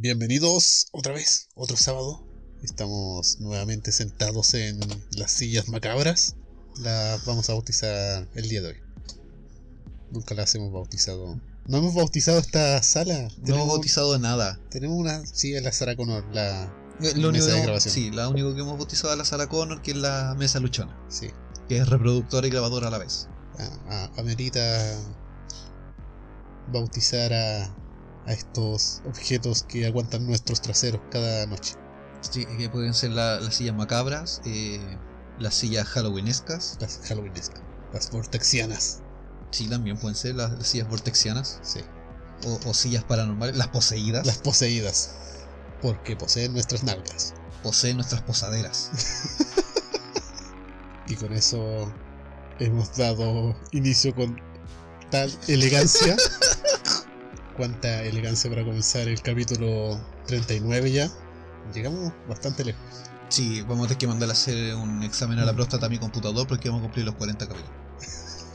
Bienvenidos 0.00 0.86
otra 0.92 1.12
vez, 1.12 1.48
otro 1.56 1.76
sábado. 1.76 2.24
Estamos 2.62 3.40
nuevamente 3.40 3.90
sentados 3.90 4.54
en 4.54 4.78
las 5.16 5.32
sillas 5.32 5.68
macabras. 5.68 6.36
Las 6.76 7.24
vamos 7.24 7.50
a 7.50 7.54
bautizar 7.54 8.28
el 8.36 8.48
día 8.48 8.62
de 8.62 8.68
hoy. 8.68 8.76
Nunca 10.12 10.36
las 10.36 10.54
hemos 10.54 10.72
bautizado. 10.72 11.40
No 11.66 11.78
hemos 11.78 11.94
bautizado 11.96 12.38
esta 12.38 12.80
sala. 12.84 13.28
No 13.38 13.56
hemos 13.56 13.66
bautizado 13.66 14.16
nada. 14.20 14.60
Tenemos 14.70 14.96
una 14.96 15.26
silla 15.26 15.58
en 15.58 15.64
la 15.64 15.72
Sarah 15.72 15.96
Connor, 15.96 16.24
la 16.32 16.72
Eh, 17.02 17.14
Lo 17.16 17.32
mesa 17.32 17.46
de 17.54 17.62
grabación. 17.62 17.92
sí, 17.92 18.10
la 18.12 18.28
único 18.28 18.54
que 18.54 18.60
hemos 18.60 18.78
bautizado 18.78 19.12
es 19.12 19.18
la 19.18 19.24
sala 19.24 19.48
Connor, 19.48 19.82
que 19.82 19.90
es 19.90 19.96
la 19.96 20.36
mesa 20.38 20.60
luchona, 20.60 20.96
Sí. 21.08 21.26
que 21.68 21.78
es 21.78 21.88
reproductora 21.88 22.46
y 22.46 22.50
grabadora 22.50 22.86
a 22.86 22.90
la 22.92 22.98
vez. 22.98 23.26
a- 23.58 23.92
a- 23.92 24.20
amerita 24.20 24.60
bautizar 26.72 27.32
a, 27.32 27.74
a 28.28 28.32
estos 28.32 29.02
objetos 29.06 29.62
que 29.64 29.86
aguantan 29.86 30.26
nuestros 30.26 30.60
traseros 30.60 31.00
cada 31.10 31.46
noche. 31.46 31.74
Sí, 32.20 32.44
que 32.46 32.68
pueden 32.68 32.94
ser 32.94 33.10
la- 33.12 33.40
las 33.40 33.54
sillas 33.56 33.74
macabras, 33.74 34.40
eh, 34.44 34.80
las 35.38 35.54
sillas 35.54 35.86
halloweenescas, 35.88 36.76
Las 36.80 37.00
Halloween, 37.08 37.32
las 37.92 38.10
vortexianas. 38.10 39.00
sí, 39.50 39.66
también 39.68 39.96
pueden 39.98 40.14
ser 40.16 40.34
las, 40.34 40.52
las 40.52 40.66
sillas 40.66 40.88
vortexianas, 40.88 41.58
Sí. 41.62 41.80
o, 42.44 42.58
o 42.68 42.74
sillas 42.74 43.04
paranormales, 43.04 43.56
las 43.56 43.68
poseídas, 43.68 44.26
Las 44.26 44.38
poseídas. 44.38 45.10
Porque 45.80 46.16
poseen 46.16 46.52
nuestras 46.52 46.82
nalgas. 46.84 47.34
poseen 47.62 47.96
nuestras 47.96 48.22
posaderas. 48.22 48.90
Y 51.10 51.14
con 51.16 51.32
eso 51.32 51.90
hemos 52.58 52.94
dado 52.96 53.56
inicio 53.72 54.14
con 54.14 54.38
tal 55.10 55.32
elegancia. 55.46 56.16
Cuánta 57.58 58.04
elegancia 58.04 58.48
para 58.48 58.64
comenzar 58.64 59.08
el 59.08 59.20
capítulo 59.20 60.00
39 60.28 60.92
ya. 60.92 61.10
Llegamos 61.74 62.12
bastante 62.28 62.64
lejos. 62.64 62.80
Sí, 63.30 63.62
vamos 63.62 63.86
a 63.86 63.88
tener 63.88 63.98
que 63.98 64.06
mandar 64.06 64.28
a 64.28 64.32
hacer 64.32 64.76
un 64.76 65.02
examen 65.02 65.40
a 65.40 65.44
la 65.44 65.52
próstata 65.52 65.86
a 65.86 65.88
mi 65.88 65.98
computador 65.98 66.46
porque 66.46 66.68
vamos 66.68 66.82
a 66.82 66.84
cumplir 66.84 67.04
los 67.04 67.16
40 67.16 67.48
capítulos. 67.48 67.72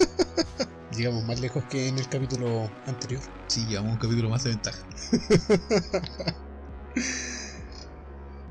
Llegamos 0.95 1.25
más 1.25 1.41
lejos 1.41 1.65
que 1.65 1.89
en 1.89 1.99
el 1.99 2.07
capítulo 2.07 2.71
anterior. 2.87 3.21
Sí, 3.47 3.65
llevamos 3.65 3.91
un 3.91 3.97
capítulo 3.97 4.29
más 4.29 4.45
de 4.45 4.51
ventaja. 4.51 4.79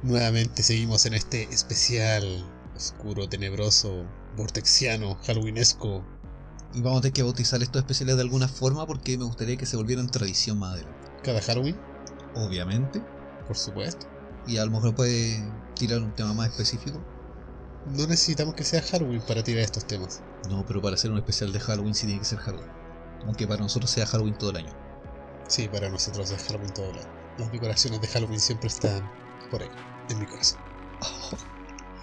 Nuevamente 0.02 0.62
seguimos 0.62 1.06
en 1.06 1.14
este 1.14 1.44
especial 1.44 2.44
oscuro, 2.76 3.26
tenebroso, 3.26 4.04
vortexiano, 4.36 5.14
halloweenesco. 5.26 6.04
Y 6.74 6.80
vamos 6.80 6.98
a 6.98 7.02
tener 7.02 7.12
que 7.12 7.22
bautizar 7.22 7.62
estos 7.62 7.80
especiales 7.80 8.16
de 8.16 8.22
alguna 8.22 8.48
forma 8.48 8.86
porque 8.86 9.18
me 9.18 9.24
gustaría 9.24 9.56
que 9.56 9.66
se 9.66 9.76
volvieran 9.76 10.08
tradición 10.08 10.58
más 10.58 10.74
adelante. 10.74 11.08
Cada 11.22 11.40
Halloween, 11.42 11.76
Obviamente. 12.34 13.02
por 13.46 13.56
supuesto. 13.56 14.06
Y 14.46 14.56
a 14.56 14.64
lo 14.64 14.70
mejor 14.70 14.94
puede 14.94 15.42
tirar 15.74 16.00
un 16.00 16.14
tema 16.14 16.32
más 16.32 16.48
específico. 16.48 17.00
No 17.86 18.06
necesitamos 18.06 18.54
que 18.54 18.64
sea 18.64 18.80
Halloween 18.82 19.20
para 19.22 19.42
tirar 19.42 19.62
estos 19.62 19.86
temas. 19.86 20.22
No, 20.48 20.64
pero 20.66 20.80
para 20.80 20.94
hacer 20.94 21.10
un 21.10 21.18
especial 21.18 21.52
de 21.52 21.60
Halloween 21.60 21.94
sí 21.94 22.06
tiene 22.06 22.20
que 22.20 22.26
ser 22.26 22.38
Halloween. 22.38 22.70
Aunque 23.26 23.46
para 23.46 23.60
nosotros 23.60 23.90
sea 23.90 24.06
Halloween 24.06 24.36
todo 24.38 24.50
el 24.50 24.56
año. 24.56 24.72
Sí, 25.48 25.68
para 25.68 25.90
nosotros 25.90 26.30
es 26.30 26.42
Halloween 26.44 26.72
todo 26.72 26.90
el 26.90 26.98
año. 26.98 27.08
Las 27.38 27.52
decoraciones 27.52 28.00
de 28.00 28.08
Halloween 28.08 28.40
siempre 28.40 28.68
están 28.68 29.08
por 29.50 29.62
ahí, 29.62 29.68
en 30.08 30.18
mi 30.20 30.26
corazón. 30.26 30.58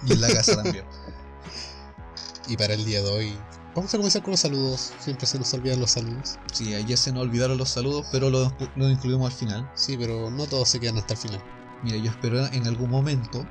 Y 0.06 0.12
en 0.14 0.20
la 0.22 0.28
casa 0.28 0.62
también. 0.62 0.84
Y 2.48 2.56
para 2.56 2.74
el 2.74 2.84
día 2.84 3.02
de 3.02 3.08
hoy, 3.08 3.38
vamos 3.74 3.92
a 3.94 3.96
comenzar 3.98 4.22
con 4.22 4.32
los 4.32 4.40
saludos. 4.40 4.92
Siempre 5.00 5.26
se 5.26 5.38
nos 5.38 5.52
olvidan 5.54 5.80
los 5.80 5.90
saludos. 5.92 6.38
Sí, 6.52 6.74
ayer 6.74 6.96
se 6.98 7.12
nos 7.12 7.22
olvidaron 7.22 7.58
los 7.58 7.68
saludos, 7.68 8.06
pero 8.12 8.30
los 8.30 8.52
los 8.76 8.90
incluimos 8.90 9.32
al 9.32 9.36
final. 9.38 9.70
Sí, 9.74 9.96
pero 9.96 10.30
no 10.30 10.46
todos 10.46 10.68
se 10.68 10.80
quedan 10.80 10.98
hasta 10.98 11.14
el 11.14 11.20
final. 11.20 11.42
Mira, 11.82 11.96
yo 11.96 12.10
espero 12.10 12.46
en 12.46 12.66
algún 12.66 12.90
momento 12.90 13.46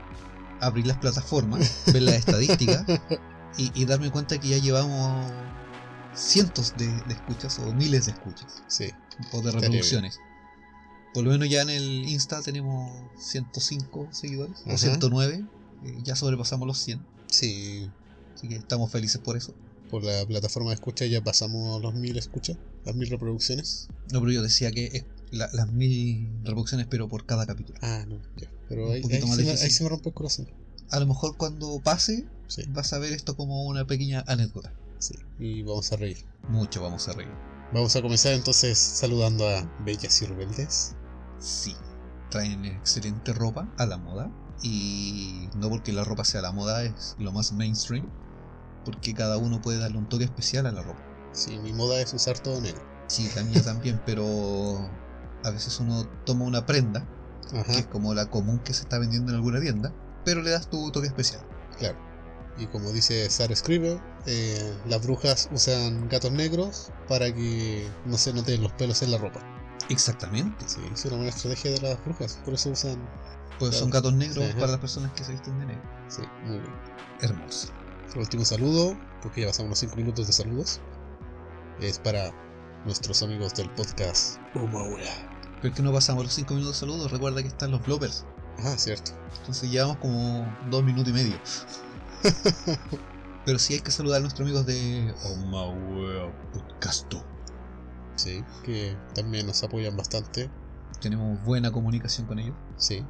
abrir 0.62 0.85
las 0.88 0.97
plataformas, 0.97 1.84
ver 1.88 2.02
las 2.03 2.16
estadísticas 2.16 2.84
y, 3.57 3.72
y 3.81 3.85
darme 3.85 4.12
cuenta 4.12 4.40
que 4.40 4.50
ya 4.50 4.57
llevamos 4.57 5.31
cientos 6.13 6.74
de, 6.78 6.88
de 6.88 7.13
escuchas 7.13 7.59
o 7.59 7.72
miles 7.74 8.06
de 8.07 8.12
escuchas 8.12 8.62
Sí, 8.68 8.91
o 9.31 9.41
de 9.41 9.51
reproducciones. 9.51 10.19
Por 11.13 11.24
lo 11.24 11.31
menos 11.31 11.50
ya 11.50 11.62
en 11.63 11.69
el 11.72 12.07
Insta 12.07 12.41
tenemos 12.41 12.91
105 13.18 14.09
seguidores 14.12 14.62
o 14.66 14.69
Ajá. 14.69 14.78
109. 14.78 15.44
eh, 15.86 15.97
ya 16.03 16.16
sobrepasamos 16.16 16.68
los 16.68 16.78
100. 16.80 17.06
sí. 17.28 17.90
Así 18.36 18.47
que 18.47 18.56
estamos 18.56 18.90
felices 18.90 19.19
por 19.19 19.36
eso. 19.36 19.53
Por 19.89 20.03
la 20.03 20.25
plataforma 20.25 20.69
de 20.69 20.75
escucha 20.75 21.05
ya 21.05 21.22
pasamos 21.23 21.81
los 21.81 21.94
mil 21.95 22.17
escuchas, 22.17 22.57
las 22.85 22.95
mil 22.95 23.09
reproducciones. 23.09 23.88
No, 24.11 24.19
pero 24.19 24.31
yo 24.31 24.44
decía 24.44 24.72
que 24.72 25.05
la- 25.31 25.50
las 25.53 25.72
mil 25.72 26.29
reproducciones, 26.44 26.88
pero 26.88 27.07
por 27.07 27.25
cada 27.25 27.45
capítulo. 27.45 27.77
Ah, 27.81 28.05
no, 28.07 28.22
ya. 28.38 28.50
Pero 28.67 28.91
ahí, 28.91 29.01
se 29.01 29.07
me, 29.09 29.16
difícil. 29.17 29.50
ahí 29.50 29.72
se 29.72 29.83
me 29.83 29.89
rompe 29.89 30.09
el 30.09 30.16
corazón. 30.16 30.47
A 30.91 31.00
lo 31.00 31.05
mejor 31.07 31.38
cuando 31.38 31.79
pase, 31.83 32.25
Sí, 32.47 32.63
vas 32.69 32.94
a 32.94 33.00
ver 33.00 33.13
esto 33.13 33.35
como 33.35 33.66
una 33.66 33.85
pequeña 33.85 34.23
anécdota. 34.27 34.73
sí. 35.00 35.16
Y 35.39 35.61
vamos 35.63 35.91
a 35.91 35.95
reír. 35.97 36.17
Mucho 36.50 36.81
vamos 36.81 37.07
a 37.07 37.13
reír. 37.13 37.29
Vamos 37.73 37.95
a 37.95 38.01
comenzar 38.01 38.33
entonces 38.33 38.77
saludando 38.79 39.47
a 39.47 39.61
Bellas 39.85 40.21
y 40.21 40.25
Rebeldes. 40.25 40.95
Sí, 41.39 41.75
traen 42.31 42.66
excelente 42.66 43.33
ropa 43.33 43.71
a 43.77 43.85
la 43.85 43.97
moda. 43.97 44.31
Y 44.63 45.47
no 45.56 45.69
porque 45.69 45.94
la 45.94 46.03
ropa 46.03 46.25
sea 46.25 46.41
la 46.41 46.51
moda, 46.51 46.83
es 46.83 47.16
lo 47.19 47.31
más 47.31 47.53
mainstream. 47.53 48.09
Porque 48.89 49.13
cada 49.13 49.38
uno 49.38 49.61
puede 49.61 49.77
darle 49.79 49.97
un 49.97 50.09
toque 50.09 50.23
especial 50.23 50.66
a 50.66 50.72
la 50.72 50.81
ropa. 50.81 51.00
Sí, 51.31 51.59
mi 51.59 51.73
moda 51.73 52.01
es 52.01 52.13
usar 52.13 52.39
todo 52.39 52.59
negro. 52.59 52.81
Sí, 53.07 53.29
la 53.35 53.44
mía 53.44 53.61
también, 53.61 54.01
pero 54.05 54.89
a 55.44 55.50
veces 55.51 55.79
uno 55.79 56.05
toma 56.25 56.45
una 56.45 56.66
prenda, 56.66 57.07
que 57.66 57.79
es 57.79 57.88
como 57.88 58.13
la 58.13 58.25
común 58.29 58.59
que 58.59 58.73
se 58.73 58.83
está 58.83 59.00
vendiendo 59.00 59.31
en 59.31 59.38
alguna 59.38 59.59
tienda, 59.59 59.94
pero 60.25 60.41
le 60.41 60.51
das 60.51 60.69
tu 60.69 60.91
toque 60.91 61.07
especial. 61.07 61.41
claro. 61.77 61.97
Y 62.57 62.67
como 62.67 62.91
dice 62.91 63.29
Sarah 63.29 63.55
Scriber, 63.55 64.01
eh, 64.25 64.77
las 64.85 65.01
brujas 65.01 65.47
usan 65.53 66.09
gatos 66.09 66.33
negros 66.33 66.91
para 67.07 67.33
que 67.33 67.88
no 68.06 68.17
se 68.17 68.33
noten 68.33 68.61
los 68.61 68.73
pelos 68.73 69.01
en 69.01 69.11
la 69.11 69.17
ropa. 69.17 69.39
Exactamente. 69.88 70.67
Sí, 70.67 70.81
es 70.94 71.06
una 71.06 71.16
buena 71.16 71.29
estrategia 71.29 71.71
de 71.71 71.81
las 71.81 72.03
brujas. 72.03 72.38
Por 72.44 72.56
eso 72.56 72.71
usan. 72.71 72.97
Pues 73.59 73.75
son 73.75 73.89
gatos 73.89 74.11
negros 74.13 74.44
Ajá. 74.44 74.59
para 74.59 74.71
las 74.73 74.81
personas 74.81 75.13
que 75.13 75.23
se 75.23 75.31
visten 75.31 75.57
de 75.59 75.67
negro. 75.67 75.83
Sí, 76.09 76.21
muy 76.45 76.57
bien. 76.57 76.73
Hermoso. 77.21 77.69
El 78.13 78.21
último 78.21 78.43
saludo, 78.43 78.97
porque 79.21 79.41
ya 79.41 79.47
pasamos 79.47 79.69
los 79.69 79.79
5 79.79 79.95
minutos 79.95 80.25
de 80.25 80.33
saludos, 80.33 80.79
es 81.79 81.99
para 81.99 82.31
nuestros 82.85 83.21
amigos 83.21 83.53
del 83.53 83.69
podcast 83.71 84.39
Umawea. 84.55 85.29
Pero 85.57 85.69
es 85.69 85.75
que 85.75 85.83
no 85.83 85.93
pasamos 85.93 86.23
los 86.23 86.33
5 86.33 86.53
minutos 86.55 86.75
de 86.75 86.79
saludos, 86.79 87.11
recuerda 87.11 87.41
que 87.43 87.49
están 87.49 87.69
los 87.69 87.85
bloopers. 87.85 88.25
Ah, 88.63 88.75
cierto. 88.77 89.11
Entonces 89.39 89.69
llevamos 89.69 89.97
como 89.97 90.45
2 90.71 90.83
minutos 90.83 91.09
y 91.09 91.13
medio. 91.13 91.39
Pero 93.45 93.59
sí 93.59 93.75
hay 93.75 93.79
que 93.81 93.91
saludar 93.91 94.17
a 94.17 94.21
nuestros 94.21 94.45
amigos 94.45 94.65
de 94.65 95.13
Omawea 95.25 96.51
Podcasto. 96.51 97.23
Sí, 98.15 98.43
que 98.63 98.97
también 99.13 99.45
nos 99.45 99.63
apoyan 99.63 99.95
bastante. 99.95 100.49
Tenemos 100.99 101.41
buena 101.43 101.71
comunicación 101.71 102.25
con 102.25 102.39
ellos. 102.39 102.55
Sí. 102.75 103.05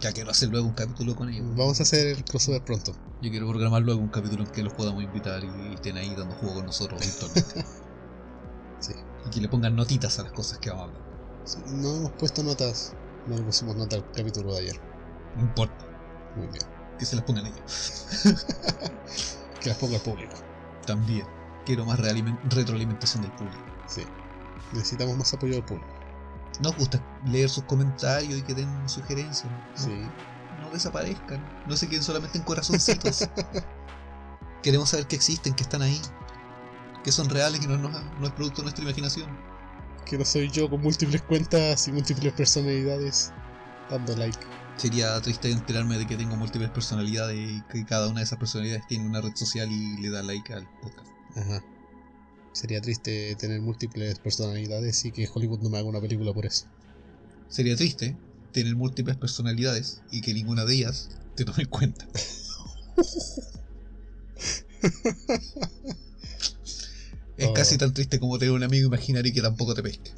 Ya 0.00 0.12
quiero 0.12 0.30
hacer 0.30 0.48
luego 0.50 0.66
un 0.68 0.74
capítulo 0.74 1.16
con 1.16 1.28
ellos. 1.28 1.44
Vamos 1.56 1.80
a 1.80 1.82
hacer 1.82 2.06
el 2.08 2.24
crossover 2.24 2.62
pronto. 2.64 2.92
Yo 3.20 3.30
quiero 3.30 3.48
programar 3.48 3.82
luego 3.82 4.00
un 4.00 4.08
capítulo 4.08 4.44
en 4.44 4.50
que 4.50 4.62
los 4.62 4.72
podamos 4.74 5.02
invitar 5.02 5.42
y 5.42 5.74
estén 5.74 5.96
ahí 5.96 6.14
dando 6.14 6.34
juego 6.36 6.56
con 6.56 6.66
nosotros 6.66 7.00
virtualmente. 7.00 7.64
Sí. 8.80 8.92
y 9.26 9.30
que 9.30 9.40
le 9.40 9.48
pongan 9.48 9.74
notitas 9.74 10.20
a 10.20 10.22
las 10.22 10.30
cosas 10.30 10.58
que 10.58 10.70
vamos 10.70 10.84
a 10.84 10.86
hablar. 10.86 11.02
No 11.82 11.96
hemos 11.96 12.12
puesto 12.12 12.44
notas. 12.44 12.92
No 13.26 13.36
le 13.36 13.42
pusimos 13.42 13.74
nota 13.74 13.96
al 13.96 14.08
capítulo 14.12 14.52
de 14.52 14.60
ayer. 14.60 14.80
No 15.34 15.42
importa, 15.42 15.84
Muy 16.36 16.46
bien. 16.46 16.62
que 16.96 17.04
se 17.04 17.16
las 17.16 17.24
pongan 17.24 17.46
ellos. 17.46 18.06
Que 19.60 19.70
las 19.70 19.78
ponga 19.78 19.96
el 19.96 20.02
público. 20.02 20.36
También 20.86 21.26
quiero 21.66 21.84
más 21.84 21.98
retroalimentación 21.98 23.22
del 23.24 23.32
público. 23.32 23.58
Sí. 23.88 24.02
Necesitamos 24.72 25.16
más 25.16 25.34
apoyo 25.34 25.54
del 25.54 25.64
público. 25.64 25.97
Nos 26.62 26.76
gusta 26.76 27.00
leer 27.26 27.48
sus 27.48 27.64
comentarios 27.64 28.38
y 28.38 28.42
que 28.42 28.54
den 28.54 28.88
sugerencias. 28.88 29.44
¿no? 29.50 29.58
Sí. 29.76 30.02
no 30.60 30.70
desaparezcan, 30.70 31.40
no 31.66 31.76
se 31.76 31.88
queden 31.88 32.02
solamente 32.02 32.38
en 32.38 32.44
corazoncitos. 32.44 33.28
Queremos 34.62 34.90
saber 34.90 35.06
que 35.06 35.16
existen, 35.16 35.54
que 35.54 35.62
están 35.62 35.82
ahí, 35.82 36.00
que 37.04 37.12
son 37.12 37.28
reales 37.28 37.62
y 37.64 37.68
no, 37.68 37.76
no- 37.78 37.88
no 37.90 38.26
es 38.26 38.32
producto 38.32 38.58
de 38.58 38.64
nuestra 38.64 38.82
imaginación. 38.84 39.28
que 40.04 40.18
no 40.18 40.24
soy 40.24 40.50
yo 40.50 40.68
con 40.68 40.80
múltiples 40.80 41.22
cuentas 41.22 41.86
y 41.86 41.92
múltiples 41.92 42.32
personalidades 42.32 43.32
dando 43.90 44.16
like. 44.16 44.38
Sería 44.76 45.20
triste 45.20 45.50
enterarme 45.50 45.98
de 45.98 46.06
que 46.06 46.16
tengo 46.16 46.34
múltiples 46.36 46.70
personalidades 46.70 47.36
y 47.36 47.62
que 47.70 47.84
cada 47.84 48.08
una 48.08 48.20
de 48.20 48.24
esas 48.24 48.38
personalidades 48.38 48.86
tiene 48.86 49.06
una 49.06 49.20
red 49.20 49.34
social 49.34 49.70
y 49.70 49.96
le 49.98 50.10
da 50.10 50.22
like 50.22 50.52
al 50.54 50.66
podcast. 50.80 51.08
Ajá. 51.36 51.62
Sería 52.58 52.80
triste 52.80 53.36
tener 53.36 53.60
múltiples 53.60 54.18
personalidades 54.18 55.04
y 55.04 55.12
que 55.12 55.28
Hollywood 55.32 55.60
no 55.60 55.70
me 55.70 55.78
haga 55.78 55.86
una 55.86 56.00
película 56.00 56.32
por 56.32 56.44
eso. 56.44 56.66
Sería 57.48 57.76
triste 57.76 58.16
tener 58.50 58.74
múltiples 58.74 59.16
personalidades 59.16 60.02
y 60.10 60.22
que 60.22 60.34
ninguna 60.34 60.64
de 60.64 60.74
ellas 60.74 61.08
te 61.36 61.44
tome 61.44 61.62
en 61.62 61.68
cuenta. 61.68 62.08
Es 67.36 67.46
Oh. 67.46 67.54
casi 67.54 67.78
tan 67.78 67.94
triste 67.94 68.18
como 68.18 68.36
tener 68.40 68.52
un 68.52 68.64
amigo 68.64 68.88
imaginario 68.88 69.32
que 69.32 69.40
tampoco 69.40 69.72
te 69.72 69.84
pesque. 69.84 70.12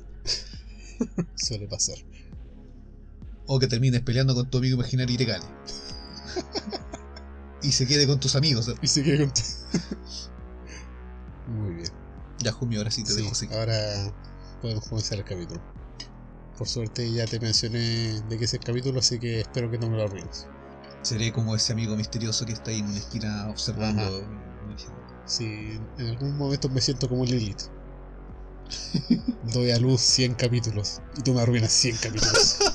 Suele 1.36 1.68
pasar. 1.68 1.98
O 3.46 3.58
que 3.58 3.66
termines 3.66 4.00
peleando 4.00 4.34
con 4.34 4.48
tu 4.48 4.56
amigo 4.56 4.76
imaginario 4.76 5.14
y 5.14 5.18
te 5.18 5.26
gane. 5.26 5.44
y 7.62 7.72
se 7.72 7.86
quede 7.86 8.06
con 8.06 8.18
tus 8.18 8.34
amigos. 8.34 8.72
Y 8.80 8.86
se 8.86 9.02
queda 9.02 9.18
contigo. 9.18 9.48
Muy 11.48 11.74
bien. 11.74 11.99
Ya, 12.42 12.52
Jumi, 12.52 12.76
ahora 12.76 12.90
sí 12.90 13.04
te 13.04 13.12
Sí, 13.12 13.22
dejo 13.22 13.34
seguir. 13.34 13.56
ahora 13.56 13.74
podemos 14.62 14.86
comenzar 14.88 15.18
el 15.18 15.24
capítulo. 15.24 15.60
Por 16.56 16.68
suerte 16.68 17.10
ya 17.10 17.26
te 17.26 17.40
mencioné 17.40 18.20
de 18.28 18.38
qué 18.38 18.44
es 18.44 18.54
el 18.54 18.60
capítulo, 18.60 18.98
así 19.00 19.18
que 19.18 19.40
espero 19.40 19.70
que 19.70 19.78
no 19.78 19.88
me 19.88 19.96
lo 19.96 20.04
arruines. 20.04 20.46
Seré 21.02 21.32
como 21.32 21.54
ese 21.56 21.72
amigo 21.72 21.96
misterioso 21.96 22.44
que 22.44 22.52
está 22.52 22.70
ahí 22.70 22.80
en 22.80 22.86
una 22.86 22.98
esquina 22.98 23.48
observando. 23.48 24.02
Ajá. 24.02 24.26
Si 25.24 25.78
en 25.98 26.06
algún 26.08 26.36
momento 26.36 26.68
me 26.68 26.80
siento 26.80 27.08
como 27.08 27.24
Lilith. 27.24 27.62
Doy 29.52 29.70
a 29.70 29.78
luz 29.78 30.00
100 30.00 30.34
capítulos 30.34 31.00
y 31.16 31.22
tú 31.22 31.32
me 31.34 31.40
arruinas 31.40 31.72
100 31.72 31.96
capítulos. 31.96 32.58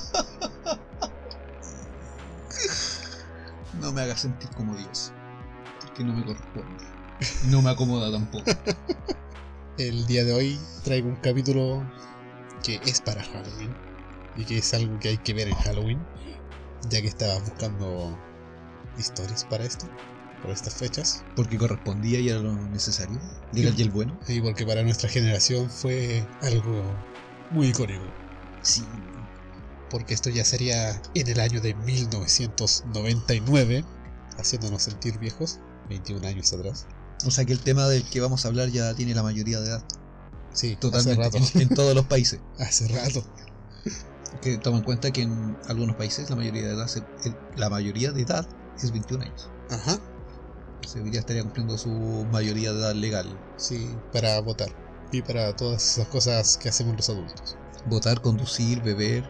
No 3.80 3.92
me 3.92 4.00
hagas 4.00 4.22
sentir 4.22 4.48
como 4.50 4.74
Dios. 4.74 5.12
Que 5.94 6.02
no 6.02 6.12
me 6.14 6.24
corresponde. 6.24 6.84
No 7.50 7.62
me 7.62 7.70
acomoda 7.70 8.10
tampoco. 8.10 8.44
El 9.78 10.06
día 10.06 10.24
de 10.24 10.32
hoy 10.32 10.58
traigo 10.84 11.06
un 11.06 11.16
capítulo 11.16 11.86
que 12.64 12.80
es 12.86 13.02
para 13.02 13.22
Halloween 13.22 13.76
y 14.34 14.46
que 14.46 14.56
es 14.56 14.72
algo 14.72 14.98
que 14.98 15.10
hay 15.10 15.18
que 15.18 15.34
ver 15.34 15.48
en 15.48 15.54
Halloween, 15.54 15.98
ya 16.88 17.02
que 17.02 17.08
estaba 17.08 17.38
buscando 17.40 18.18
historias 18.96 19.44
para 19.44 19.64
esto, 19.64 19.86
para 20.40 20.54
estas 20.54 20.76
fechas, 20.76 21.22
Porque 21.34 21.58
correspondía 21.58 22.20
y 22.20 22.30
era 22.30 22.38
lo 22.38 22.54
necesario. 22.54 23.20
Y 23.52 23.66
el 23.66 23.90
bueno. 23.90 24.18
y 24.26 24.40
porque 24.40 24.64
para 24.64 24.82
nuestra 24.82 25.10
generación 25.10 25.68
fue 25.68 26.26
algo 26.40 26.82
muy 27.50 27.66
icónico. 27.66 28.06
Sí. 28.62 28.82
porque 29.90 30.14
esto 30.14 30.30
ya 30.30 30.46
sería 30.46 31.02
en 31.14 31.28
el 31.28 31.38
año 31.38 31.60
de 31.60 31.74
1999, 31.74 33.84
haciéndonos 34.38 34.82
sentir 34.82 35.18
viejos, 35.18 35.60
21 35.90 36.26
años 36.26 36.50
atrás. 36.54 36.86
O 37.24 37.30
sea 37.30 37.44
que 37.44 37.52
el 37.52 37.60
tema 37.60 37.86
del 37.88 38.04
que 38.08 38.20
vamos 38.20 38.44
a 38.44 38.48
hablar 38.48 38.68
ya 38.68 38.94
tiene 38.94 39.14
la 39.14 39.22
mayoría 39.22 39.60
de 39.60 39.68
edad. 39.68 39.84
Sí, 40.52 40.76
Totalmente. 40.76 41.22
hace 41.22 41.38
rato. 41.38 41.50
En, 41.54 41.62
en 41.68 41.68
todos 41.70 41.94
los 41.94 42.06
países. 42.06 42.40
Hace 42.58 42.88
rato. 42.88 43.24
Que 44.42 44.58
toma 44.58 44.78
en 44.78 44.84
cuenta 44.84 45.10
que 45.12 45.22
en 45.22 45.56
algunos 45.68 45.96
países 45.96 46.28
la 46.28 46.36
mayoría 46.36 46.62
de 46.62 46.74
edad, 46.74 46.86
se- 46.88 47.02
el- 47.24 47.36
la 47.56 47.70
mayoría 47.70 48.12
de 48.12 48.22
edad 48.22 48.46
es 48.82 48.90
21 48.92 49.24
años. 49.24 49.48
Ajá. 49.70 49.98
Ya 51.10 51.18
estaría 51.18 51.42
cumpliendo 51.42 51.76
su 51.78 51.90
mayoría 52.30 52.72
de 52.72 52.78
edad 52.80 52.94
legal. 52.94 53.26
Sí, 53.56 53.90
para 54.12 54.40
votar. 54.40 54.68
Y 55.10 55.22
para 55.22 55.54
todas 55.56 55.82
esas 55.82 56.08
cosas 56.08 56.56
que 56.58 56.68
hacemos 56.68 56.96
los 56.96 57.08
adultos. 57.08 57.56
Votar, 57.86 58.20
conducir, 58.20 58.82
beber 58.82 59.24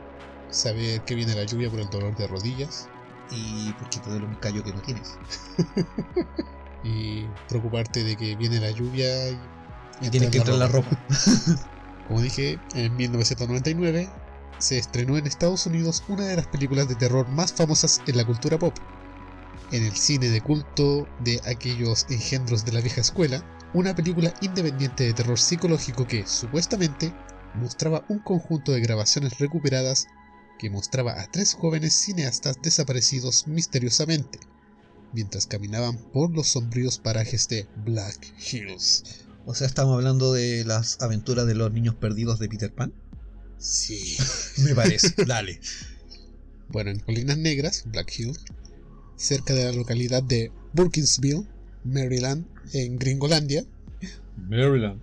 Saber 0.50 1.02
que 1.04 1.14
viene 1.14 1.34
la 1.34 1.44
lluvia 1.44 1.68
por 1.70 1.80
el 1.80 1.90
dolor 1.90 2.16
de 2.16 2.26
rodillas. 2.28 2.88
y 3.30 3.72
porque 3.74 3.98
te 4.00 4.10
duele 4.10 4.26
un 4.26 4.34
callo 4.36 4.62
que 4.62 4.72
no 4.72 4.80
tienes. 4.82 5.08
Y 6.84 7.24
preocuparte 7.48 8.04
de 8.04 8.16
que 8.16 8.36
viene 8.36 8.60
la 8.60 8.70
lluvia 8.70 9.30
y, 9.30 9.38
Y 10.02 10.10
tienes 10.10 10.30
que 10.30 10.38
entrar 10.38 10.54
en 10.54 10.60
la 10.60 10.68
ropa. 10.68 10.98
Como 12.08 12.20
dije, 12.20 12.58
en 12.74 12.96
1999 12.96 14.08
se 14.58 14.78
estrenó 14.78 15.18
en 15.18 15.26
Estados 15.26 15.66
Unidos 15.66 16.04
una 16.08 16.24
de 16.24 16.36
las 16.36 16.46
películas 16.46 16.88
de 16.88 16.94
terror 16.94 17.28
más 17.28 17.52
famosas 17.52 18.00
en 18.06 18.16
la 18.16 18.24
cultura 18.24 18.58
pop. 18.58 18.74
En 19.72 19.84
el 19.84 19.96
cine 19.96 20.28
de 20.28 20.40
culto 20.40 21.08
de 21.20 21.40
aquellos 21.44 22.06
engendros 22.08 22.64
de 22.64 22.72
la 22.72 22.80
vieja 22.80 23.00
escuela, 23.00 23.44
una 23.74 23.94
película 23.94 24.32
independiente 24.40 25.04
de 25.04 25.12
terror 25.12 25.38
psicológico 25.38 26.06
que, 26.06 26.26
supuestamente, 26.26 27.12
mostraba 27.54 28.04
un 28.08 28.20
conjunto 28.20 28.72
de 28.72 28.80
grabaciones 28.80 29.38
recuperadas 29.38 30.06
que 30.58 30.70
mostraba 30.70 31.20
a 31.20 31.26
tres 31.30 31.54
jóvenes 31.54 31.94
cineastas 31.94 32.56
desaparecidos 32.62 33.46
misteriosamente, 33.46 34.38
mientras 35.16 35.46
caminaban 35.46 35.96
por 36.12 36.30
los 36.30 36.48
sombríos 36.48 36.98
parajes 36.98 37.48
de 37.48 37.66
Black 37.86 38.34
Hills. 38.52 39.24
O 39.46 39.54
sea, 39.54 39.66
estamos 39.66 39.94
hablando 39.94 40.34
de 40.34 40.62
las 40.66 41.00
aventuras 41.00 41.46
de 41.46 41.54
los 41.54 41.72
niños 41.72 41.94
perdidos 41.94 42.38
de 42.38 42.50
Peter 42.50 42.70
Pan. 42.70 42.92
Sí. 43.56 44.18
Me 44.58 44.74
parece. 44.74 45.14
Dale. 45.24 45.58
Bueno, 46.68 46.90
en 46.90 46.98
Colinas 46.98 47.38
Negras, 47.38 47.84
Black 47.86 48.12
Hill, 48.18 48.36
cerca 49.16 49.54
de 49.54 49.64
la 49.64 49.72
localidad 49.72 50.22
de 50.22 50.52
Burkinsville, 50.74 51.48
Maryland, 51.82 52.44
en 52.74 52.98
Gringolandia, 52.98 53.64
Maryland. 54.36 55.00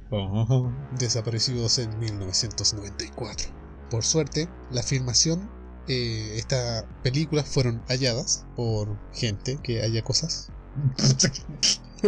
desaparecidos 0.99 1.79
en 1.79 1.97
1994. 1.97 3.47
Por 3.89 4.03
suerte, 4.03 4.47
la 4.69 4.83
filmación, 4.83 5.49
eh, 5.87 6.35
estas 6.37 6.85
películas 7.03 7.47
fueron 7.47 7.81
halladas 7.87 8.45
por 8.55 8.97
gente 9.13 9.59
que 9.63 9.81
haya 9.81 10.03
cosas. 10.03 10.49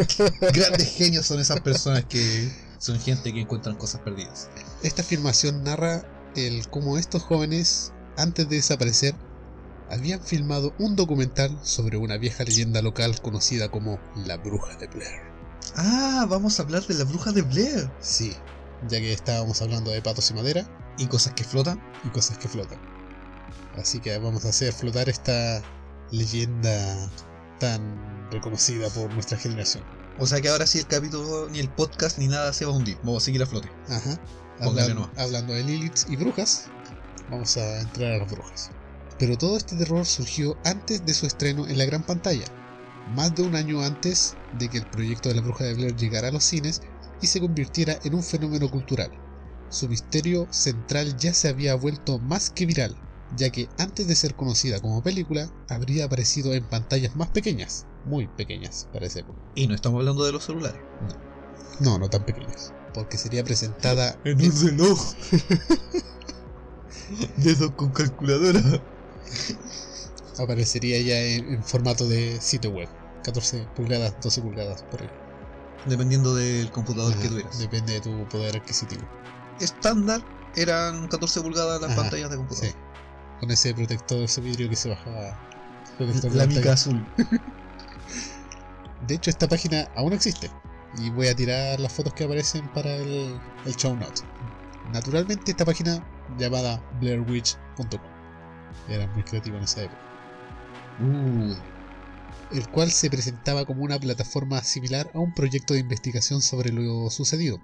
Grandes 0.54 0.94
genios 0.95 1.25
son 1.25 1.39
esas 1.39 1.62
personas 1.62 2.06
que 2.06 2.51
son 2.80 3.00
gente 3.00 3.33
que 3.33 3.42
encuentran 3.42 3.75
cosas 3.75 4.01
perdidas. 4.01 4.50
Esta 4.83 5.04
filmación 5.04 5.63
narra 5.63 6.04
el 6.36 6.68
cómo 6.69 6.98
estos 6.98 7.24
jóvenes, 7.24 7.94
antes 8.18 8.50
de 8.50 8.57
desaparecer, 8.57 9.16
habían 9.89 10.21
filmado 10.21 10.74
un 10.80 10.95
documental 10.95 11.57
sobre 11.63 11.98
una 11.98 12.18
vieja 12.18 12.44
leyenda 12.44 12.81
local 12.81 13.21
conocida 13.21 13.69
como 13.69 14.00
la 14.25 14.38
Bruja 14.38 14.75
de 14.75 14.88
Blair. 14.88 15.21
Ah, 15.75 16.25
vamos 16.30 16.60
a 16.60 16.63
hablar 16.63 16.86
de 16.86 16.94
la 16.94 17.04
bruja 17.04 17.31
de 17.31 17.42
Blair. 17.42 17.89
Sí, 18.00 18.33
ya 18.88 19.00
que 19.00 19.13
estábamos 19.13 19.62
hablando 19.62 19.92
de 19.92 20.01
patos 20.01 20.30
y 20.31 20.33
madera 20.33 20.68
Y 20.98 21.07
cosas 21.07 21.33
que 21.33 21.44
flotan. 21.44 21.81
y 22.04 22.10
cosas 22.10 22.38
que 22.38 22.48
flotan. 22.48 22.80
Así 23.77 24.00
que 24.00 24.18
vamos 24.18 24.45
a 24.45 24.50
hacer 24.50 24.74
flotar 24.74 25.09
esta 25.09 25.61
leyenda 26.11 27.09
tan 27.59 28.30
reconocida 28.31 28.90
por 28.90 29.11
nuestra 29.14 29.37
generación. 29.37 29.83
O 30.18 30.25
sea 30.25 30.40
que 30.40 30.49
ahora 30.49 30.66
sí 30.66 30.80
el 30.80 30.87
capítulo, 30.87 31.49
ni 31.49 31.59
el 31.59 31.69
podcast, 31.69 32.18
ni 32.18 32.28
nada 32.28 32.54
se 32.54 32.66
va 32.66 32.71
a 32.71 32.75
hundir. 32.75 32.97
Vamos 33.04 33.23
a 33.23 33.25
seguir 33.25 33.44
a 33.44 33.45
flote. 33.45 33.69
Ajá. 33.90 34.19
Hablando 35.18 35.54
de 35.54 35.64
Liliths 35.64 36.07
y 36.09 36.16
brujas, 36.16 36.68
vamos 37.30 37.57
a 37.57 37.81
entrar 37.81 38.14
a 38.14 38.18
las 38.19 38.31
brujas. 38.31 38.71
Pero 39.19 39.37
todo 39.37 39.57
este 39.57 39.75
terror 39.75 40.06
surgió 40.06 40.57
antes 40.64 41.06
de 41.06 41.14
su 41.14 41.25
estreno 41.25 41.68
en 41.68 41.78
la 41.78 41.85
gran 41.85 42.04
pantalla, 42.04 42.45
más 43.14 43.35
de 43.35 43.44
un 43.44 43.56
año 43.56 43.81
antes 43.81 44.35
de 44.57 44.69
que 44.69 44.78
el 44.78 44.85
proyecto 44.85 45.30
de 45.30 45.35
la 45.35 45.42
bruja 45.42 45.66
de 45.66 45.73
Blair 45.73 45.95
llegara 45.95 46.30
a 46.30 46.31
los 46.31 46.44
cines 46.45 46.81
y 47.21 47.28
se 47.28 47.42
convirtiera 47.42 47.99
en 48.04 48.16
un 48.16 48.23
fenómeno 48.23 48.69
cultural. 48.69 49.11
Su 49.69 49.90
misterio 49.90 50.47
central 50.52 51.18
ya 51.18 51.33
se 51.33 51.49
había 51.49 51.75
vuelto 51.75 52.19
más 52.19 52.49
que 52.49 52.66
viral, 52.66 52.95
ya 53.35 53.49
que 53.49 53.69
antes 53.77 54.07
de 54.07 54.15
ser 54.15 54.35
conocida 54.35 54.79
como 54.79 55.01
película, 55.01 55.49
habría 55.69 56.05
aparecido 56.05 56.53
en 56.53 56.63
pantallas 56.65 57.15
más 57.15 57.29
pequeñas, 57.29 57.85
muy 58.05 58.27
pequeñas 58.27 58.87
para 58.94 59.05
esa 59.07 59.19
época. 59.19 59.39
Y 59.55 59.67
no 59.67 59.75
estamos 59.75 59.99
hablando 59.99 60.23
de 60.25 60.31
los 60.31 60.44
celulares. 60.44 60.79
No, 61.79 61.97
no 61.97 62.09
tan 62.09 62.25
pequeñas, 62.25 62.73
porque 62.94 63.17
sería 63.17 63.44
presentada 63.44 64.17
En 64.23 64.41
un 64.41 64.65
reloj. 64.65 64.99
De 67.37 67.51
esos 67.51 67.71
con 67.71 67.91
calculadora. 67.91 68.61
aparecería 70.39 70.99
ya 71.01 71.21
en, 71.21 71.53
en 71.53 71.63
formato 71.63 72.07
de 72.07 72.39
sitio 72.41 72.71
web. 72.71 72.89
14 73.23 73.67
pulgadas, 73.75 74.15
12 74.21 74.41
pulgadas 74.41 74.83
por 74.83 75.01
ahí. 75.01 75.09
Dependiendo 75.85 76.35
del 76.35 76.71
computador 76.71 77.13
que 77.13 77.19
Ajá, 77.19 77.29
tuvieras. 77.29 77.59
Depende 77.59 77.94
de 77.94 78.01
tu 78.01 78.27
poder 78.29 78.57
adquisitivo. 78.57 79.03
Estándar 79.59 80.21
eran 80.55 81.07
14 81.07 81.41
pulgadas 81.41 81.81
las 81.81 81.91
Ajá, 81.91 82.01
pantallas 82.01 82.29
de 82.31 82.37
Sí. 82.55 82.73
Con 83.45 83.52
ese 83.52 83.75
protector, 83.75 84.23
ese 84.23 84.42
vidrio 84.42 84.68
que 84.68 84.75
se 84.75 84.90
bajaba. 84.90 85.40
La 86.33 86.47
mica 86.47 86.73
azul. 86.73 87.06
De 89.07 89.14
hecho, 89.14 89.30
esta 89.30 89.47
página 89.47 89.87
aún 89.95 90.14
existe. 90.14 90.49
Y 90.97 91.11
voy 91.11 91.28
a 91.28 91.35
tirar 91.35 91.80
las 91.80 91.94
fotos 91.94 92.16
que 92.16 92.23
aparecen 92.23 92.68
para 92.69 92.95
el, 92.95 93.40
el 93.68 93.75
show 93.75 93.95
notes. 93.95 94.23
Naturalmente, 94.92 95.52
esta 95.52 95.64
página 95.64 96.04
llamada 96.40 96.81
blairwitch.com 96.99 97.99
era 98.90 99.06
muy 99.14 99.21
creativo 99.21 99.57
en 99.57 99.64
esa 99.66 99.83
época. 99.83 100.02
Uh, 101.02 101.54
el 102.52 102.68
cual 102.69 102.90
se 102.90 103.11
presentaba 103.11 103.64
como 103.66 103.83
una 103.83 103.99
plataforma 103.99 104.64
similar 104.64 105.11
a 105.14 105.19
un 105.19 105.35
proyecto 105.35 105.75
de 105.75 105.81
investigación 105.81 106.42
sobre 106.42 106.71
lo 106.71 107.11
sucedido, 107.11 107.61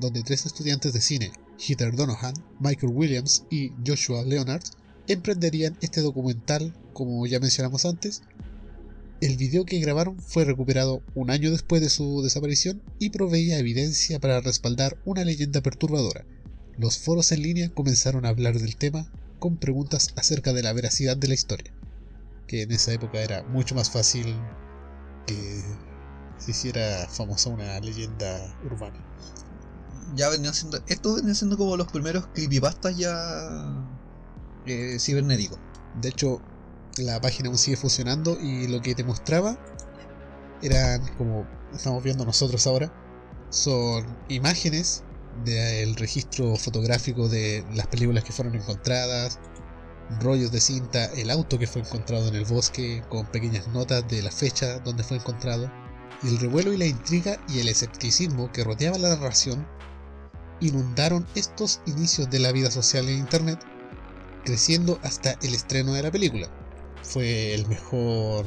donde 0.00 0.24
tres 0.24 0.46
estudiantes 0.46 0.92
de 0.92 1.00
cine, 1.00 1.32
Heather 1.60 1.94
Donohan, 1.94 2.34
Michael 2.58 2.92
Williams 2.92 3.44
y 3.50 3.72
Joshua 3.86 4.24
Leonard 4.24 4.64
emprenderían 5.06 5.76
este 5.80 6.00
documental, 6.00 6.74
como 6.92 7.26
ya 7.26 7.40
mencionamos 7.40 7.84
antes. 7.84 8.22
El 9.20 9.36
video 9.36 9.64
que 9.64 9.78
grabaron 9.78 10.18
fue 10.18 10.44
recuperado 10.44 11.02
un 11.14 11.30
año 11.30 11.50
después 11.50 11.80
de 11.80 11.90
su 11.90 12.22
desaparición 12.22 12.82
y 12.98 13.10
proveía 13.10 13.58
evidencia 13.58 14.18
para 14.18 14.40
respaldar 14.40 14.98
una 15.04 15.24
leyenda 15.24 15.60
perturbadora. 15.60 16.24
Los 16.76 16.98
foros 16.98 17.30
en 17.32 17.42
línea 17.42 17.70
comenzaron 17.72 18.26
a 18.26 18.30
hablar 18.30 18.58
del 18.58 18.76
tema 18.76 19.06
con 19.38 19.56
preguntas 19.58 20.12
acerca 20.16 20.52
de 20.52 20.62
la 20.62 20.72
veracidad 20.72 21.16
de 21.16 21.28
la 21.28 21.34
historia, 21.34 21.72
que 22.46 22.62
en 22.62 22.72
esa 22.72 22.92
época 22.92 23.20
era 23.20 23.42
mucho 23.44 23.74
más 23.74 23.90
fácil 23.90 24.34
que 25.26 25.62
se 26.38 26.50
hiciera 26.50 27.06
famosa 27.08 27.50
una 27.50 27.78
leyenda 27.80 28.56
urbana. 28.64 28.98
Ya 30.14 30.28
venían 30.28 30.54
siendo. 30.54 30.78
Estos 30.86 31.16
venían 31.16 31.34
siendo 31.34 31.56
como 31.56 31.76
los 31.76 31.90
primeros 31.90 32.26
creepypastas 32.34 32.96
ya. 32.96 33.86
Eh, 34.66 34.98
cibernéticos. 34.98 35.58
De 36.00 36.08
hecho, 36.08 36.40
la 36.98 37.20
página 37.20 37.48
aún 37.48 37.58
sigue 37.58 37.76
funcionando 37.76 38.38
y 38.40 38.68
lo 38.68 38.80
que 38.80 38.94
te 38.94 39.04
mostraba 39.04 39.58
eran 40.62 41.02
como 41.16 41.46
estamos 41.74 42.02
viendo 42.02 42.24
nosotros 42.24 42.66
ahora. 42.66 42.92
Son 43.50 44.06
imágenes 44.28 45.02
del 45.44 45.96
registro 45.96 46.56
fotográfico 46.56 47.28
de 47.28 47.64
las 47.74 47.86
películas 47.86 48.24
que 48.24 48.32
fueron 48.32 48.54
encontradas, 48.54 49.38
rollos 50.20 50.52
de 50.52 50.60
cinta, 50.60 51.06
el 51.16 51.30
auto 51.30 51.58
que 51.58 51.66
fue 51.66 51.82
encontrado 51.82 52.28
en 52.28 52.34
el 52.34 52.44
bosque, 52.44 53.02
con 53.08 53.26
pequeñas 53.26 53.68
notas 53.68 54.06
de 54.08 54.22
la 54.22 54.30
fecha 54.30 54.78
donde 54.80 55.02
fue 55.02 55.16
encontrado, 55.16 55.70
y 56.22 56.28
el 56.28 56.38
revuelo 56.38 56.72
y 56.72 56.76
la 56.76 56.86
intriga 56.86 57.38
y 57.48 57.60
el 57.60 57.68
escepticismo 57.68 58.52
que 58.52 58.64
rodeaba 58.64 58.98
la 58.98 59.10
narración 59.10 59.66
inundaron 60.60 61.26
estos 61.34 61.80
inicios 61.86 62.30
de 62.30 62.38
la 62.38 62.52
vida 62.52 62.70
social 62.70 63.08
en 63.08 63.18
Internet, 63.18 63.58
creciendo 64.44 64.98
hasta 65.02 65.32
el 65.42 65.54
estreno 65.54 65.92
de 65.92 66.02
la 66.02 66.10
película. 66.10 66.48
Fue 67.02 67.54
el 67.54 67.66
mejor 67.66 68.44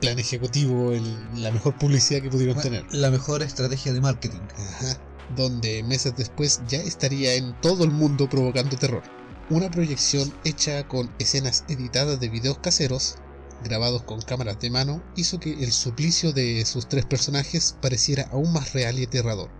plan 0.00 0.18
ejecutivo, 0.18 0.92
el- 0.92 1.42
la 1.42 1.50
mejor 1.50 1.76
publicidad 1.76 2.22
que 2.22 2.30
pudieron 2.30 2.60
tener. 2.60 2.84
La 2.92 3.10
mejor 3.10 3.42
estrategia 3.42 3.92
de 3.92 4.00
marketing. 4.00 4.40
Ajá, 4.56 5.00
donde 5.36 5.82
meses 5.82 6.14
después 6.16 6.62
ya 6.68 6.78
estaría 6.78 7.34
en 7.34 7.58
todo 7.60 7.84
el 7.84 7.90
mundo 7.90 8.28
provocando 8.28 8.76
terror. 8.76 9.02
Una 9.50 9.70
proyección 9.70 10.32
hecha 10.44 10.86
con 10.86 11.10
escenas 11.18 11.64
editadas 11.68 12.20
de 12.20 12.28
videos 12.28 12.58
caseros, 12.58 13.16
grabados 13.64 14.02
con 14.02 14.20
cámaras 14.20 14.60
de 14.60 14.70
mano, 14.70 15.02
hizo 15.16 15.40
que 15.40 15.52
el 15.64 15.72
suplicio 15.72 16.32
de 16.32 16.64
sus 16.64 16.88
tres 16.88 17.06
personajes 17.06 17.76
pareciera 17.80 18.28
aún 18.30 18.52
más 18.52 18.72
real 18.72 18.98
y 18.98 19.04
aterrador. 19.04 19.50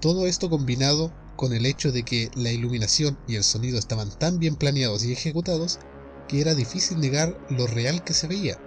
Todo 0.00 0.26
esto 0.26 0.48
combinado 0.48 1.12
con 1.38 1.52
el 1.52 1.66
hecho 1.66 1.92
de 1.92 2.02
que 2.02 2.32
la 2.34 2.50
iluminación 2.50 3.16
y 3.28 3.36
el 3.36 3.44
sonido 3.44 3.78
estaban 3.78 4.10
tan 4.10 4.40
bien 4.40 4.56
planeados 4.56 5.04
y 5.04 5.12
ejecutados 5.12 5.78
que 6.26 6.40
era 6.40 6.56
difícil 6.56 6.98
negar 6.98 7.38
lo 7.48 7.68
real 7.68 8.02
que 8.02 8.12
se 8.12 8.26
veía, 8.26 8.58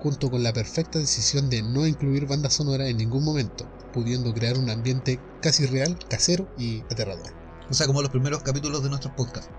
junto 0.00 0.28
con 0.28 0.42
la 0.42 0.52
perfecta 0.52 0.98
decisión 0.98 1.48
de 1.48 1.62
no 1.62 1.86
incluir 1.86 2.26
banda 2.26 2.50
sonora 2.50 2.88
en 2.88 2.96
ningún 2.96 3.24
momento, 3.24 3.70
pudiendo 3.92 4.34
crear 4.34 4.58
un 4.58 4.68
ambiente 4.68 5.20
casi 5.40 5.64
real, 5.64 5.96
casero 6.10 6.52
y 6.58 6.80
aterrador. 6.90 7.32
O 7.70 7.74
sea, 7.74 7.86
como 7.86 8.02
los 8.02 8.10
primeros 8.10 8.42
capítulos 8.42 8.82
de 8.82 8.88
nuestros 8.88 9.14
podcasts. 9.14 9.50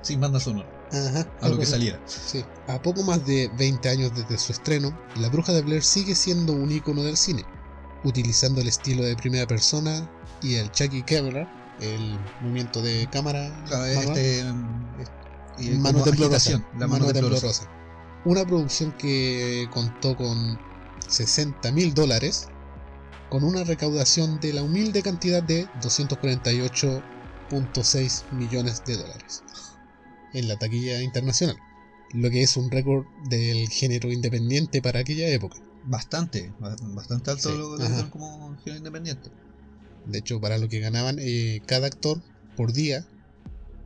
Sin 0.00 0.22
banda 0.22 0.40
sonora. 0.40 0.70
Ajá, 0.90 1.30
A 1.42 1.50
lo 1.50 1.58
que 1.58 1.66
saliera. 1.66 2.00
Sí. 2.06 2.42
A 2.66 2.80
poco 2.80 3.02
más 3.02 3.26
de 3.26 3.50
20 3.58 3.86
años 3.90 4.12
desde 4.16 4.38
su 4.38 4.52
estreno, 4.52 4.98
La 5.16 5.28
Bruja 5.28 5.52
de 5.52 5.60
Blair 5.60 5.82
sigue 5.82 6.14
siendo 6.14 6.54
un 6.54 6.72
icono 6.72 7.02
del 7.02 7.18
cine, 7.18 7.44
utilizando 8.04 8.62
el 8.62 8.68
estilo 8.68 9.04
de 9.04 9.16
primera 9.16 9.46
persona 9.46 10.10
y 10.40 10.54
el 10.54 10.70
Chucky 10.72 11.02
Camera, 11.02 11.59
el 11.80 12.18
movimiento 12.40 12.82
de 12.82 13.08
cámara, 13.10 13.52
Claro, 13.66 13.94
manual, 13.94 14.18
este. 14.18 14.40
es- 15.02 15.10
y 15.58 15.70
mano 15.78 15.98
como 15.98 16.04
temblorosa, 16.04 16.36
agitación, 16.36 16.66
La 16.78 16.86
mano, 16.86 17.12
temblorosa. 17.12 17.68
Una 18.24 18.44
producción 18.46 18.92
que 18.92 19.66
contó 19.70 20.16
con 20.16 20.58
60 21.08 21.72
mil 21.72 21.92
dólares, 21.94 22.48
con 23.28 23.42
una 23.44 23.64
recaudación 23.64 24.38
de 24.40 24.52
la 24.52 24.62
humilde 24.62 25.02
cantidad 25.02 25.42
de 25.42 25.68
248.6 25.82 28.24
millones 28.32 28.84
de 28.84 28.96
dólares 28.96 29.42
en 30.32 30.48
la 30.48 30.56
taquilla 30.58 31.02
internacional, 31.02 31.56
lo 32.12 32.30
que 32.30 32.42
es 32.42 32.56
un 32.56 32.70
récord 32.70 33.04
del 33.28 33.68
género 33.68 34.10
independiente 34.12 34.80
para 34.82 35.00
aquella 35.00 35.28
época. 35.28 35.56
Bastante, 35.84 36.52
ba- 36.58 36.76
bastante 36.94 37.30
alto 37.30 37.50
Sí, 37.50 37.56
lo 37.56 37.76
dieron 37.76 38.10
como 38.10 38.56
género 38.58 38.78
independiente. 38.78 39.30
De 40.06 40.18
hecho, 40.18 40.40
para 40.40 40.58
lo 40.58 40.68
que 40.68 40.80
ganaban, 40.80 41.18
eh, 41.20 41.60
cada 41.66 41.86
actor 41.86 42.22
por 42.56 42.72
día 42.72 43.06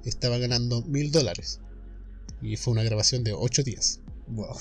estaba 0.04 0.38
ganando 0.38 0.82
mil 0.82 1.10
dólares. 1.12 1.60
Y 2.42 2.56
fue 2.56 2.72
una 2.72 2.82
grabación 2.82 3.24
de 3.24 3.32
8 3.32 3.62
días, 3.62 4.00
Wow. 4.28 4.56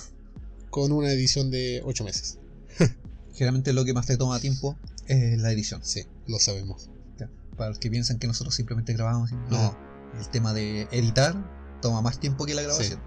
con 0.69 0.91
una 0.91 1.11
edición 1.11 1.51
de 1.51 1.81
8 1.85 2.03
meses. 2.03 2.39
Generalmente 3.33 3.73
lo 3.73 3.83
que 3.85 3.93
más 3.93 4.05
te 4.05 4.15
toma 4.17 4.39
tiempo 4.39 4.77
es 5.07 5.39
la 5.41 5.51
edición. 5.51 5.81
Sí, 5.83 6.05
lo 6.27 6.39
sabemos. 6.39 6.89
Para 7.57 7.69
los 7.69 7.77
que 7.79 7.89
piensan 7.91 8.17
que 8.17 8.25
nosotros 8.25 8.55
simplemente 8.55 8.93
grabamos. 8.93 9.31
No, 9.49 9.57
Ajá. 9.57 9.77
el 10.19 10.27
tema 10.29 10.53
de 10.53 10.87
editar 10.91 11.35
toma 11.81 12.01
más 12.01 12.19
tiempo 12.19 12.45
que 12.45 12.55
la 12.55 12.63
grabación. 12.63 12.99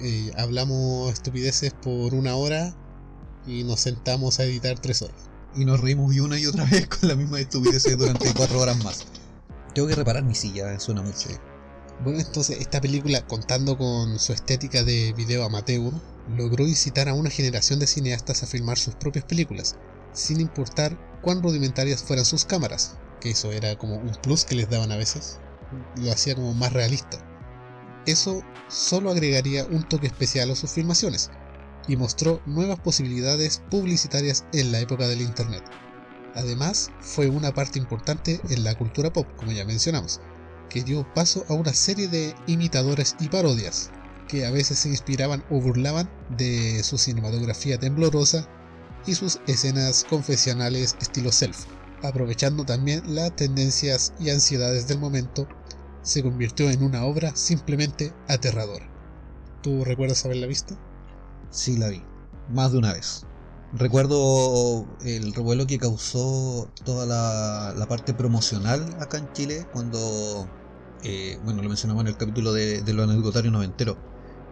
Eh, 0.00 0.32
hablamos 0.36 1.12
estupideces 1.12 1.72
por 1.74 2.14
una 2.14 2.34
hora 2.34 2.74
y 3.46 3.62
nos 3.64 3.80
sentamos 3.80 4.40
a 4.40 4.44
editar 4.44 4.78
3 4.80 5.02
horas. 5.02 5.27
Y 5.54 5.64
nos 5.64 5.80
reímos 5.80 6.16
una 6.16 6.38
y 6.38 6.46
otra 6.46 6.64
vez 6.70 6.86
con 6.88 7.08
la 7.08 7.14
misma 7.14 7.40
estupidez 7.40 7.84
durante 7.96 8.32
cuatro 8.34 8.60
horas 8.60 8.82
más. 8.84 9.06
Tengo 9.74 9.88
que 9.88 9.94
reparar 9.94 10.24
mi 10.24 10.34
silla, 10.34 10.78
suena 10.78 11.02
mucho. 11.02 11.28
Bueno, 12.04 12.20
entonces 12.20 12.60
esta 12.60 12.80
película, 12.80 13.26
contando 13.26 13.76
con 13.76 14.18
su 14.18 14.32
estética 14.32 14.84
de 14.84 15.12
video 15.14 15.44
amateur, 15.44 15.92
logró 16.36 16.66
incitar 16.66 17.08
a 17.08 17.14
una 17.14 17.30
generación 17.30 17.80
de 17.80 17.88
cineastas 17.88 18.42
a 18.42 18.46
filmar 18.46 18.78
sus 18.78 18.94
propias 18.94 19.24
películas, 19.24 19.76
sin 20.12 20.40
importar 20.40 20.96
cuán 21.22 21.42
rudimentarias 21.42 22.02
fueran 22.02 22.24
sus 22.24 22.44
cámaras, 22.44 22.96
que 23.20 23.30
eso 23.30 23.50
era 23.50 23.76
como 23.76 23.96
un 23.96 24.12
plus 24.22 24.44
que 24.44 24.54
les 24.54 24.70
daban 24.70 24.92
a 24.92 24.96
veces, 24.96 25.38
lo 25.96 26.12
hacía 26.12 26.34
como 26.36 26.54
más 26.54 26.72
realista. 26.72 27.18
Eso 28.06 28.42
solo 28.68 29.10
agregaría 29.10 29.66
un 29.66 29.82
toque 29.82 30.06
especial 30.06 30.50
a 30.50 30.56
sus 30.56 30.70
filmaciones, 30.70 31.30
y 31.88 31.96
mostró 31.96 32.40
nuevas 32.46 32.78
posibilidades 32.78 33.62
publicitarias 33.70 34.44
en 34.52 34.70
la 34.70 34.78
época 34.78 35.08
del 35.08 35.22
Internet. 35.22 35.64
Además, 36.34 36.90
fue 37.00 37.28
una 37.28 37.52
parte 37.52 37.78
importante 37.78 38.40
en 38.50 38.62
la 38.62 38.76
cultura 38.76 39.12
pop, 39.12 39.26
como 39.36 39.50
ya 39.50 39.64
mencionamos, 39.64 40.20
que 40.68 40.84
dio 40.84 41.06
paso 41.14 41.44
a 41.48 41.54
una 41.54 41.72
serie 41.72 42.08
de 42.08 42.34
imitadores 42.46 43.16
y 43.18 43.28
parodias, 43.28 43.90
que 44.28 44.44
a 44.46 44.50
veces 44.50 44.78
se 44.78 44.90
inspiraban 44.90 45.42
o 45.50 45.60
burlaban 45.60 46.08
de 46.36 46.82
su 46.84 46.98
cinematografía 46.98 47.78
temblorosa 47.78 48.46
y 49.06 49.14
sus 49.14 49.40
escenas 49.46 50.04
confesionales 50.08 50.96
estilo 51.00 51.32
self. 51.32 51.64
Aprovechando 52.02 52.64
también 52.64 53.14
las 53.14 53.34
tendencias 53.34 54.12
y 54.20 54.30
ansiedades 54.30 54.86
del 54.86 54.98
momento, 54.98 55.48
se 56.02 56.22
convirtió 56.22 56.70
en 56.70 56.82
una 56.82 57.04
obra 57.04 57.34
simplemente 57.34 58.12
aterradora. 58.28 58.88
¿Tú 59.62 59.84
recuerdas 59.84 60.24
haberla 60.24 60.46
visto? 60.46 60.78
Sí, 61.50 61.76
la 61.76 61.88
vi. 61.88 62.02
Más 62.50 62.72
de 62.72 62.78
una 62.78 62.92
vez. 62.92 63.24
Recuerdo 63.72 64.86
el 65.02 65.34
revuelo 65.34 65.66
que 65.66 65.78
causó 65.78 66.70
toda 66.84 67.04
la, 67.04 67.74
la 67.76 67.86
parte 67.86 68.14
promocional 68.14 68.96
acá 68.98 69.18
en 69.18 69.30
Chile 69.34 69.66
cuando, 69.72 70.48
eh, 71.02 71.38
bueno, 71.44 71.62
lo 71.62 71.68
mencionamos 71.68 72.00
en 72.02 72.08
el 72.08 72.16
capítulo 72.16 72.54
de, 72.54 72.80
de 72.80 72.92
los 72.94 73.08
anecdotarios 73.08 73.52
noventeros, 73.52 73.96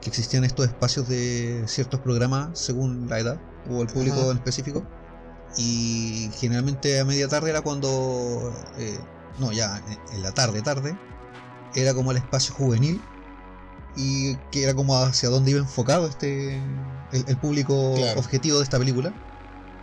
que 0.03 0.11
existían 0.11 0.45
estos 0.45 0.67
espacios 0.67 1.09
de 1.09 1.65
ciertos 1.67 2.01
programas 2.01 2.59
según 2.59 3.09
la 3.09 3.19
edad 3.19 3.41
o 3.71 3.81
el 3.81 3.89
público 3.89 4.21
Ajá. 4.21 4.31
en 4.33 4.37
específico. 4.37 4.87
Y 5.57 6.29
generalmente 6.35 7.01
a 7.01 7.07
media 7.07 7.27
tarde 7.29 7.49
era 7.49 7.63
cuando, 7.63 8.53
eh, 8.77 8.99
no, 9.39 9.51
ya 9.53 9.83
en 10.13 10.23
la 10.23 10.33
tarde, 10.33 10.61
tarde, 10.61 10.95
era 11.75 11.95
como 11.95 12.11
el 12.11 12.19
espacio 12.19 12.55
juvenil 12.55 13.01
y 13.97 14.37
que 14.53 14.63
era 14.65 14.75
como 14.75 14.97
hacia 14.99 15.29
dónde 15.31 15.51
iba 15.53 15.61
enfocado 15.61 16.07
este 16.07 16.57
el, 17.13 17.25
el 17.27 17.37
público 17.39 17.95
Claro. 17.97 18.21
objetivo 18.21 18.59
de 18.59 18.65
esta 18.65 18.79
película 18.79 19.13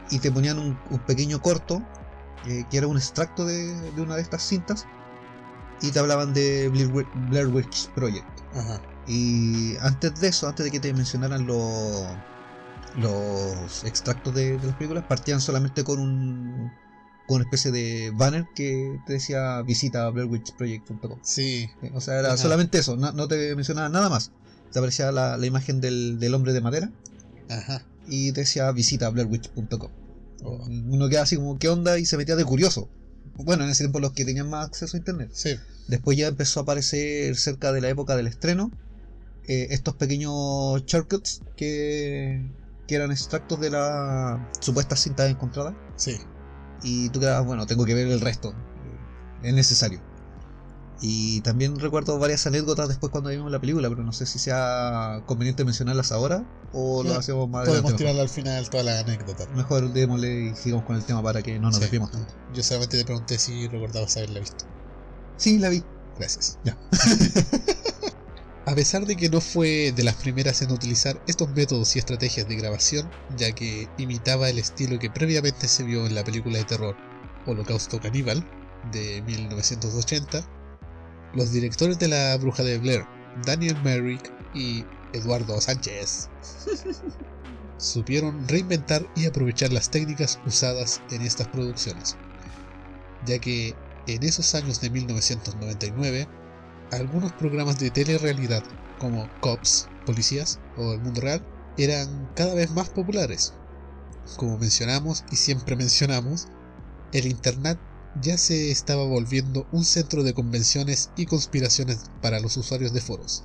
y 0.10 0.20
te 0.20 0.32
ponían 0.32 0.60
un, 0.60 0.78
un 0.90 1.00
pequeño 1.00 1.42
corto 1.42 1.82
eh, 2.46 2.66
que 2.70 2.78
era 2.78 2.88
un 2.88 2.98
extracto 2.98 3.46
de, 3.46 3.92
de 3.92 4.02
una 4.02 4.16
de 4.16 4.22
estas 4.22 4.44
cintas 4.44 4.86
y 5.82 5.92
te 5.92 6.00
hablaban 6.00 6.34
de 6.34 6.70
Blair, 6.70 6.88
Wi- 6.92 7.08
Blair 7.30 7.48
Witch 7.48 7.88
Project 7.96 8.28
Ajá. 8.56 8.80
y 9.08 9.76
antes 9.78 10.20
de 10.20 10.28
eso 10.28 10.48
antes 10.48 10.64
de 10.66 10.72
que 10.72 10.80
te 10.80 10.94
mencionaran 10.94 11.46
los 11.48 12.08
los 12.96 13.84
extractos 13.84 14.34
de, 14.36 14.58
de 14.60 14.68
las 14.68 14.76
películas 14.76 15.04
partían 15.08 15.42
solamente 15.42 15.84
con 15.84 16.00
un 16.00 16.72
con 17.28 17.36
una 17.38 17.46
especie 17.46 17.72
de 17.72 18.12
banner 18.16 18.46
que 18.56 19.00
te 19.08 19.14
decía 19.14 19.62
visita 19.62 20.10
blairwitchproject.com 20.10 21.20
Sí, 21.24 21.70
o 21.94 22.02
sea, 22.02 22.20
era 22.20 22.30
Ajá. 22.30 22.38
solamente 22.38 22.78
eso, 22.80 22.98
no, 22.98 23.12
no 23.12 23.28
te 23.28 23.56
mencionaba 23.56 23.90
nada 23.90 24.10
más. 24.10 24.32
Te 24.72 24.80
aparecía 24.80 25.12
la, 25.12 25.38
la 25.38 25.46
imagen 25.46 25.80
del, 25.82 26.20
del 26.20 26.34
hombre 26.34 26.52
de 26.54 26.62
madera 26.62 26.92
ajá. 27.50 27.86
y 28.08 28.32
te 28.32 28.42
decía 28.42 28.72
visita 28.72 29.10
blairwitch.com. 29.10 29.92
Oh. 30.44 30.66
Uno 30.68 31.08
queda 31.10 31.22
así 31.22 31.38
como, 31.38 31.58
¿qué 31.58 31.70
onda? 31.70 31.98
Y 32.00 32.06
se 32.06 32.18
metía 32.18 32.36
de 32.36 32.44
curioso. 32.44 32.90
Bueno, 33.36 33.64
en 33.64 33.70
ese 33.70 33.84
tiempo 33.84 34.00
los 34.00 34.12
que 34.14 34.26
tenían 34.26 34.50
más 34.50 34.68
acceso 34.68 34.98
a 34.98 35.00
internet. 35.00 35.30
Sí, 35.34 35.56
Después 35.88 36.18
ya 36.18 36.28
empezó 36.28 36.60
a 36.60 36.64
aparecer 36.64 37.36
cerca 37.36 37.72
de 37.74 37.82
la 37.82 37.90
época 37.90 38.16
del 38.16 38.28
estreno 38.28 38.72
eh, 39.48 39.68
estos 39.72 39.96
pequeños 39.96 40.86
shortcuts 40.86 41.42
que, 41.58 42.42
que 42.88 42.96
eran 42.96 43.12
extractos 43.12 43.60
de 43.60 43.70
la 43.70 44.50
supuesta 44.60 44.96
cinta 44.96 45.28
encontrada. 45.28 45.76
Sí. 45.98 46.18
Y 46.84 47.10
tú 47.10 47.20
quedabas, 47.20 47.46
bueno, 47.46 47.66
tengo 47.66 47.86
que 47.86 47.94
ver 47.96 48.08
el 48.08 48.20
resto. 48.22 48.54
Es 49.42 49.54
necesario. 49.54 50.02
Y 51.02 51.42
también 51.42 51.78
recuerdo 51.80 52.18
varias 52.18 52.48
anécdotas 52.48 52.88
después 52.88 53.12
cuando 53.12 53.30
vimos 53.30 53.52
la 53.52 53.60
película, 53.60 53.90
pero 53.90 54.04
no 54.04 54.14
sé 54.14 54.26
si 54.26 54.40
sea 54.40 55.22
conveniente 55.26 55.66
mencionarlas 55.66 56.12
ahora 56.14 56.46
o 56.72 57.04
lo 57.04 57.16
hacemos 57.16 57.50
más 57.50 57.68
Podemos 57.68 57.92
adelante. 57.92 57.98
tirarle 57.98 58.22
al 58.22 58.30
final 58.30 58.70
toda 58.70 58.84
la 58.84 59.00
anécdota. 59.00 59.46
Mejor, 59.48 59.82
mejor 59.84 59.94
démosle 59.94 60.42
y 60.52 60.56
sigamos 60.56 60.86
con 60.86 60.96
el 60.96 61.04
tema 61.04 61.22
para 61.22 61.42
que 61.42 61.60
no 61.60 61.68
nos 61.68 61.76
Sí. 61.76 61.82
desviemos 61.82 62.10
tanto. 62.12 62.34
Yo 62.54 62.64
solamente 62.64 62.98
te 62.98 63.04
pregunté 63.04 63.38
si 63.38 63.68
recordabas 63.68 64.16
haberla 64.16 64.40
visto. 64.40 64.66
Sí, 65.36 65.60
la 65.60 65.70
vi. 65.70 65.84
Gracias. 66.18 66.58
Ya. 66.64 66.78
A 68.66 68.76
pesar 68.76 69.06
de 69.06 69.18
que 69.18 69.30
no 69.30 69.42
fue 69.42 69.92
de 69.92 70.04
las 70.04 70.16
primeras 70.16 70.62
en 70.62 70.72
utilizar 70.72 71.22
estos 71.28 71.50
métodos 71.50 71.96
y 71.96 72.00
estrategias 72.00 72.48
de 72.48 72.56
grabación, 72.56 73.12
ya 73.36 73.52
que 73.52 73.90
imitaba 73.98 74.50
el 74.50 74.58
estilo 74.58 75.00
que 75.00 75.10
previamente 75.10 75.68
se 75.68 75.84
vio 75.84 76.08
en 76.08 76.16
la 76.16 76.24
película 76.24 76.60
de 76.60 76.64
terror 76.64 76.96
Holocausto 77.46 78.00
Caníbal 78.00 78.46
de 78.94 79.22
1980, 79.24 80.48
los 81.34 81.52
directores 81.52 82.00
de 82.00 82.08
La 82.08 82.38
Bruja 82.38 82.64
de 82.64 82.78
Blair, 82.78 83.06
Daniel 83.46 83.76
Merrick 83.84 84.32
y 84.54 84.86
Eduardo 85.12 85.60
Sánchez, 85.60 86.30
supieron 87.78 88.48
reinventar 88.48 89.06
y 89.14 89.26
aprovechar 89.26 89.74
las 89.74 89.92
técnicas 89.92 90.40
usadas 90.46 91.02
en 91.12 91.22
estas 91.22 91.50
producciones, 91.50 92.16
ya 93.26 93.40
que 93.40 93.76
en 94.08 94.24
esos 94.24 94.56
años 94.56 94.80
de 94.80 94.90
1999, 94.90 96.28
algunos 96.96 97.32
programas 97.34 97.80
de 97.80 97.92
telerrealidad 97.92 98.64
como 99.00 99.30
Cops, 99.42 99.88
Policías 100.06 100.60
o 100.78 100.94
El 100.94 101.02
Mundo 101.02 101.22
Real 101.22 101.46
eran 101.78 102.30
cada 102.36 102.54
vez 102.54 102.72
más 102.72 102.90
populares. 102.90 103.54
Como 104.38 104.58
mencionamos 104.58 105.24
y 105.32 105.36
siempre 105.36 105.76
mencionamos, 105.76 106.48
el 107.12 107.28
Internet 107.28 107.80
ya 108.22 108.38
se 108.38 108.72
estaba 108.72 109.04
volviendo 109.04 109.68
un 109.72 109.86
centro 109.86 110.24
de 110.24 110.34
convenciones 110.34 111.10
y 111.16 111.26
conspiraciones 111.26 112.12
para 112.22 112.40
los 112.40 112.58
usuarios 112.58 112.94
de 112.94 113.02
foros, 113.02 113.44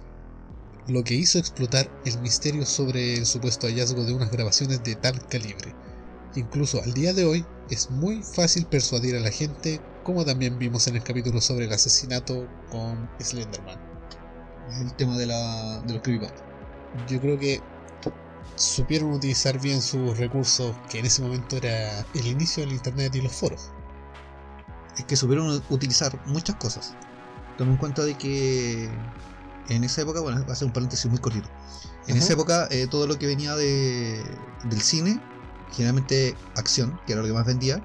lo 0.87 1.05
que 1.05 1.15
hizo 1.15 1.39
explotar 1.39 1.91
el 2.05 2.19
misterio 2.21 2.67
sobre 2.67 3.15
el 3.15 3.27
supuesto 3.27 3.67
hallazgo 3.67 4.05
de 4.05 4.13
unas 4.13 4.31
grabaciones 4.31 4.83
de 4.83 4.95
tal 4.95 5.27
calibre. 5.27 5.75
Incluso 6.35 6.83
al 6.83 6.93
día 6.93 7.15
de 7.15 7.25
hoy 7.25 7.47
es 7.71 7.91
muy 7.91 8.23
fácil 8.23 8.67
persuadir 8.67 9.17
a 9.17 9.21
la 9.21 9.31
gente, 9.31 9.81
como 10.09 10.25
también 10.25 10.59
vimos 10.59 10.87
en 10.87 10.97
el 10.97 11.03
capítulo 11.03 11.39
sobre 11.39 11.67
el 11.67 11.73
asesinato 11.75 12.49
con 12.71 13.11
Slenderman. 13.21 13.79
El 14.81 14.95
tema 14.95 15.19
de, 15.19 15.27
la, 15.27 15.83
de 15.83 15.93
los 15.93 16.03
creepypastas. 16.03 16.43
Yo 17.07 17.21
creo 17.21 17.39
que 17.39 17.61
supieron 18.57 19.13
utilizar 19.13 19.61
bien 19.61 19.83
sus 19.83 20.17
recursos, 20.17 20.75
que 20.89 21.01
en 21.01 21.05
ese 21.05 21.21
momento 21.21 21.59
era 21.59 22.07
el 22.15 22.27
inicio 22.27 22.65
del 22.65 22.73
internet 22.73 23.17
y 23.17 23.21
los 23.21 23.33
foros. 23.33 23.71
Es 24.97 25.05
que 25.05 25.15
supieron 25.15 25.63
utilizar 25.69 26.19
muchas 26.25 26.57
cosas. 26.57 26.95
Toma 27.59 27.73
en 27.73 27.77
cuenta 27.77 28.03
de 28.03 28.17
que 28.17 28.89
en 29.69 29.85
esa 29.85 30.01
época, 30.01 30.21
bueno, 30.21 30.43
va 30.47 30.55
a 30.55 30.57
ser 30.57 30.69
un 30.69 30.73
paréntesis 30.73 31.05
muy 31.11 31.19
cortito. 31.19 31.51
En 32.07 32.17
Ajá. 32.17 32.25
esa 32.25 32.33
época, 32.33 32.67
eh, 32.71 32.87
todo 32.91 33.07
lo 33.07 33.19
que 33.19 33.27
venía 33.27 33.55
de, 33.57 34.25
del 34.71 34.81
cine, 34.81 35.21
generalmente 35.71 36.35
acción, 36.57 36.99
que 37.07 37.13
era 37.13 37.21
lo 37.21 37.29
que 37.29 37.35
más 37.35 37.45
vendía, 37.45 37.85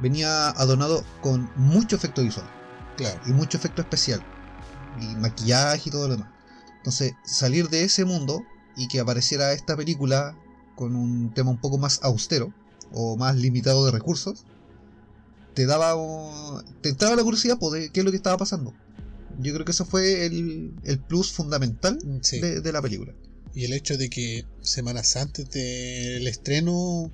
venía 0.00 0.50
adornado 0.50 1.04
con 1.20 1.50
mucho 1.56 1.96
efecto 1.96 2.22
visual 2.22 2.48
Claro, 2.96 3.20
y 3.26 3.30
mucho 3.30 3.56
efecto 3.56 3.80
especial, 3.82 4.20
y 5.00 5.14
maquillaje 5.16 5.88
y 5.88 5.92
todo 5.92 6.08
lo 6.08 6.16
demás. 6.16 6.30
Entonces, 6.78 7.12
salir 7.24 7.68
de 7.68 7.84
ese 7.84 8.04
mundo 8.04 8.42
y 8.76 8.88
que 8.88 8.98
apareciera 9.00 9.52
esta 9.52 9.76
película 9.76 10.36
con 10.74 10.96
un 10.96 11.32
tema 11.32 11.50
un 11.50 11.58
poco 11.60 11.78
más 11.78 12.00
austero 12.02 12.52
o 12.92 13.16
más 13.16 13.36
limitado 13.36 13.84
de 13.84 13.92
recursos, 13.92 14.44
te 15.54 15.66
daba 15.66 15.94
te 16.80 16.88
entraba 16.88 17.16
la 17.16 17.22
curiosidad 17.22 17.58
por 17.58 17.72
de 17.72 17.90
qué 17.90 18.00
es 18.00 18.04
lo 18.04 18.10
que 18.10 18.16
estaba 18.16 18.36
pasando. 18.36 18.74
Yo 19.40 19.52
creo 19.54 19.64
que 19.64 19.72
eso 19.72 19.84
fue 19.84 20.26
el, 20.26 20.74
el 20.84 20.98
plus 20.98 21.30
fundamental 21.32 21.98
Mm, 22.04 22.18
sí. 22.22 22.40
de, 22.40 22.60
de 22.60 22.72
la 22.72 22.82
película. 22.82 23.12
Y 23.54 23.64
el 23.64 23.72
hecho 23.72 23.96
de 23.96 24.08
que 24.10 24.44
semanas 24.60 25.16
antes 25.16 25.50
del 25.50 26.26
estreno, 26.26 27.10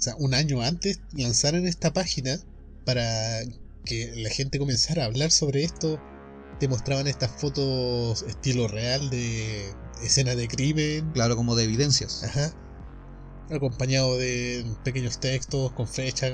o 0.00 0.02
sea, 0.02 0.16
un 0.16 0.32
año 0.32 0.62
antes, 0.62 1.00
lanzaran 1.12 1.66
esta 1.66 1.92
página 1.92 2.38
para 2.86 3.40
que 3.84 4.14
la 4.16 4.30
gente 4.30 4.58
comenzara 4.58 5.02
a 5.02 5.06
hablar 5.06 5.30
sobre 5.30 5.62
esto, 5.62 6.00
te 6.58 6.68
mostraban 6.68 7.06
estas 7.06 7.30
fotos 7.30 8.22
estilo 8.22 8.66
real 8.66 9.10
de 9.10 9.74
escenas 10.02 10.36
de 10.36 10.48
crimen, 10.48 11.10
Claro, 11.12 11.36
como 11.36 11.54
de 11.54 11.64
evidencias. 11.64 12.24
ajá, 12.24 12.50
acompañado 13.50 14.16
de 14.16 14.64
pequeños 14.84 15.20
textos 15.20 15.70
con 15.72 15.86
fechas, 15.86 16.32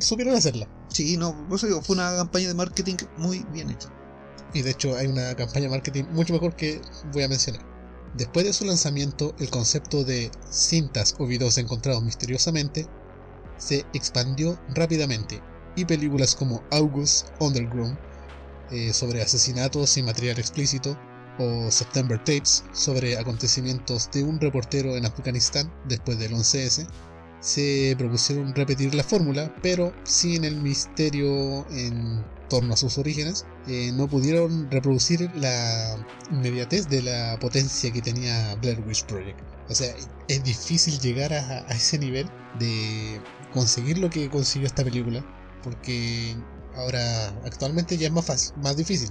supieron 0.00 0.34
hacerla. 0.34 0.66
Sí, 0.88 1.16
no, 1.16 1.46
por 1.48 1.58
eso 1.58 1.68
digo, 1.68 1.80
fue 1.80 1.94
una 1.94 2.16
campaña 2.16 2.48
de 2.48 2.54
marketing 2.54 2.96
muy 3.18 3.44
bien 3.52 3.70
hecha. 3.70 3.88
Y 4.52 4.62
de 4.62 4.70
hecho 4.70 4.96
hay 4.96 5.06
una 5.06 5.36
campaña 5.36 5.66
de 5.66 5.70
marketing 5.70 6.04
mucho 6.12 6.32
mejor 6.32 6.56
que 6.56 6.80
voy 7.12 7.22
a 7.22 7.28
mencionar. 7.28 7.73
Después 8.14 8.46
de 8.46 8.52
su 8.52 8.64
lanzamiento, 8.64 9.34
el 9.38 9.50
concepto 9.50 10.04
de 10.04 10.30
cintas 10.48 11.14
o 11.18 11.26
videos 11.26 11.58
encontrados 11.58 12.02
misteriosamente 12.02 12.86
se 13.58 13.84
expandió 13.92 14.58
rápidamente 14.68 15.42
y 15.76 15.84
películas 15.84 16.34
como 16.34 16.62
August 16.70 17.28
Underground 17.40 17.98
eh, 18.70 18.92
sobre 18.92 19.22
asesinatos 19.22 19.96
y 19.96 20.02
material 20.02 20.38
explícito 20.38 20.96
o 21.38 21.70
September 21.70 22.18
Tapes 22.18 22.64
sobre 22.72 23.18
acontecimientos 23.18 24.08
de 24.12 24.22
un 24.22 24.40
reportero 24.40 24.96
en 24.96 25.06
Afganistán 25.06 25.72
después 25.88 26.18
del 26.18 26.32
11S 26.32 26.86
se 27.44 27.94
propusieron 27.98 28.54
repetir 28.54 28.94
la 28.94 29.04
fórmula, 29.04 29.54
pero 29.60 29.92
sin 30.04 30.44
el 30.44 30.56
misterio 30.56 31.68
en 31.70 32.24
torno 32.48 32.72
a 32.72 32.76
sus 32.76 32.96
orígenes, 32.96 33.44
eh, 33.66 33.92
no 33.94 34.08
pudieron 34.08 34.70
reproducir 34.70 35.30
la 35.36 35.96
inmediatez 36.30 36.88
de 36.88 37.02
la 37.02 37.38
potencia 37.40 37.92
que 37.92 38.02
tenía 38.02 38.54
Blair 38.56 38.80
Witch 38.86 39.04
Project. 39.06 39.40
O 39.68 39.74
sea, 39.74 39.94
es 40.28 40.44
difícil 40.44 40.98
llegar 41.00 41.32
a, 41.32 41.40
a 41.66 41.72
ese 41.72 41.98
nivel 41.98 42.28
de 42.58 43.20
conseguir 43.52 43.98
lo 43.98 44.10
que 44.10 44.28
consiguió 44.28 44.66
esta 44.66 44.84
película, 44.84 45.24
porque 45.62 46.36
ahora 46.76 47.28
actualmente 47.44 47.96
ya 47.96 48.08
es 48.08 48.12
más 48.12 48.26
fácil, 48.26 48.54
más 48.56 48.76
difícil, 48.76 49.10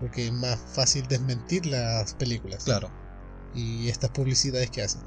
porque 0.00 0.26
es 0.26 0.32
más 0.32 0.58
fácil 0.74 1.06
desmentir 1.06 1.66
las 1.66 2.14
películas 2.14 2.64
Claro. 2.64 2.90
y 3.54 3.88
estas 3.88 4.10
publicidades 4.10 4.70
que 4.70 4.82
hacen. 4.82 5.02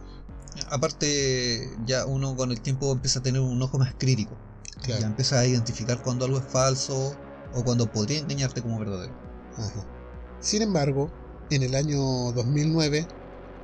Aparte, 0.72 1.70
ya 1.86 2.06
uno 2.06 2.36
con 2.36 2.52
el 2.52 2.62
tiempo 2.62 2.92
empieza 2.92 3.20
a 3.20 3.24
tener 3.24 3.42
un 3.42 3.62
ojo 3.62 3.78
más 3.78 3.94
crítico. 3.98 4.38
Claro. 4.84 5.02
Ya 5.02 5.08
empieza 5.08 5.40
a 5.40 5.46
identificar 5.46 6.02
cuando 6.02 6.26
algo 6.26 6.40
es 6.40 6.46
falso 6.46 7.16
o 7.54 7.64
cuando 7.64 7.88
podría 7.92 8.20
engañarte 8.20 8.62
como 8.62 8.80
verdadero. 8.80 9.14
Sin 10.40 10.62
embargo, 10.62 11.12
en 11.50 11.64
el 11.64 11.76
año 11.76 12.00
2009, 12.34 13.08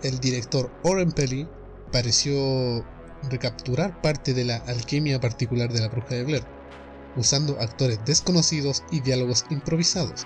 el 0.02 0.20
director 0.20 0.72
Oren 0.84 1.12
Peli 1.12 1.48
pareció 1.92 2.86
recapturar 3.24 4.02
parte 4.02 4.34
de 4.34 4.46
la 4.46 4.58
alquimia 4.58 5.20
particular 5.20 5.72
de 5.72 5.80
la 5.82 5.88
bruja 5.88 6.16
de 6.16 6.24
Blair, 6.24 6.46
usando 7.16 7.60
actores 7.62 8.00
desconocidos 8.06 8.84
y 8.92 9.00
diálogos 9.02 9.46
improvisados. 9.50 10.26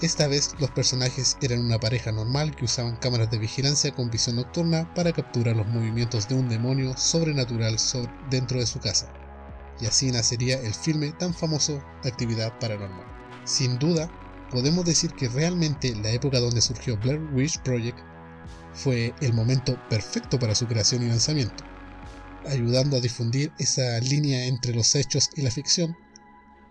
Esta 0.00 0.26
vez 0.28 0.54
los 0.60 0.70
personajes 0.70 1.38
eran 1.40 1.60
una 1.60 1.78
pareja 1.78 2.12
normal 2.12 2.54
que 2.54 2.66
usaban 2.66 2.96
cámaras 2.96 3.30
de 3.30 3.38
vigilancia 3.38 3.92
con 3.92 4.10
visión 4.10 4.36
nocturna 4.36 4.92
para 4.94 5.12
capturar 5.14 5.56
los 5.56 5.66
movimientos 5.66 6.28
de 6.28 6.34
un 6.34 6.48
demonio 6.48 6.94
sobrenatural 6.98 7.78
so- 7.78 8.06
dentro 8.28 8.60
de 8.60 8.66
su 8.66 8.78
casa. 8.78 9.10
Y 9.80 9.86
así 9.86 10.10
nacería 10.10 10.60
el 10.60 10.74
filme 10.74 11.12
tan 11.12 11.34
famoso 11.34 11.82
Actividad 12.04 12.58
Paranormal. 12.58 13.06
Sin 13.44 13.78
duda, 13.78 14.10
podemos 14.50 14.84
decir 14.84 15.12
que 15.12 15.28
realmente 15.28 15.94
la 15.96 16.10
época 16.10 16.40
donde 16.40 16.60
surgió 16.60 16.96
Blair 16.96 17.20
Witch 17.34 17.58
Project 17.60 17.98
fue 18.72 19.14
el 19.20 19.32
momento 19.32 19.78
perfecto 19.88 20.38
para 20.38 20.54
su 20.54 20.66
creación 20.66 21.02
y 21.02 21.08
lanzamiento, 21.08 21.64
ayudando 22.46 22.96
a 22.96 23.00
difundir 23.00 23.52
esa 23.58 23.98
línea 24.00 24.46
entre 24.46 24.74
los 24.74 24.94
hechos 24.94 25.30
y 25.34 25.42
la 25.42 25.50
ficción, 25.50 25.96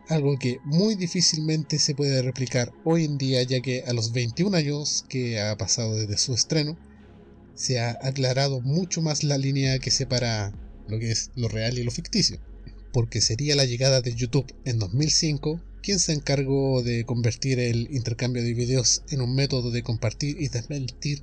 algo 0.08 0.38
que 0.38 0.60
muy 0.63 0.96
difícilmente 0.96 1.80
se 1.80 1.96
puede 1.96 2.22
replicar 2.22 2.72
hoy 2.84 3.06
en 3.06 3.18
día 3.18 3.41
ya 3.44 3.60
que 3.62 3.84
a 3.88 3.94
los 3.94 4.12
21 4.12 4.56
años 4.56 5.04
que 5.10 5.41
ha 5.41 5.58
pasado 5.58 5.96
desde 5.96 6.18
su 6.18 6.34
estreno, 6.34 6.78
se 7.56 7.80
ha 7.80 7.98
aclarado 8.02 8.62
mucho 8.62 9.02
más 9.02 9.24
la 9.24 9.38
línea 9.38 9.80
que 9.80 9.89
separa 9.89 10.52
lo 10.88 11.00
que 11.00 11.12
es 11.12 11.32
lo 11.36 11.48
real 11.48 11.78
y 11.78 11.84
lo 11.84 11.91
ficticio, 11.91 12.39
porque 12.95 13.19
sería 13.19 13.58
la 13.58 13.65
llegada 13.65 13.99
de 13.99 14.15
YouTube 14.15 14.55
en 14.63 14.79
2005 14.79 15.60
quien 15.84 15.99
se 15.99 16.13
encargó 16.13 16.81
de 16.81 17.03
convertir 17.03 17.60
el 17.60 17.93
intercambio 17.93 18.41
de 18.41 18.53
videos 18.53 19.03
en 19.10 19.19
un 19.19 19.36
método 19.36 19.69
de 19.69 19.84
compartir 19.84 20.38
y 20.39 20.47
desmentir 20.47 21.21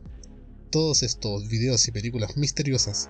todos 0.69 1.03
estos 1.03 1.49
videos 1.49 1.89
y 1.89 1.93
películas 1.93 2.37
misteriosas. 2.37 3.09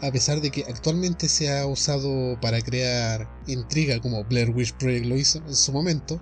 A 0.00 0.10
pesar 0.10 0.40
de 0.40 0.50
que 0.50 0.64
actualmente 0.66 1.28
se 1.28 1.52
ha 1.52 1.66
usado 1.66 2.40
para 2.40 2.62
crear 2.62 3.28
intriga 3.46 4.00
como 4.00 4.24
Blair 4.24 4.48
Witch 4.48 4.72
Project 4.72 5.04
lo 5.04 5.18
hizo 5.18 5.44
en 5.46 5.54
su 5.54 5.70
momento, 5.70 6.18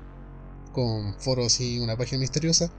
con 0.72 1.14
foros 1.20 1.60
y 1.60 1.78
una 1.78 1.96
página 1.96 2.18
misteriosa 2.18 2.72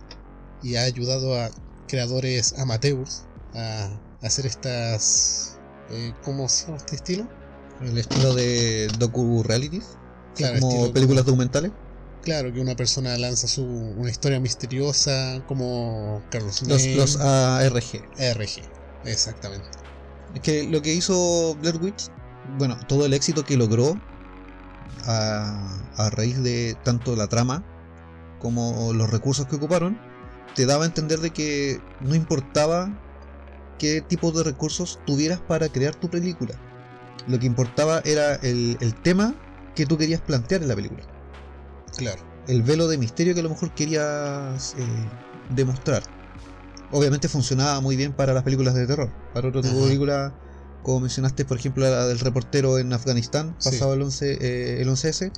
y 0.61 0.75
ha 0.75 0.83
ayudado 0.83 1.39
a 1.39 1.49
creadores 1.87 2.59
amateurs 2.59 3.23
a 3.53 3.97
hacer 4.21 4.47
estas... 4.47 5.57
eh, 5.91 6.13
¿Cómo 6.25 6.49
se 6.49 6.65
llama 6.65 6.77
este 6.77 6.97
estilo? 6.97 7.40
El 7.83 7.97
estilo 7.97 8.33
de 8.35 8.87
docu-realities, 8.99 9.97
Claro, 10.35 10.59
como 10.59 10.71
estilo- 10.73 10.93
películas 10.93 11.25
documentales. 11.25 11.71
Claro, 12.23 12.53
que 12.53 12.59
una 12.61 12.75
persona 12.75 13.17
lanza 13.17 13.47
su, 13.47 13.63
una 13.65 14.09
historia 14.11 14.39
misteriosa 14.39 15.43
como 15.47 16.21
Carlos 16.29 16.61
Los, 16.67 17.15
ARG. 17.19 18.03
RG. 18.17 18.61
Exactamente. 19.05 19.67
Es 20.35 20.41
que 20.41 20.63
lo 20.69 20.81
que 20.83 20.93
hizo 20.93 21.55
Blair 21.59 21.77
Witch, 21.81 22.09
bueno, 22.59 22.77
todo 22.87 23.05
el 23.07 23.13
éxito 23.13 23.43
que 23.43 23.57
logró 23.57 23.99
a, 25.05 25.67
a 25.97 26.09
raíz 26.11 26.41
de 26.43 26.77
tanto 26.83 27.15
la 27.15 27.27
trama 27.27 27.63
como 28.39 28.93
los 28.93 29.09
recursos 29.09 29.47
que 29.47 29.55
ocuparon, 29.55 29.97
te 30.55 30.65
daba 30.65 30.83
a 30.83 30.87
entender 30.87 31.19
de 31.19 31.31
que 31.31 31.79
no 32.01 32.13
importaba 32.15 32.89
qué 33.79 34.01
tipo 34.01 34.31
de 34.31 34.43
recursos 34.43 34.99
tuvieras 35.05 35.39
para 35.39 35.69
crear 35.69 35.95
tu 35.95 36.09
película. 36.09 36.53
Lo 37.27 37.39
que 37.39 37.45
importaba 37.45 38.01
era 38.05 38.35
el, 38.35 38.77
el 38.81 38.95
tema 38.95 39.35
que 39.75 39.85
tú 39.85 39.97
querías 39.97 40.21
plantear 40.21 40.61
en 40.61 40.67
la 40.67 40.75
película. 40.75 41.03
Claro. 41.97 42.21
El 42.47 42.63
velo 42.63 42.87
de 42.87 42.97
misterio 42.97 43.33
que 43.33 43.39
a 43.41 43.43
lo 43.43 43.49
mejor 43.49 43.73
querías 43.75 44.73
eh, 44.77 44.85
demostrar. 45.49 46.03
Obviamente 46.91 47.29
funcionaba 47.29 47.79
muy 47.79 47.95
bien 47.95 48.13
para 48.13 48.33
las 48.33 48.43
películas 48.43 48.73
de 48.73 48.85
terror. 48.87 49.09
Para 49.33 49.47
otro 49.47 49.61
tipo 49.61 49.73
de 49.75 49.79
Ajá. 49.79 49.87
película, 49.87 50.35
como 50.83 51.01
mencionaste, 51.01 51.45
por 51.45 51.57
ejemplo, 51.57 51.89
la 51.89 52.05
del 52.07 52.19
reportero 52.19 52.79
en 52.79 52.91
Afganistán, 52.91 53.55
Sí. 53.59 53.69
pasado 53.69 53.93
el, 53.93 54.01
11, 54.01 54.37
eh, 54.41 54.81
el 54.81 54.89
11S. 54.89 55.31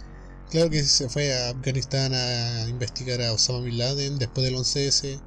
Claro 0.50 0.70
que 0.70 0.84
se 0.84 1.10
fue 1.10 1.34
a 1.34 1.50
Afganistán 1.50 2.14
a 2.14 2.68
investigar 2.70 3.22
a 3.22 3.34
Osama 3.34 3.60
Bin 3.62 3.78
Laden 3.78 4.18
después 4.20 4.46
del 4.46 4.56
11S 4.56 5.20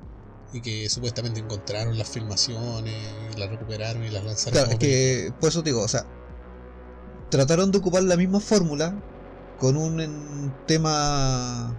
y 0.52 0.60
que 0.60 0.88
supuestamente 0.88 1.40
encontraron 1.40 1.98
las 1.98 2.08
filmaciones 2.08 2.94
las 3.36 3.50
recuperaron 3.50 4.04
y 4.04 4.10
las 4.10 4.24
lanzaron. 4.24 4.52
Claro, 4.52 4.70
es 4.72 4.78
que 4.78 5.32
por 5.40 5.50
eso 5.50 5.62
te 5.62 5.70
digo, 5.70 5.82
o 5.82 5.88
sea, 5.88 6.06
trataron 7.30 7.70
de 7.70 7.78
ocupar 7.78 8.02
la 8.02 8.16
misma 8.16 8.40
fórmula 8.40 8.94
con 9.58 9.76
un 9.76 10.52
tema 10.66 11.74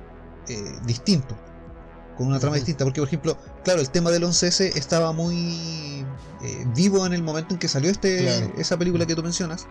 eh, 0.47 0.73
distinto, 0.85 1.35
con 2.17 2.27
una 2.27 2.39
trama 2.39 2.55
distinta, 2.55 2.83
porque 2.83 3.01
por 3.01 3.07
ejemplo, 3.07 3.37
claro, 3.63 3.79
el 3.81 3.89
tema 3.89 4.09
del 4.11 4.23
11S 4.23 4.75
estaba 4.75 5.11
muy 5.13 6.05
eh, 6.43 6.65
vivo 6.75 7.05
en 7.05 7.13
el 7.13 7.21
momento 7.23 7.53
en 7.53 7.59
que 7.59 7.67
salió 7.67 7.89
este 7.91 8.23
Claro. 8.23 8.53
esa 8.57 8.77
película 8.77 9.05
que 9.05 9.15
tú 9.15 9.23
mencionas, 9.23 9.67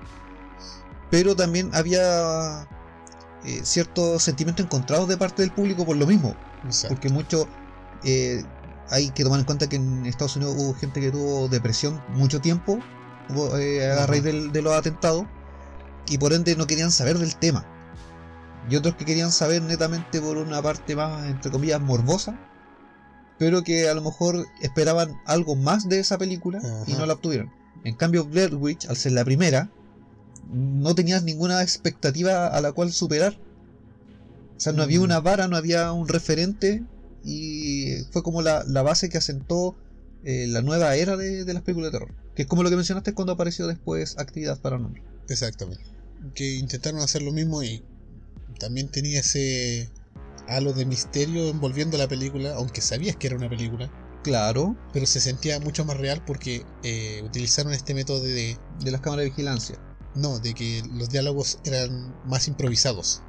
pero 1.10 1.34
también 1.36 1.70
había 1.74 2.68
eh, 3.44 3.60
ciertos 3.62 4.22
sentimientos 4.22 4.64
encontrados 4.64 5.08
de 5.08 5.16
parte 5.16 5.42
del 5.42 5.52
público 5.52 5.84
por 5.84 5.96
lo 5.96 6.06
mismo. 6.06 6.34
Exacto. 6.64 6.94
porque 6.96 7.08
mucho 7.10 7.46
eh, 8.02 8.42
hay 8.90 9.10
que 9.10 9.22
tomar 9.22 9.38
en 9.38 9.46
cuenta 9.46 9.68
que 9.68 9.76
en 9.76 10.04
Estados 10.06 10.34
Unidos 10.36 10.56
hubo 10.58 10.74
gente 10.74 11.00
que 11.00 11.12
tuvo 11.12 11.46
depresión 11.48 12.02
mucho 12.08 12.40
tiempo 12.40 12.78
hubo, 13.30 13.56
eh, 13.56 13.88
a 13.92 14.04
raíz 14.06 14.24
del- 14.24 14.50
de 14.52 14.62
los 14.62 14.72
atentados 14.74 15.26
y 16.08 16.18
por 16.18 16.32
ende 16.32 16.56
no 16.56 16.66
querían 16.66 16.90
saber 16.90 17.18
del 17.18 17.36
tema. 17.36 17.64
Y 18.68 18.76
otros 18.76 18.96
que 18.96 19.04
querían 19.04 19.30
saber 19.32 19.62
netamente 19.62 20.20
por 20.20 20.36
una 20.38 20.60
parte 20.62 20.96
más, 20.96 21.26
entre 21.26 21.50
comillas, 21.50 21.80
morbosa, 21.80 22.38
pero 23.38 23.62
que 23.62 23.88
a 23.88 23.94
lo 23.94 24.02
mejor 24.02 24.46
esperaban 24.60 25.20
algo 25.26 25.54
más 25.56 25.88
de 25.88 26.00
esa 26.00 26.18
película 26.18 26.60
y 26.86 26.94
no 26.94 27.06
la 27.06 27.12
obtuvieron. 27.14 27.52
En 27.84 27.94
cambio, 27.94 28.24
Blair 28.24 28.54
Witch, 28.54 28.86
al 28.88 28.96
ser 28.96 29.12
la 29.12 29.24
primera, 29.24 29.70
no 30.50 30.94
tenías 30.94 31.22
ninguna 31.22 31.62
expectativa 31.62 32.46
a 32.48 32.60
la 32.60 32.72
cual 32.72 32.92
superar. 32.92 33.36
O 34.56 34.60
sea, 34.60 34.72
no 34.72 34.82
había 34.82 34.98
Mm. 35.00 35.02
una 35.04 35.20
vara, 35.20 35.48
no 35.48 35.56
había 35.56 35.92
un 35.92 36.08
referente 36.08 36.82
y 37.22 38.02
fue 38.10 38.22
como 38.22 38.42
la, 38.42 38.64
la 38.66 38.82
base 38.82 39.08
que 39.08 39.18
asentó 39.18 39.76
eh, 40.24 40.46
la 40.48 40.62
nueva 40.62 40.96
era 40.96 41.16
de, 41.16 41.44
de 41.44 41.54
las 41.54 41.62
películas 41.62 41.92
de 41.92 41.98
terror. 41.98 42.14
Que 42.34 42.42
es 42.42 42.48
como 42.48 42.62
lo 42.64 42.70
que 42.70 42.76
mencionaste 42.76 43.12
cuando 43.14 43.32
apareció 43.34 43.66
después 43.68 44.18
Actividad 44.18 44.58
Paranormal. 44.60 45.02
Exactamente. 45.28 45.84
Que 46.34 46.56
intentaron 46.56 47.00
hacer 47.00 47.22
lo 47.22 47.32
mismo 47.32 47.62
y 47.62 47.82
también 48.58 48.90
tenía 48.90 49.20
ese 49.20 49.90
halo 50.48 50.72
de 50.72 50.84
misterio 50.86 51.48
envolviendo 51.50 51.98
la 51.98 52.08
película, 52.08 52.54
aunque 52.54 52.80
sabías 52.80 53.16
que 53.16 53.26
era 53.28 53.36
una 53.36 53.48
película, 53.48 53.90
Claro, 54.22 54.76
pero 54.92 55.06
se 55.06 55.20
sentía 55.20 55.60
mucho 55.60 55.84
más 55.84 55.96
real 55.98 56.22
porque 56.26 56.64
eh, 56.82 57.22
utilizaron 57.24 57.72
este 57.72 57.94
método 57.94 58.20
de 58.20 58.58
de 58.80 58.90
las 58.90 59.00
cámaras 59.00 59.24
de 59.24 59.30
vigilancia. 59.30 59.76
no, 60.16 60.38
de 60.40 60.52
que 60.54 60.82
los 60.94 61.10
diálogos 61.10 61.58
eran 61.64 62.14
más 62.26 62.48
improvisados. 62.48 63.22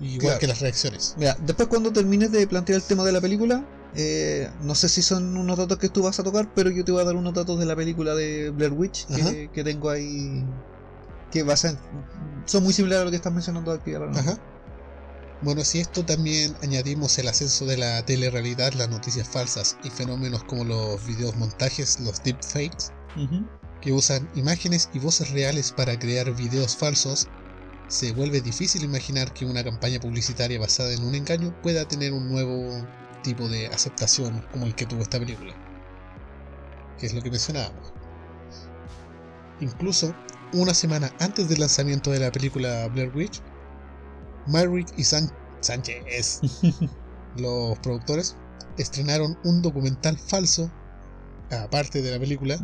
Igual 0.00 0.20
Claro. 0.20 0.38
que 0.40 0.46
las 0.48 0.60
reacciones. 0.60 1.14
Mira, 1.16 1.36
después 1.46 1.68
cuando 1.68 1.92
termines 1.92 2.30
de 2.32 2.46
plantear 2.46 2.80
el 2.80 2.82
tema 2.86 3.04
de 3.04 3.12
la 3.12 3.20
película, 3.20 3.64
eh, 3.94 4.50
no 4.62 4.74
sé 4.74 4.88
si 4.88 5.00
son 5.00 5.36
unos 5.36 5.56
datos 5.56 5.78
que 5.78 5.88
tú 5.88 6.02
vas 6.02 6.18
a 6.18 6.24
tocar, 6.24 6.52
pero 6.54 6.70
yo 6.70 6.84
te 6.84 6.92
voy 6.92 7.00
a 7.02 7.04
dar 7.04 7.14
unos 7.16 7.32
datos 7.34 7.58
de 7.58 7.66
la 7.66 7.76
película 7.76 8.14
de 8.14 8.50
Blair 8.50 8.72
Witch 8.72 9.06
que, 9.06 9.50
que 9.52 9.64
tengo 9.64 9.90
ahí. 9.90 10.44
Que 11.32 11.42
basan, 11.42 11.78
son 12.44 12.62
muy 12.62 12.72
similares 12.72 13.02
a 13.02 13.04
lo 13.06 13.10
que 13.10 13.16
estás 13.16 13.32
mencionando 13.32 13.70
de 13.72 13.78
Actividad. 13.78 14.16
Ajá. 14.16 14.38
Bueno, 15.40 15.64
si 15.64 15.80
esto 15.80 16.04
también 16.04 16.54
añadimos 16.62 17.18
el 17.18 17.26
ascenso 17.26 17.66
de 17.66 17.76
la 17.76 18.04
telerrealidad, 18.04 18.74
las 18.74 18.88
noticias 18.88 19.28
falsas 19.28 19.76
y 19.82 19.90
fenómenos 19.90 20.44
como 20.44 20.64
los 20.64 21.04
videos 21.04 21.34
montajes, 21.36 21.98
los 22.00 22.22
deepfakes, 22.22 22.92
Ujú. 23.16 23.44
que 23.80 23.92
usan 23.92 24.28
imágenes 24.36 24.88
y 24.92 25.00
voces 25.00 25.30
reales 25.30 25.72
para 25.72 25.98
crear 25.98 26.32
videos 26.32 26.76
falsos, 26.76 27.28
se 27.88 28.12
vuelve 28.12 28.40
difícil 28.40 28.84
imaginar 28.84 29.32
que 29.32 29.44
una 29.44 29.64
campaña 29.64 29.98
publicitaria 29.98 30.60
basada 30.60 30.92
en 30.92 31.02
un 31.02 31.14
engaño 31.14 31.52
pueda 31.60 31.88
tener 31.88 32.12
un 32.12 32.30
nuevo 32.30 32.86
tipo 33.22 33.48
de 33.48 33.66
aceptación 33.66 34.44
como 34.52 34.66
el 34.66 34.74
que 34.74 34.86
tuvo 34.86 35.02
esta 35.02 35.18
película. 35.18 35.54
Que 36.98 37.06
es 37.06 37.14
lo 37.14 37.20
que 37.20 37.30
mencionábamos. 37.30 37.92
Incluso, 39.60 40.14
una 40.52 40.74
semana 40.74 41.12
antes 41.20 41.48
del 41.48 41.60
lanzamiento 41.60 42.10
de 42.10 42.20
la 42.20 42.32
película 42.32 42.88
Blair 42.88 43.14
Witch, 43.14 43.40
Myrick 44.46 44.88
y 44.98 45.04
San- 45.04 45.32
Sánchez, 45.60 46.40
los 47.36 47.78
productores, 47.78 48.36
estrenaron 48.78 49.38
un 49.44 49.62
documental 49.62 50.18
falso, 50.18 50.70
aparte 51.50 52.02
de 52.02 52.10
la 52.10 52.18
película, 52.18 52.58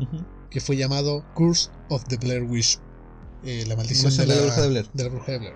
que 0.51 0.61
fue 0.61 0.77
llamado 0.77 1.25
Curse 1.35 1.71
of 1.91 2.05
the 2.09 2.17
Blair 2.17 2.43
Witch, 2.43 2.79
eh, 3.45 3.65
la 3.69 3.77
maldición 3.77 4.17
de 4.17 4.27
la, 4.27 4.35
de 4.35 4.41
la 4.41 4.47
bruja 4.47 4.63
de 4.63 4.69
Blair. 4.69 4.91
de 4.93 5.03
la 5.05 5.11
bruja 5.11 5.33
de 5.33 5.39
Blair. 5.39 5.55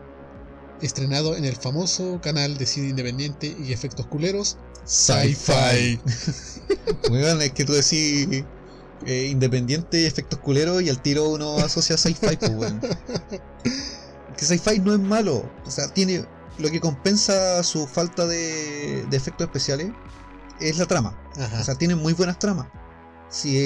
Estrenado 0.82 1.36
en 1.36 1.44
el 1.44 1.54
famoso 1.56 2.20
canal 2.20 2.56
de 2.58 2.66
cine 2.66 2.88
independiente 2.88 3.56
y 3.64 3.72
efectos 3.72 4.06
culeros, 4.06 4.58
Sci-Fi. 4.84 6.00
Weón, 7.10 7.40
es 7.42 7.52
que 7.52 7.64
tú 7.64 7.72
decís 7.72 8.44
eh, 9.06 9.28
independiente 9.30 10.06
efectos 10.06 10.38
culeros 10.40 10.82
y 10.82 10.88
al 10.90 11.00
tiro 11.02 11.28
uno 11.30 11.56
asocia 11.58 11.94
a 11.94 11.98
sci-fi, 11.98 12.36
pues, 12.36 12.50
weón. 12.50 12.80
Que 14.36 14.44
sci-fi 14.44 14.78
no 14.80 14.92
es 14.94 15.00
malo. 15.00 15.48
O 15.66 15.70
sea, 15.70 15.88
tiene. 15.88 16.24
Lo 16.58 16.70
que 16.70 16.80
compensa 16.80 17.62
su 17.62 17.86
falta 17.86 18.26
de, 18.26 19.04
de 19.08 19.16
efectos 19.16 19.46
especiales 19.46 19.90
es 20.60 20.78
la 20.78 20.86
trama. 20.86 21.18
Ajá. 21.38 21.60
O 21.60 21.64
sea, 21.64 21.74
tiene 21.76 21.94
muy 21.94 22.12
buenas 22.12 22.38
tramas. 22.38 22.66
Si 23.30 23.56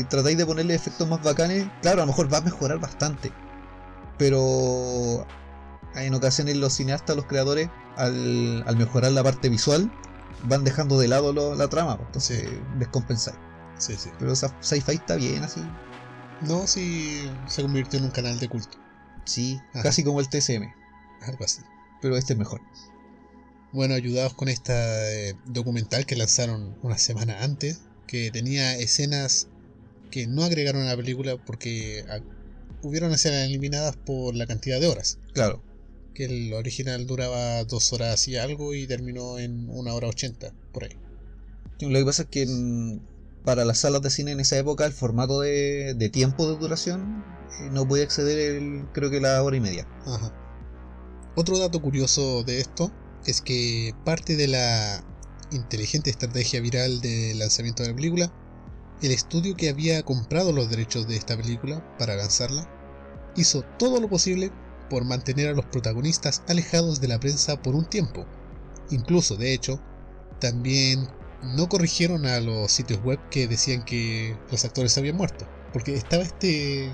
eh, 0.00 0.04
tratáis 0.10 0.36
de 0.36 0.44
ponerle 0.44 0.74
efectos 0.74 1.08
más 1.08 1.22
bacanes, 1.22 1.66
claro, 1.80 2.02
a 2.02 2.06
lo 2.06 2.12
mejor 2.12 2.32
va 2.32 2.38
a 2.38 2.42
mejorar 2.42 2.78
bastante. 2.78 3.32
Pero 4.18 5.26
en 5.94 6.14
ocasiones 6.14 6.56
los 6.56 6.72
cineastas, 6.74 7.16
los 7.16 7.24
creadores, 7.26 7.68
al, 7.96 8.62
al 8.66 8.76
mejorar 8.76 9.12
la 9.12 9.22
parte 9.22 9.48
visual, 9.48 9.90
van 10.44 10.64
dejando 10.64 10.98
de 10.98 11.08
lado 11.08 11.32
lo- 11.32 11.54
la 11.54 11.68
trama. 11.68 11.96
pues, 11.96 12.06
Entonces 12.08 12.40
Sí. 12.50 12.60
descompensáis. 12.78 13.36
Sí, 13.78 13.94
sí. 13.96 14.10
Pero 14.18 14.34
sci-fi 14.34 14.92
está 14.92 15.16
bien 15.16 15.42
así. 15.42 15.60
No, 16.42 16.66
sí 16.66 17.28
se 17.48 17.62
convirtió 17.62 17.98
en 17.98 18.06
un 18.06 18.10
canal 18.10 18.38
de 18.38 18.48
culto, 18.48 18.76
Sí, 19.24 19.58
Ajá. 19.72 19.84
casi 19.84 20.04
como 20.04 20.20
el 20.20 20.28
TSM. 20.28 20.64
algo 21.22 21.44
así. 21.44 21.62
Pero 22.02 22.16
este 22.16 22.34
es 22.34 22.38
mejor. 22.38 22.60
Bueno, 23.72 23.94
ayudados 23.94 24.34
con 24.34 24.48
esta 24.48 25.10
eh, 25.12 25.34
documental 25.46 26.06
que 26.06 26.16
lanzaron 26.16 26.76
una 26.82 26.98
semana 26.98 27.42
antes, 27.42 27.80
que 28.06 28.30
tenía 28.30 28.76
escenas 28.76 29.48
que 30.10 30.26
no 30.26 30.44
agregaron 30.44 30.82
a 30.82 30.86
la 30.86 30.96
película 30.96 31.36
porque 31.44 32.04
ah, 32.08 32.20
hubieron 32.82 33.10
escenas 33.12 33.46
eliminadas 33.46 33.96
por 33.96 34.34
la 34.36 34.46
cantidad 34.46 34.78
de 34.80 34.86
horas. 34.86 35.18
Claro. 35.32 35.62
Que 36.14 36.26
el 36.26 36.52
original 36.52 37.06
duraba 37.06 37.64
dos 37.64 37.92
horas 37.92 38.28
y 38.28 38.36
algo 38.36 38.74
y 38.74 38.86
terminó 38.86 39.38
en 39.38 39.68
una 39.70 39.94
hora 39.94 40.06
ochenta, 40.08 40.52
por 40.72 40.84
ahí. 40.84 40.96
Lo 41.80 41.98
que 41.98 42.04
pasa 42.04 42.22
es 42.24 42.28
que 42.28 42.46
mm, 42.46 43.00
para 43.44 43.64
las 43.64 43.78
salas 43.78 44.02
de 44.02 44.10
cine 44.10 44.32
en 44.32 44.40
esa 44.40 44.58
época 44.58 44.86
el 44.86 44.92
formato 44.92 45.40
de, 45.40 46.10
tiempo 46.12 46.50
de 46.50 46.56
duración 46.58 47.24
eh, 47.60 47.68
no 47.70 47.86
podía 47.86 48.04
exceder 48.04 48.56
el, 48.56 48.86
creo 48.92 49.10
que 49.10 49.20
la 49.20 49.42
hora 49.42 49.56
y 49.56 49.60
media. 49.60 49.86
Otro 51.36 51.58
dato 51.58 51.80
curioso 51.82 52.42
de 52.44 52.60
esto 52.60 52.90
es 53.26 53.40
que 53.40 53.94
parte 54.04 54.36
de 54.36 54.48
la 54.48 55.04
inteligente 55.50 56.10
estrategia 56.10 56.60
viral 56.60 57.00
de 57.00 57.34
lanzamiento 57.34 57.82
de 57.82 57.90
la 57.90 57.96
película, 57.96 58.32
el 59.02 59.10
estudio 59.10 59.56
que 59.56 59.68
había 59.68 60.02
comprado 60.02 60.52
los 60.52 60.70
derechos 60.70 61.06
de 61.06 61.16
esta 61.16 61.36
película 61.36 61.84
para 61.98 62.16
lanzarla, 62.16 62.68
hizo 63.36 63.62
todo 63.78 64.00
lo 64.00 64.08
posible 64.08 64.52
por 64.88 65.04
mantener 65.04 65.48
a 65.48 65.52
los 65.52 65.64
protagonistas 65.66 66.42
alejados 66.48 67.00
de 67.00 67.08
la 67.08 67.20
prensa 67.20 67.60
por 67.60 67.74
un 67.74 67.84
tiempo, 67.84 68.26
Incluso, 68.90 69.36
de 69.36 69.54
hecho, 69.54 69.80
también 70.40 71.08
no 71.44 71.68
corrigieron 71.68 72.26
a 72.26 72.40
los 72.40 72.72
sitios 72.72 73.02
web 73.02 73.18
que 73.30 73.46
decían 73.46 73.84
que 73.84 74.36
los 74.50 74.64
actores 74.64 74.96
habían 74.98 75.16
muerto. 75.16 75.46
Porque 75.72 75.94
estaba 75.94 76.22
este... 76.22 76.90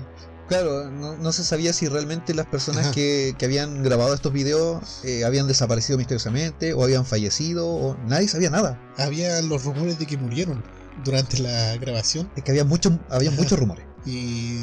Claro, 0.47 0.91
no, 0.91 1.15
no 1.15 1.31
se 1.31 1.45
sabía 1.45 1.71
si 1.71 1.87
realmente 1.87 2.33
las 2.33 2.45
personas 2.45 2.87
que, 2.89 3.35
que 3.37 3.45
habían 3.45 3.83
grabado 3.83 4.13
estos 4.13 4.33
videos 4.33 4.99
eh, 5.05 5.23
habían 5.23 5.47
desaparecido 5.47 5.97
misteriosamente 5.97 6.73
o 6.73 6.83
habían 6.83 7.05
fallecido 7.05 7.67
o 7.69 7.95
nadie 8.05 8.27
sabía 8.27 8.49
nada. 8.49 8.77
Había 8.97 9.41
los 9.43 9.63
rumores 9.63 9.97
de 9.97 10.05
que 10.05 10.17
murieron 10.17 10.61
durante 11.05 11.39
la 11.39 11.77
grabación 11.77 12.29
Es 12.35 12.43
que 12.43 12.51
había 12.51 12.65
muchos 12.65 12.93
había 13.09 13.31
muchos 13.31 13.57
rumores. 13.57 13.85
y 14.05 14.59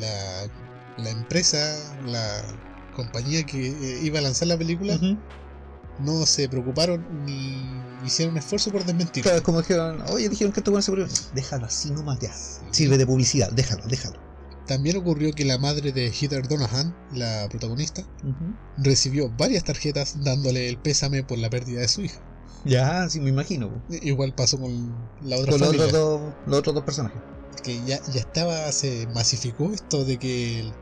la, 0.00 0.46
la 0.96 1.10
empresa, 1.10 1.76
la 2.06 2.42
compañía 2.96 3.44
que 3.44 3.68
eh, 3.68 4.00
iba 4.02 4.20
a 4.20 4.22
lanzar 4.22 4.48
la 4.48 4.56
película, 4.56 4.98
no 5.98 6.24
se 6.24 6.48
preocuparon 6.48 7.04
ni 7.26 7.60
hicieron 8.02 8.32
un 8.34 8.38
esfuerzo 8.38 8.70
por 8.70 8.84
desmentir. 8.84 9.22
Claro, 9.22 9.42
como 9.42 9.60
dijeron, 9.60 10.02
oye, 10.10 10.28
dijeron 10.28 10.52
que 10.52 10.60
esto 10.60 10.70
bueno 10.70 10.82
se 10.82 10.90
murió. 10.90 11.06
Déjalo 11.34 11.66
así 11.66 11.90
nomás 11.90 12.18
ya. 12.20 12.32
Sirve 12.72 12.98
de 12.98 13.06
publicidad, 13.06 13.50
déjalo, 13.52 13.82
déjalo. 13.88 14.18
También 14.66 14.96
ocurrió 14.96 15.32
que 15.32 15.44
la 15.44 15.58
madre 15.58 15.90
de 15.92 16.12
Heather 16.12 16.46
Donahan, 16.46 16.94
la 17.12 17.48
protagonista, 17.50 18.04
recibió 18.76 19.28
varias 19.30 19.64
tarjetas 19.64 20.22
dándole 20.22 20.68
el 20.68 20.78
pésame 20.78 21.24
por 21.24 21.38
la 21.38 21.50
pérdida 21.50 21.80
de 21.80 21.88
su 21.88 22.02
hija. 22.02 22.20
Ya, 22.64 23.08
sí, 23.08 23.20
me 23.20 23.30
imagino. 23.30 23.82
Igual 23.88 24.34
pasó 24.34 24.58
con 24.60 24.70
la 25.22 25.36
otra 25.38 25.52
Con 25.52 25.60
los 25.60 25.70
otros, 25.70 25.92
dos, 25.92 26.34
los 26.46 26.58
otros 26.58 26.74
dos 26.74 26.84
personajes. 26.84 27.20
que 27.62 27.82
ya, 27.84 28.00
ya 28.12 28.20
estaba, 28.20 28.70
se 28.72 29.06
masificó 29.14 29.72
esto 29.72 30.04
de 30.04 30.18
que 30.18 30.60
el- 30.60 30.72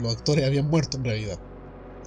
los 0.00 0.12
actores 0.16 0.44
habían 0.44 0.66
muerto 0.68 0.96
en 0.98 1.04
realidad. 1.04 1.38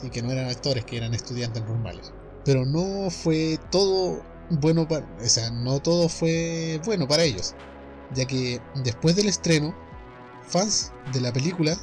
Y 0.03 0.09
que 0.11 0.21
no 0.21 0.31
eran 0.31 0.49
actores, 0.49 0.85
que 0.85 0.97
eran 0.97 1.13
estudiantes 1.15 1.63
normales. 1.63 2.11
Pero 2.45 2.65
no 2.65 3.09
fue 3.09 3.57
todo 3.71 4.21
bueno 4.49 4.87
para... 4.87 5.05
O 5.23 5.27
sea, 5.27 5.49
no 5.51 5.79
todo 5.79 6.09
fue 6.09 6.79
bueno 6.85 7.07
para 7.07 7.23
ellos. 7.23 7.55
Ya 8.13 8.25
que 8.25 8.61
después 8.75 9.15
del 9.15 9.27
estreno, 9.27 9.75
fans 10.47 10.91
de 11.13 11.21
la 11.21 11.33
película 11.33 11.77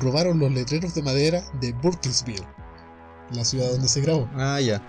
robaron 0.00 0.38
los 0.38 0.50
letreros 0.50 0.94
de 0.94 1.02
madera 1.02 1.42
de 1.60 1.72
Burkittsville, 1.74 2.46
la 3.32 3.44
ciudad 3.44 3.70
donde 3.70 3.88
se 3.88 4.00
grabó. 4.00 4.28
Ah, 4.34 4.60
ya. 4.60 4.82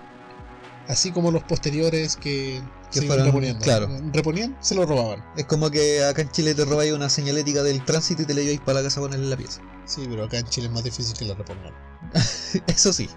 Así 0.88 1.12
como 1.12 1.30
los 1.30 1.42
posteriores 1.44 2.16
que, 2.16 2.62
Que 2.90 3.00
se 3.00 3.04
iban 3.04 3.08
fueron- 3.18 3.26
reponiendo. 3.26 3.62
claro. 3.62 3.88
Reponían, 4.12 4.56
se 4.60 4.74
lo 4.74 4.86
robaban. 4.86 5.22
Es 5.36 5.44
como 5.44 5.70
que 5.70 6.02
acá 6.02 6.22
en 6.22 6.30
Chile 6.30 6.54
te 6.54 6.64
robáis 6.64 6.92
una 6.94 7.10
señalética 7.10 7.62
del 7.62 7.84
tránsito 7.84 8.22
y 8.22 8.24
te 8.24 8.32
la 8.32 8.40
lleváis 8.40 8.60
para 8.60 8.78
la 8.80 8.84
casa 8.84 9.00
a 9.00 9.02
ponerle 9.02 9.26
la 9.28 9.36
pieza. 9.36 9.60
Sí, 9.84 10.06
pero 10.08 10.24
acá 10.24 10.38
en 10.38 10.46
Chile 10.46 10.68
es 10.68 10.72
más 10.72 10.84
difícil 10.84 11.14
que 11.16 11.26
la 11.26 11.34
repongan. 11.34 11.74
Eso 12.66 12.92
sí. 12.94 13.08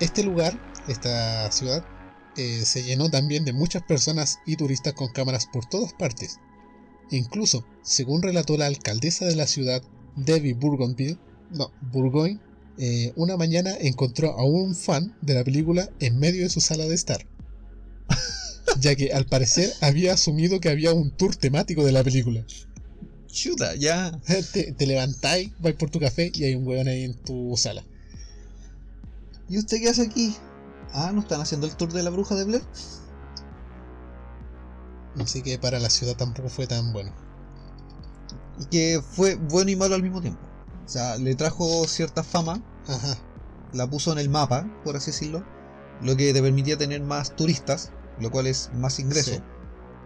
Este 0.00 0.24
lugar, 0.24 0.58
esta 0.88 1.50
ciudad, 1.50 1.84
eh, 2.36 2.62
se 2.64 2.82
llenó 2.82 3.10
también 3.10 3.44
de 3.44 3.52
muchas 3.52 3.82
personas 3.82 4.38
y 4.46 4.56
turistas 4.56 4.94
con 4.94 5.12
cámaras 5.12 5.46
por 5.46 5.66
todas 5.66 5.92
partes. 5.92 6.40
Incluso, 7.10 7.64
según 7.82 8.22
relató 8.22 8.56
la 8.56 8.66
alcaldesa 8.66 9.26
de 9.26 9.36
la 9.36 9.46
ciudad, 9.46 9.82
Debbie 10.16 10.54
Bourgonville, 10.54 11.18
no, 11.50 11.70
Burgoyne, 11.92 12.40
eh, 12.78 13.12
una 13.14 13.36
mañana 13.36 13.72
encontró 13.78 14.32
a 14.32 14.44
un 14.44 14.74
fan 14.74 15.16
de 15.20 15.34
la 15.34 15.44
película 15.44 15.88
en 16.00 16.18
medio 16.18 16.42
de 16.42 16.48
su 16.48 16.60
sala 16.60 16.86
de 16.86 16.94
estar. 16.94 17.24
ya 18.80 18.94
que 18.96 19.12
al 19.12 19.26
parecer 19.26 19.72
había 19.80 20.14
asumido 20.14 20.60
que 20.60 20.70
había 20.70 20.92
un 20.92 21.10
tour 21.10 21.36
temático 21.36 21.84
de 21.84 21.92
la 21.92 22.02
película. 22.02 22.44
Chuta, 23.28 23.74
ya. 23.76 24.18
Te, 24.52 24.72
te 24.72 24.86
levantáis, 24.86 25.50
vais 25.60 25.76
por 25.76 25.90
tu 25.90 26.00
café 26.00 26.32
y 26.34 26.44
hay 26.44 26.54
un 26.54 26.66
weón 26.66 26.88
ahí 26.88 27.04
en 27.04 27.14
tu 27.14 27.54
sala. 27.56 27.84
¿Y 29.48 29.58
usted 29.58 29.78
qué 29.80 29.90
hace 29.90 30.02
aquí? 30.02 30.34
Ah, 30.94 31.10
¿no 31.12 31.20
están 31.20 31.40
haciendo 31.40 31.66
el 31.66 31.74
tour 31.76 31.92
de 31.92 32.02
la 32.02 32.10
bruja 32.10 32.34
de 32.36 32.44
Blair? 32.44 32.62
Así 35.20 35.42
que 35.42 35.58
para 35.58 35.78
la 35.78 35.90
ciudad 35.90 36.16
tampoco 36.16 36.48
fue 36.48 36.66
tan 36.66 36.92
bueno. 36.92 37.12
Y 38.60 38.64
que 38.66 39.02
fue 39.02 39.34
bueno 39.36 39.70
y 39.70 39.76
malo 39.76 39.94
al 39.94 40.02
mismo 40.02 40.20
tiempo. 40.20 40.40
O 40.84 40.88
sea, 40.88 41.16
le 41.16 41.34
trajo 41.34 41.86
cierta 41.86 42.22
fama, 42.22 42.62
Ajá. 42.88 43.16
la 43.72 43.88
puso 43.88 44.12
en 44.12 44.18
el 44.18 44.28
mapa, 44.28 44.66
por 44.84 44.96
así 44.96 45.10
decirlo, 45.10 45.44
lo 46.02 46.16
que 46.16 46.32
te 46.32 46.42
permitía 46.42 46.76
tener 46.76 47.00
más 47.02 47.34
turistas, 47.36 47.90
lo 48.20 48.30
cual 48.30 48.46
es 48.46 48.70
más 48.74 48.98
ingreso. 48.98 49.32
Sí. 49.32 49.42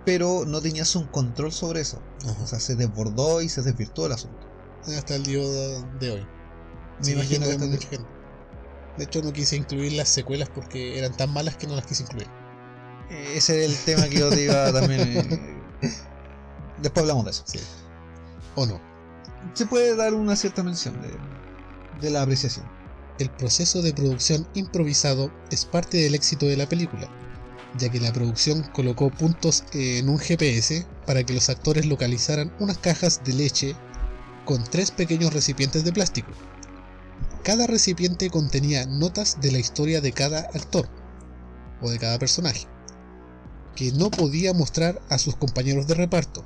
Pero 0.04 0.44
no 0.46 0.60
tenías 0.62 0.94
un 0.96 1.04
control 1.06 1.52
sobre 1.52 1.80
eso. 1.80 2.00
Ajá. 2.24 2.42
O 2.42 2.46
sea, 2.46 2.60
se 2.60 2.76
desbordó 2.76 3.42
y 3.42 3.48
se 3.48 3.62
desvirtuó 3.62 4.06
el 4.06 4.12
asunto. 4.12 4.46
hasta 4.86 5.16
el 5.16 5.24
día 5.24 5.40
de 6.00 6.10
hoy. 6.10 6.26
Me 7.04 7.10
imagino 7.12 7.44
que 7.46 7.52
el- 7.52 7.58
mucha 7.70 7.88
gente. 7.88 8.06
De 8.98 9.04
hecho, 9.04 9.22
no 9.22 9.32
quise 9.32 9.56
incluir 9.56 9.92
las 9.92 10.08
secuelas 10.08 10.48
porque 10.54 10.98
eran 10.98 11.16
tan 11.16 11.32
malas 11.32 11.56
que 11.56 11.66
no 11.66 11.76
las 11.76 11.86
quise 11.86 12.02
incluir. 12.02 12.26
Eh, 13.10 13.32
Ese 13.36 13.64
es 13.64 13.70
el 13.70 13.84
tema 13.84 14.08
que 14.08 14.18
yo 14.18 14.28
te 14.28 14.42
iba 14.42 14.72
también. 14.72 15.00
eh, 15.00 15.56
Después 16.82 17.02
hablamos 17.02 17.24
de 17.24 17.30
eso. 17.30 17.44
Sí. 17.46 17.60
¿O 18.54 18.66
no? 18.66 18.80
Se 19.54 19.66
puede 19.66 19.96
dar 19.96 20.14
una 20.14 20.36
cierta 20.36 20.62
mención 20.62 21.00
de, 21.00 21.10
de 22.00 22.10
la 22.10 22.22
apreciación. 22.22 22.66
El 23.18 23.30
proceso 23.30 23.82
de 23.82 23.92
producción 23.94 24.46
improvisado 24.54 25.32
es 25.50 25.64
parte 25.64 25.96
del 25.96 26.14
éxito 26.14 26.46
de 26.46 26.56
la 26.56 26.68
película, 26.68 27.08
ya 27.76 27.88
que 27.88 28.00
la 28.00 28.12
producción 28.12 28.62
colocó 28.72 29.10
puntos 29.10 29.64
en 29.72 30.08
un 30.08 30.18
GPS 30.18 30.86
para 31.06 31.24
que 31.24 31.32
los 31.34 31.48
actores 31.48 31.86
localizaran 31.86 32.52
unas 32.60 32.78
cajas 32.78 33.22
de 33.24 33.32
leche 33.32 33.76
con 34.44 34.62
tres 34.64 34.90
pequeños 34.90 35.32
recipientes 35.32 35.84
de 35.84 35.92
plástico. 35.92 36.28
Cada 37.48 37.66
recipiente 37.66 38.28
contenía 38.28 38.84
notas 38.84 39.40
de 39.40 39.50
la 39.50 39.58
historia 39.58 40.02
de 40.02 40.12
cada 40.12 40.40
actor 40.52 40.86
o 41.80 41.88
de 41.88 41.98
cada 41.98 42.18
personaje, 42.18 42.66
que 43.74 43.90
no 43.90 44.10
podía 44.10 44.52
mostrar 44.52 45.00
a 45.08 45.16
sus 45.16 45.34
compañeros 45.34 45.86
de 45.86 45.94
reparto. 45.94 46.44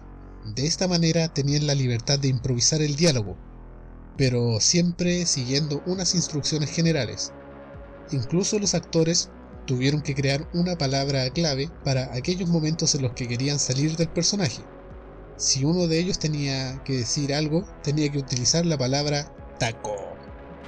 De 0.55 0.65
esta 0.65 0.87
manera 0.87 1.27
tenían 1.27 1.67
la 1.67 1.75
libertad 1.75 2.21
de 2.21 2.29
improvisar 2.29 2.83
el 2.83 2.95
diálogo, 2.95 3.37
pero 4.17 4.61
siempre 4.61 5.27
siguiendo 5.27 5.83
unas 5.87 6.15
instrucciones 6.15 6.71
generales. 6.71 7.33
Incluso 8.13 8.61
los 8.61 8.77
actores 8.77 9.29
tuvieron 9.67 10.03
que 10.03 10.15
crear 10.15 10.49
una 10.55 10.79
palabra 10.79 11.29
clave 11.31 11.69
para 11.83 12.15
aquellos 12.15 12.49
momentos 12.49 12.95
en 12.95 13.03
los 13.03 13.13
que 13.15 13.27
querían 13.27 13.59
salir 13.59 13.97
del 13.97 14.09
personaje. 14.09 14.63
Si 15.37 15.65
uno 15.65 15.89
de 15.89 15.99
ellos 15.99 16.21
tenía 16.21 16.81
que 16.85 16.99
decir 16.99 17.35
algo, 17.35 17.65
tenía 17.83 18.09
que 18.13 18.19
utilizar 18.19 18.65
la 18.65 18.79
palabra 18.79 19.35
taco. 19.59 20.12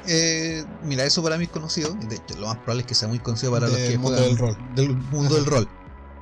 Eh, 0.07 0.64
mira, 0.83 1.05
eso 1.05 1.23
para 1.23 1.37
mí 1.38 1.45
es 1.45 1.51
conocido. 1.51 1.95
De 1.95 2.17
hecho, 2.17 2.37
lo 2.38 2.47
más 2.49 2.57
probable 2.59 2.83
es 2.83 2.87
que 2.87 2.95
sea 2.95 3.09
muy 3.09 3.19
conocido 3.19 3.53
para 3.53 3.67
los 3.69 3.77
que 3.77 3.99
mundo 3.99 4.19
juegan 4.19 4.25
del 4.29 4.38
rol. 4.38 4.75
del 4.75 4.97
mundo 4.97 5.35
del 5.35 5.47
rol. 5.47 5.69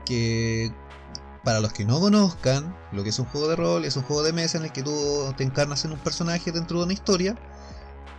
Que 0.05 0.73
para 1.45 1.61
los 1.61 1.73
que 1.73 1.85
no 1.85 1.99
conozcan 2.01 2.77
lo 2.92 3.03
que 3.03 3.09
es 3.11 3.18
un 3.18 3.27
juego 3.27 3.49
de 3.49 3.57
rol, 3.57 3.85
es 3.85 3.97
un 3.97 4.03
juego 4.05 4.23
de 4.23 4.33
mesa 4.33 4.59
en 4.59 4.64
el 4.64 4.73
que 4.73 4.83
tú 4.83 4.92
te 5.37 5.42
encarnas 5.45 5.85
en 5.85 5.92
un 5.92 5.99
personaje 5.99 6.53
dentro 6.53 6.79
de 6.79 6.85
una 6.85 6.92
historia. 6.92 7.37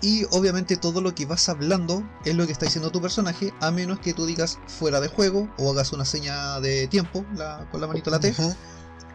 Y 0.02 0.26
obviamente 0.32 0.76
todo 0.76 1.00
lo 1.00 1.16
que 1.16 1.26
vas 1.26 1.48
hablando 1.48 2.04
es 2.26 2.36
lo 2.36 2.46
que 2.46 2.52
está 2.52 2.66
diciendo 2.66 2.92
tu 2.92 3.02
personaje, 3.02 3.54
a 3.62 3.72
menos 3.72 4.00
que 4.00 4.14
tú 4.14 4.26
digas 4.26 4.60
fuera 4.68 5.00
de 5.00 5.08
juego 5.08 5.50
o 5.58 5.72
hagas 5.72 5.94
una 5.94 6.04
seña 6.04 6.60
de 6.60 6.88
tiempo 6.90 7.24
la- 7.36 7.66
con 7.72 7.80
la 7.80 7.88
manito 7.88 8.10
la 8.12 8.20
T, 8.20 8.34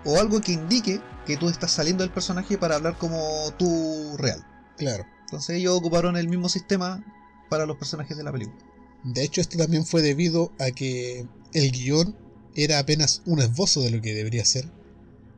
o 0.07 0.19
algo 0.19 0.41
que 0.41 0.53
indique 0.53 1.03
que 1.27 1.37
tú 1.37 1.51
estás 1.51 1.73
saliendo 1.73 2.03
del 2.05 2.11
personaje 2.13 2.57
para 2.57 2.77
hablar 2.77 2.97
como 2.97 3.53
tú 3.59 4.15
real. 4.17 4.43
Claro. 4.79 5.05
Entonces 5.29 5.57
ellos 5.57 5.77
ocuparon 5.77 6.17
el 6.17 6.27
mismo 6.27 6.49
sistema 6.49 7.05
para 7.51 7.67
los 7.67 7.77
personajes 7.77 8.17
de 8.17 8.25
la 8.25 8.33
película. 8.33 8.59
De 9.05 9.23
hecho, 9.23 9.43
esto 9.43 9.59
también 9.59 9.85
fue 9.85 10.01
debido 10.01 10.53
a 10.59 10.71
que 10.71 11.27
el 11.53 11.71
guion 11.71 12.17
era 12.55 12.79
apenas 12.79 13.21
un 13.27 13.41
esbozo 13.41 13.83
de 13.83 13.91
lo 13.91 14.01
que 14.01 14.15
debería 14.15 14.47
ser, 14.47 14.71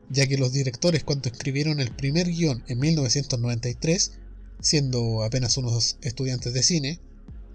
ya 0.09 0.27
que 0.27 0.37
los 0.37 0.53
directores 0.53 1.03
cuando 1.03 1.27
escribieron 1.27 1.81
el 1.81 1.91
primer 1.91 2.27
guion 2.27 2.63
en 2.67 2.79
1993, 2.79 4.13
siendo 4.61 5.23
apenas 5.23 5.57
unos 5.57 5.97
estudiantes 6.01 6.53
de 6.53 6.63
cine, 6.63 6.99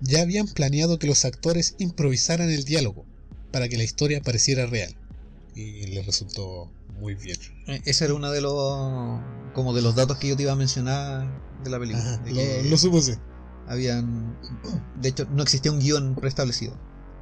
ya 0.02 0.20
habían 0.20 0.46
planeado 0.46 0.98
que 0.98 1.06
los 1.06 1.24
actores 1.24 1.74
improvisaran 1.78 2.50
el 2.50 2.64
diálogo 2.64 3.06
para 3.50 3.70
que 3.70 3.78
la 3.78 3.84
historia 3.84 4.20
pareciera 4.20 4.66
real. 4.66 4.94
Y 5.54 5.86
les 5.86 6.04
resultó 6.04 6.70
muy 6.98 7.14
bien. 7.14 7.38
Eh, 7.66 7.82
Ese 7.84 8.04
era 8.06 8.14
uno 8.14 8.30
de 8.30 8.40
los 8.40 9.20
como 9.54 9.74
de 9.74 9.82
los 9.82 9.94
datos 9.94 10.18
que 10.18 10.28
yo 10.28 10.36
te 10.36 10.42
iba 10.42 10.52
a 10.52 10.56
mencionar 10.56 11.26
de 11.64 11.70
la 11.70 11.78
película. 11.78 12.04
Ajá, 12.04 12.16
de 12.18 12.30
lo, 12.30 12.36
que 12.36 12.62
lo 12.70 12.76
supuse. 12.76 13.18
habían 13.66 14.36
de 15.00 15.08
hecho 15.08 15.26
no 15.30 15.42
existía 15.42 15.72
un 15.72 15.80
guion 15.80 16.14
preestablecido. 16.14 16.74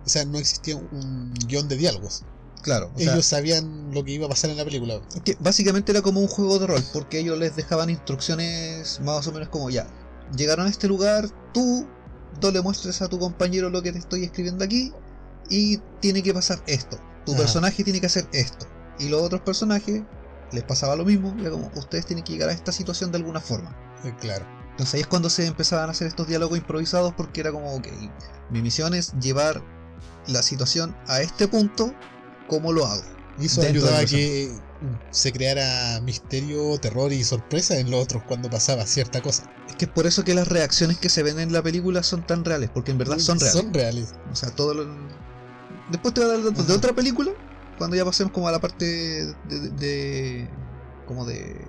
O 0.04 0.08
sea, 0.08 0.24
no 0.24 0.38
existía 0.38 0.76
un 0.76 1.32
guion 1.46 1.68
de 1.68 1.76
diálogos. 1.76 2.24
Claro, 2.62 2.90
o 2.94 2.98
sea, 2.98 3.12
Ellos 3.12 3.26
sabían 3.26 3.90
lo 3.92 4.04
que 4.04 4.12
iba 4.12 4.26
a 4.26 4.28
pasar 4.30 4.50
en 4.50 4.56
la 4.56 4.64
película. 4.64 5.00
que 5.22 5.36
básicamente 5.38 5.92
era 5.92 6.00
como 6.00 6.20
un 6.20 6.28
juego 6.28 6.58
de 6.58 6.66
rol, 6.66 6.82
porque 6.94 7.18
ellos 7.18 7.38
les 7.38 7.56
dejaban 7.56 7.90
instrucciones 7.90 9.00
más 9.00 9.26
o 9.26 9.32
menos 9.32 9.48
como 9.50 9.68
ya, 9.68 9.86
llegaron 10.34 10.66
a 10.66 10.70
este 10.70 10.88
lugar, 10.88 11.28
tú 11.52 11.86
no 12.40 12.50
le 12.50 12.62
muestres 12.62 13.02
a 13.02 13.08
tu 13.08 13.18
compañero 13.18 13.68
lo 13.68 13.82
que 13.82 13.92
te 13.92 13.98
estoy 13.98 14.24
escribiendo 14.24 14.64
aquí 14.64 14.92
y 15.50 15.76
tiene 16.00 16.22
que 16.22 16.32
pasar 16.32 16.62
esto. 16.66 16.98
Tu 17.26 17.32
Ajá. 17.32 17.42
personaje 17.42 17.84
tiene 17.84 18.00
que 18.00 18.06
hacer 18.06 18.26
esto. 18.32 18.66
Y 18.98 19.08
los 19.08 19.22
otros 19.22 19.40
personajes 19.40 20.02
les 20.52 20.62
pasaba 20.62 20.96
lo 20.96 21.04
mismo, 21.04 21.34
era 21.40 21.50
como 21.50 21.70
ustedes 21.74 22.06
tienen 22.06 22.24
que 22.24 22.32
llegar 22.32 22.48
a 22.48 22.52
esta 22.52 22.72
situación 22.72 23.10
de 23.10 23.18
alguna 23.18 23.40
forma. 23.40 23.76
Eh, 24.04 24.14
Claro. 24.20 24.46
Entonces 24.70 24.94
ahí 24.94 25.00
es 25.02 25.06
cuando 25.06 25.30
se 25.30 25.46
empezaban 25.46 25.88
a 25.88 25.92
hacer 25.92 26.08
estos 26.08 26.26
diálogos 26.26 26.58
improvisados 26.58 27.14
porque 27.14 27.40
era 27.40 27.52
como, 27.52 27.72
ok, 27.76 27.86
mi 28.50 28.60
misión 28.60 28.92
es 28.92 29.12
llevar 29.20 29.62
la 30.26 30.42
situación 30.42 30.96
a 31.06 31.20
este 31.20 31.46
punto, 31.46 31.94
¿cómo 32.48 32.72
lo 32.72 32.84
hago? 32.84 33.04
Y 33.38 33.46
eso 33.46 33.62
ayudaba 33.62 34.00
a 34.00 34.04
que 34.04 34.52
se 35.10 35.32
creara 35.32 36.00
misterio, 36.00 36.76
terror 36.78 37.12
y 37.12 37.22
sorpresa 37.24 37.78
en 37.78 37.90
los 37.90 38.02
otros 38.02 38.22
cuando 38.26 38.50
pasaba 38.50 38.84
cierta 38.86 39.22
cosa. 39.22 39.50
Es 39.68 39.76
que 39.76 39.84
es 39.86 39.90
por 39.90 40.06
eso 40.06 40.24
que 40.24 40.34
las 40.34 40.48
reacciones 40.48 40.98
que 40.98 41.08
se 41.08 41.22
ven 41.22 41.38
en 41.38 41.52
la 41.52 41.62
película 41.62 42.02
son 42.02 42.26
tan 42.26 42.44
reales, 42.44 42.70
porque 42.72 42.90
en 42.90 42.98
verdad 42.98 43.18
son 43.18 43.38
reales. 43.38 43.60
Son 43.60 43.72
reales. 43.74 44.14
O 44.32 44.36
sea, 44.36 44.50
todo 44.50 44.74
lo... 44.74 44.86
Después 45.90 46.14
te 46.14 46.20
voy 46.20 46.30
a 46.30 46.32
dar 46.34 46.44
datos 46.44 46.66
de 46.66 46.72
Ajá. 46.72 46.78
otra 46.78 46.92
película, 46.94 47.30
cuando 47.78 47.96
ya 47.96 48.04
pasemos 48.04 48.32
como 48.32 48.48
a 48.48 48.52
la 48.52 48.60
parte 48.60 48.84
de... 48.84 49.34
de- 49.48 49.70
de- 49.70 50.50
como 51.06 51.24
de 51.26 51.66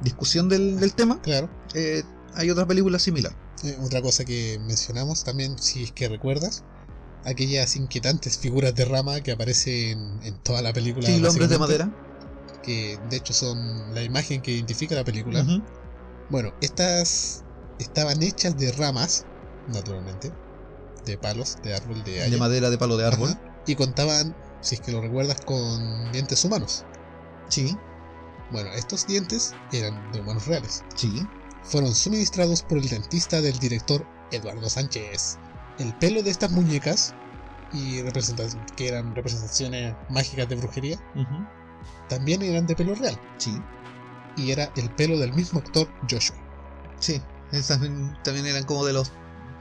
discusión 0.00 0.48
del, 0.48 0.80
del 0.80 0.94
tema, 0.94 1.20
Claro. 1.20 1.50
eh, 1.74 2.02
hay 2.34 2.50
otra 2.50 2.66
película 2.66 2.98
similar. 2.98 3.34
Eh, 3.64 3.76
otra 3.82 4.00
cosa 4.00 4.24
que 4.24 4.58
mencionamos 4.66 5.24
también, 5.24 5.58
si 5.58 5.82
es 5.84 5.92
que 5.92 6.08
recuerdas, 6.08 6.64
aquellas 7.24 7.76
inquietantes 7.76 8.38
figuras 8.38 8.74
de 8.74 8.86
rama 8.86 9.20
que 9.20 9.32
aparecen 9.32 10.20
en 10.22 10.38
toda 10.42 10.62
la 10.62 10.72
película. 10.72 11.06
Sí, 11.06 11.18
los 11.18 11.30
hombres 11.32 11.50
de 11.50 11.58
madera. 11.58 11.90
Que 12.62 12.98
de 13.10 13.16
hecho 13.16 13.34
son 13.34 13.94
la 13.94 14.02
imagen 14.02 14.40
que 14.40 14.52
identifica 14.52 14.94
la 14.94 15.04
película. 15.04 15.44
Bueno, 16.30 16.54
estas 16.62 17.42
estaban 17.78 18.22
hechas 18.22 18.56
de 18.56 18.72
ramas, 18.72 19.26
naturalmente, 19.68 20.32
de 21.04 21.18
palos, 21.18 21.56
de 21.62 21.74
árbol, 21.74 22.02
de. 22.04 22.30
De 22.30 22.36
madera 22.38 22.70
de 22.70 22.78
palo 22.78 22.96
de 22.96 23.04
árbol. 23.06 23.30
Ajá, 23.30 23.62
y 23.66 23.74
contaban, 23.74 24.34
si 24.60 24.74
es 24.76 24.80
que 24.80 24.92
lo 24.92 25.00
recuerdas, 25.00 25.40
con 25.44 26.12
dientes 26.12 26.44
humanos. 26.44 26.84
Sí, 27.48 27.76
Bueno, 28.50 28.70
estos 28.72 29.06
dientes 29.06 29.54
eran 29.72 30.10
de 30.12 30.20
humanos 30.20 30.46
reales. 30.46 30.84
sí. 30.94 31.26
Fueron 31.62 31.94
suministrados 31.94 32.62
por 32.62 32.78
el 32.78 32.88
dentista 32.88 33.40
del 33.42 33.58
director 33.58 34.06
Eduardo 34.32 34.68
Sánchez. 34.70 35.38
El 35.78 35.94
pelo 35.98 36.22
de 36.22 36.30
estas 36.30 36.50
muñecas, 36.50 37.14
y 37.72 38.02
que 38.76 38.88
eran 38.88 39.14
representaciones 39.14 39.94
mágicas 40.08 40.48
de 40.48 40.56
brujería, 40.56 40.98
también 42.08 42.42
eran 42.42 42.66
de 42.66 42.74
pelo 42.74 42.94
real. 42.94 43.18
Sí, 43.36 43.60
Y 44.36 44.50
era 44.52 44.72
el 44.76 44.90
pelo 44.90 45.18
del 45.18 45.32
mismo 45.34 45.60
actor 45.60 45.88
Joshua. 46.10 46.36
sí. 46.98 47.20
Esas 47.52 47.80
también, 48.22 48.46
eran 48.46 48.64
como 48.64 48.84
de 48.86 48.92
los 48.92 49.10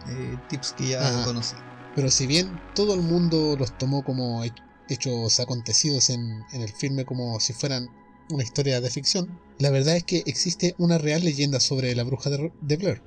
eh, 0.07 0.38
tips 0.47 0.73
que 0.73 0.89
ya 0.89 1.05
Ajá. 1.05 1.23
conocí. 1.25 1.55
Pero 1.95 2.09
si 2.12 2.27
bien 2.27 2.62
todo 2.75 2.93
el 2.93 3.01
mundo 3.01 3.55
los 3.57 3.75
tomó 3.77 4.03
como 4.03 4.43
hechos 4.89 5.39
acontecidos 5.39 6.10
en, 6.10 6.43
en 6.52 6.62
el 6.62 6.71
filme 6.71 7.06
como 7.06 7.39
si 7.39 7.54
fueran 7.54 7.89
una 8.30 8.43
historia 8.43 8.80
de 8.82 8.89
ficción, 8.89 9.39
la 9.58 9.69
verdad 9.69 9.95
es 9.95 10.04
que 10.04 10.23
existe 10.25 10.75
una 10.78 10.97
real 10.97 11.23
leyenda 11.23 11.60
sobre 11.60 11.93
la 11.95 12.04
bruja 12.04 12.30
de, 12.30 12.52
de 12.62 12.78
Blair. 12.78 13.02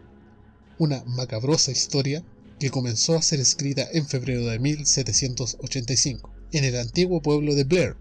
Una 0.79 1.03
macabrosa 1.05 1.71
historia 1.71 2.25
que 2.59 2.71
comenzó 2.71 3.17
a 3.17 3.23
ser 3.23 3.41
escrita 3.41 3.89
en 3.93 4.07
febrero 4.07 4.47
de 4.47 4.59
1785 4.59 6.31
en 6.53 6.65
el 6.65 6.77
antiguo 6.77 7.23
pueblo 7.23 7.55
de 7.55 7.65
Blair, 7.65 7.97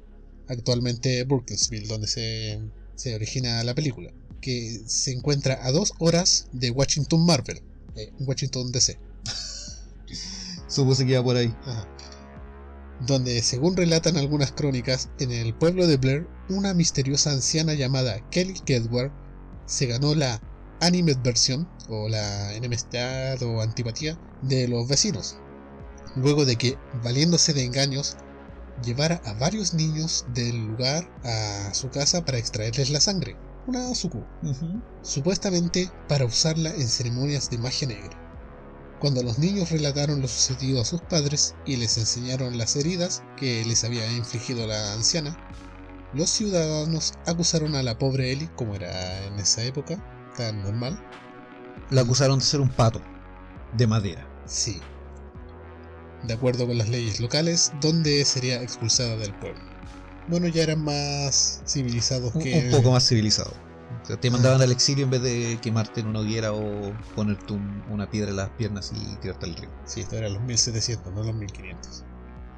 actualmente 0.47 1.23
Burkittsville, 1.23 1.87
donde 1.87 2.07
se, 2.07 2.59
se 2.95 3.15
origina 3.15 3.63
la 3.63 3.73
película, 3.73 4.11
que 4.41 4.81
se 4.85 5.11
encuentra 5.11 5.65
a 5.65 5.71
dos 5.71 5.93
horas 5.99 6.47
de 6.51 6.71
Washington 6.71 7.25
Marvel, 7.25 7.61
eh, 7.95 8.11
Washington 8.19 8.71
DC. 8.71 8.99
Supuse 10.67 11.05
que 11.05 11.11
iba 11.13 11.23
por 11.23 11.37
ahí. 11.37 11.53
Ajá. 11.63 11.87
Donde, 13.05 13.41
según 13.41 13.75
relatan 13.75 14.17
algunas 14.17 14.51
crónicas, 14.51 15.09
en 15.19 15.31
el 15.31 15.55
pueblo 15.55 15.87
de 15.87 15.97
Blair, 15.97 16.27
una 16.49 16.73
misteriosa 16.73 17.31
anciana 17.31 17.73
llamada 17.73 18.19
Kelly 18.29 18.59
Kedward 18.59 19.11
se 19.65 19.87
ganó 19.87 20.13
la 20.13 20.39
animadversión 20.81 21.67
o 21.89 22.09
la 22.09 22.53
enemistad 22.53 23.41
o 23.41 23.61
antipatía 23.61 24.19
de 24.43 24.67
los 24.67 24.87
vecinos, 24.87 25.37
luego 26.15 26.45
de 26.45 26.57
que, 26.57 26.77
valiéndose 27.03 27.53
de 27.53 27.63
engaños, 27.63 28.17
llevara 28.83 29.21
a 29.25 29.33
varios 29.33 29.73
niños 29.73 30.25
del 30.33 30.67
lugar 30.67 31.09
a 31.23 31.73
su 31.73 31.89
casa 31.89 32.23
para 32.25 32.37
extraerles 32.37 32.89
la 32.89 32.99
sangre, 32.99 33.35
una 33.67 33.93
suku, 33.95 34.23
supuestamente 35.01 35.89
para 36.07 36.25
usarla 36.25 36.73
en 36.75 36.87
ceremonias 36.87 37.49
de 37.49 37.57
magia 37.57 37.87
negra. 37.87 38.20
Cuando 39.01 39.23
los 39.23 39.39
niños 39.39 39.71
relataron 39.71 40.21
lo 40.21 40.27
sucedido 40.27 40.79
a 40.79 40.85
sus 40.85 41.01
padres 41.01 41.55
y 41.65 41.77
les 41.77 41.97
enseñaron 41.97 42.59
las 42.59 42.75
heridas 42.75 43.23
que 43.35 43.65
les 43.65 43.83
había 43.83 44.09
infligido 44.11 44.67
la 44.67 44.93
anciana, 44.93 45.35
los 46.13 46.29
ciudadanos 46.29 47.13
acusaron 47.25 47.73
a 47.73 47.81
la 47.81 47.97
pobre 47.97 48.31
Ellie, 48.31 48.51
como 48.55 48.75
era 48.75 49.25
en 49.25 49.39
esa 49.39 49.63
época, 49.63 49.97
tan 50.37 50.61
normal, 50.61 51.03
La 51.89 52.01
acusaron 52.01 52.37
de 52.37 52.45
ser 52.45 52.61
un 52.61 52.69
pato. 52.69 53.01
De 53.75 53.87
madera. 53.87 54.27
sí, 54.45 54.79
de 56.27 56.33
acuerdo 56.35 56.67
con 56.67 56.77
las 56.77 56.89
leyes 56.89 57.19
locales, 57.19 57.71
donde 57.81 58.23
sería 58.25 58.61
expulsada 58.61 59.17
del 59.17 59.33
pueblo. 59.39 59.61
Bueno, 60.27 60.47
ya 60.47 60.61
eran 60.61 60.83
más 60.83 61.63
civilizados 61.65 62.33
que... 62.33 62.65
un 62.65 62.71
poco 62.71 62.91
más 62.91 63.07
civilizado. 63.07 63.51
Te 64.19 64.29
mandaban 64.31 64.61
al 64.61 64.71
exilio 64.71 65.03
en 65.05 65.09
vez 65.11 65.21
de 65.21 65.59
quemarte 65.61 66.01
en 66.01 66.07
una 66.07 66.19
hoguera 66.19 66.53
o 66.53 66.93
ponerte 67.13 67.53
un- 67.53 67.83
una 67.87 68.09
piedra 68.09 68.29
en 68.31 68.37
las 68.37 68.49
piernas 68.51 68.91
y 68.93 69.17
tirarte 69.17 69.45
al 69.45 69.55
río. 69.55 69.69
Sí, 69.85 70.01
esto 70.01 70.15
eran 70.17 70.33
los 70.33 70.43
1700, 70.43 71.13
no 71.13 71.23
los 71.23 71.35
1500. 71.35 72.03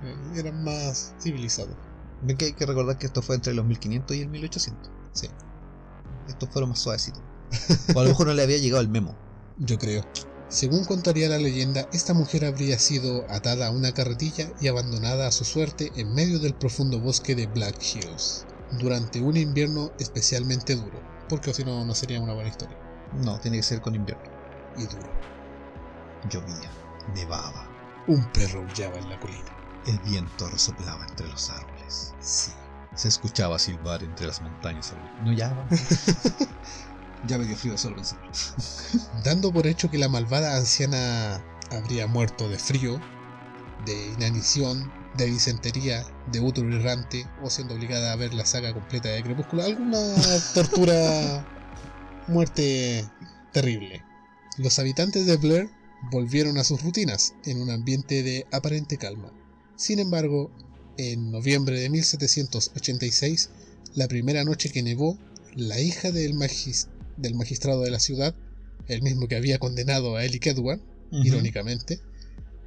Eh, 0.02 0.40
Eran 0.40 0.64
más 0.64 1.16
civilizados. 1.20 1.76
Ven 2.22 2.38
que 2.38 2.46
hay 2.46 2.54
que 2.54 2.66
recordar 2.66 2.98
que 2.98 3.08
esto 3.08 3.22
fue 3.22 3.36
entre 3.36 3.54
los 3.54 3.66
1500 3.66 4.16
y 4.16 4.22
el 4.22 4.30
1800. 4.30 4.92
Sí. 5.14 5.28
Estos 6.28 6.50
fueron 6.50 6.70
más 6.70 6.80
suavecitos. 6.80 7.22
O 7.96 8.00
a 8.00 8.04
lo 8.04 8.10
mejor 8.10 8.28
no 8.28 8.34
le 8.34 8.44
había 8.44 8.58
llegado 8.58 8.82
el 8.82 8.90
memo. 8.90 9.16
Yo 9.58 9.78
creo. 9.78 10.04
Según 10.50 10.86
contaría 10.86 11.30
la 11.30 11.38
leyenda, 11.38 11.88
esta 11.92 12.14
mujer 12.14 12.46
habría 12.46 12.78
sido 12.80 13.26
atada 13.30 13.68
a 13.68 13.72
una 13.72 13.92
carretilla 13.92 14.52
y 14.60 14.68
abandonada 14.68 15.28
a 15.28 15.32
su 15.32 15.46
suerte 15.46 15.92
en 15.96 16.14
medio 16.14 16.40
del 16.40 16.54
profundo 16.54 17.00
bosque 17.00 17.36
de 17.36 17.48
Black 17.48 17.76
Hills, 17.94 18.46
durante 18.72 19.22
un 19.22 19.38
invierno 19.38 19.92
especialmente 19.98 20.76
duro, 20.76 21.02
porque 21.34 21.52
si 21.52 21.64
no, 21.66 21.84
no 21.84 21.96
sería 21.96 22.22
una 22.22 22.34
buena 22.34 22.50
historia. 22.50 22.78
No, 23.14 23.40
tiene 23.40 23.58
que 23.58 23.64
ser 23.64 23.82
con 23.82 23.96
invierno. 23.96 24.24
Y 24.78 24.84
duro. 24.86 25.10
Llovía, 26.30 26.70
nevaba, 27.16 27.68
Un 28.08 28.24
perro 28.32 28.62
aullaba 28.62 28.98
en 29.00 29.10
la 29.10 29.20
colina. 29.20 29.50
el 29.88 29.98
viento 30.00 30.48
resoplaba 30.48 31.04
entre 31.10 31.28
los 31.28 31.50
árboles. 31.50 32.14
Sí. 32.20 32.52
Se 32.96 33.08
escuchaba 33.08 33.58
silbar 33.58 34.04
entre 34.04 34.28
las 34.28 34.42
montañas. 34.44 34.94
No, 35.24 35.36
vamos. 35.36 35.66
ya 37.26 37.38
me 37.40 37.46
dio 37.48 37.58
frío 37.58 37.78
solo 37.80 37.96
pensar. 37.96 38.20
Dando 39.24 39.52
por 39.52 39.66
hecho 39.66 39.90
que 39.90 39.98
la 39.98 40.10
malvada 40.10 40.56
anciana 40.56 41.42
habría 41.72 42.06
muerto 42.06 42.48
de 42.48 42.60
frío, 42.60 43.00
de 43.86 44.10
inanición, 44.10 44.92
de 45.18 45.26
disentería, 45.26 46.06
de 46.32 46.40
útero 46.40 46.76
errante, 46.76 47.28
o 47.44 47.50
siendo 47.50 47.76
obligada 47.76 48.12
a 48.12 48.16
ver 48.16 48.34
la 48.34 48.46
saga 48.46 48.74
completa 48.74 49.10
de 49.10 49.24
Crepúsculo, 49.24 49.64
alguna 49.64 50.00
tortura, 50.54 51.46
muerte 52.28 53.06
terrible. 53.52 54.02
Los 54.58 54.80
habitantes 54.80 55.26
de 55.26 55.38
Blair 55.38 55.70
volvieron 56.12 56.58
a 56.58 56.64
sus 56.64 56.82
rutinas 56.82 57.34
en 57.46 57.62
un 57.62 57.70
ambiente 57.70 58.24
de 58.24 58.46
aparente 58.52 58.98
calma. 58.98 59.32
Sin 59.76 60.00
embargo, 60.00 60.52
en 60.98 61.32
noviembre 61.32 61.80
de 61.80 61.90
1786, 61.90 63.50
la 63.96 64.08
primera 64.08 64.44
noche 64.44 64.70
que 64.70 64.84
nevó, 64.84 65.18
la 65.56 65.80
hija 65.80 66.12
del, 66.12 66.34
magis- 66.36 66.88
del 67.18 67.36
magistrado 67.36 67.82
de 67.82 67.92
la 67.92 68.00
ciudad, 68.00 68.36
el 68.88 69.02
mismo 69.02 69.28
que 69.28 69.36
había 69.36 69.60
condenado 69.60 70.16
a 70.16 70.26
Ellie 70.26 70.40
Kedward, 70.40 70.80
irónicamente, 71.12 72.00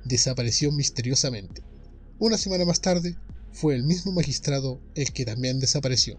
desapareció 0.04 0.70
misteriosamente. 0.70 1.62
Una 2.18 2.38
semana 2.38 2.64
más 2.64 2.80
tarde, 2.80 3.16
fue 3.52 3.74
el 3.74 3.84
mismo 3.84 4.12
magistrado 4.12 4.80
el 4.94 5.12
que 5.12 5.24
también 5.24 5.60
desapareció. 5.60 6.18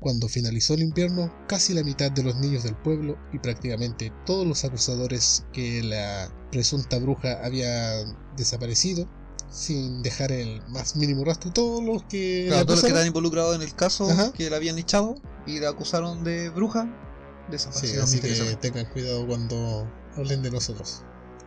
Cuando 0.00 0.28
finalizó 0.28 0.74
el 0.74 0.82
invierno, 0.82 1.32
casi 1.46 1.74
la 1.74 1.84
mitad 1.84 2.10
de 2.10 2.22
los 2.22 2.36
niños 2.36 2.64
del 2.64 2.74
pueblo 2.74 3.16
y 3.32 3.38
prácticamente 3.38 4.12
todos 4.26 4.46
los 4.46 4.64
acusadores 4.64 5.44
que 5.52 5.82
la 5.82 6.32
presunta 6.50 6.98
bruja 6.98 7.44
había 7.44 7.92
desaparecido, 8.36 9.06
sin 9.50 10.02
dejar 10.02 10.32
el 10.32 10.62
más 10.68 10.96
mínimo 10.96 11.24
rastro, 11.24 11.52
todos 11.52 11.82
los 11.82 12.02
que 12.04 12.46
Claro, 12.48 12.64
todos 12.64 12.78
los 12.78 12.82
que 12.82 12.88
estaban 12.88 13.06
involucrados 13.06 13.54
en 13.56 13.62
el 13.62 13.74
caso 13.74 14.10
Ajá. 14.10 14.32
que 14.32 14.48
la 14.48 14.56
habían 14.56 14.78
echado 14.78 15.16
y 15.46 15.60
la 15.60 15.68
acusaron 15.70 16.24
de 16.24 16.48
bruja, 16.48 16.84
Sí, 16.84 17.52
desaparecieron 17.52 18.04
así 18.04 18.20
que 18.20 18.56
tengan 18.60 18.86
cuidado 18.86 19.26
cuando 19.26 19.88
hablen 20.16 20.42
de 20.42 20.50
nosotros, 20.50 21.02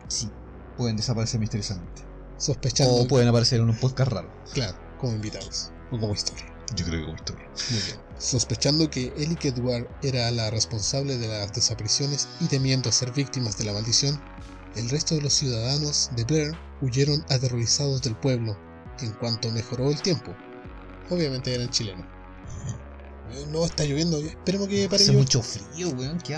Sí, 0.08 0.30
pueden 0.76 0.96
desaparecer 0.96 1.40
misteriosamente. 1.40 2.02
Sospechando, 2.38 2.94
O 2.94 3.08
pueden 3.08 3.28
aparecer 3.28 3.60
en 3.60 3.68
un 3.70 3.76
podcast 3.76 4.12
raro. 4.12 4.30
claro, 4.52 4.76
como 5.00 5.12
invitados 5.14 5.70
o 5.90 5.98
como 5.98 6.12
historia. 6.14 6.44
Yo 6.76 6.84
creo 6.86 7.00
que 7.00 7.04
como 7.06 7.16
historia. 7.16 7.46
Muy 7.70 7.80
bien. 7.80 7.96
Sospechando 8.18 8.88
que 8.90 9.12
Ellie 9.16 9.36
Kedward 9.36 9.86
era 10.02 10.30
la 10.30 10.50
responsable 10.50 11.18
de 11.18 11.28
las 11.28 11.52
desapariciones 11.52 12.28
y 12.40 12.46
temiendo 12.46 12.90
ser 12.90 13.12
víctimas 13.12 13.58
de 13.58 13.64
la 13.64 13.72
maldición, 13.72 14.20
el 14.76 14.88
resto 14.88 15.14
de 15.14 15.20
los 15.22 15.34
ciudadanos 15.34 16.10
de 16.16 16.24
Blair 16.24 16.56
huyeron 16.80 17.24
aterrorizados 17.28 18.02
del 18.02 18.16
pueblo 18.16 18.56
en 19.00 19.12
cuanto 19.12 19.50
mejoró 19.50 19.90
el 19.90 20.00
tiempo. 20.00 20.34
Obviamente 21.10 21.54
eran 21.54 21.68
chilenos. 21.70 22.06
Eh, 23.32 23.46
No, 23.50 23.64
está 23.64 23.84
lloviendo, 23.84 24.18
esperemos 24.18 24.68
que 24.68 24.88
pare 24.88 25.02
Hace 25.02 25.12
mucho 25.12 25.42
frío, 25.42 25.90
weón. 25.90 26.18
Que 26.20 26.36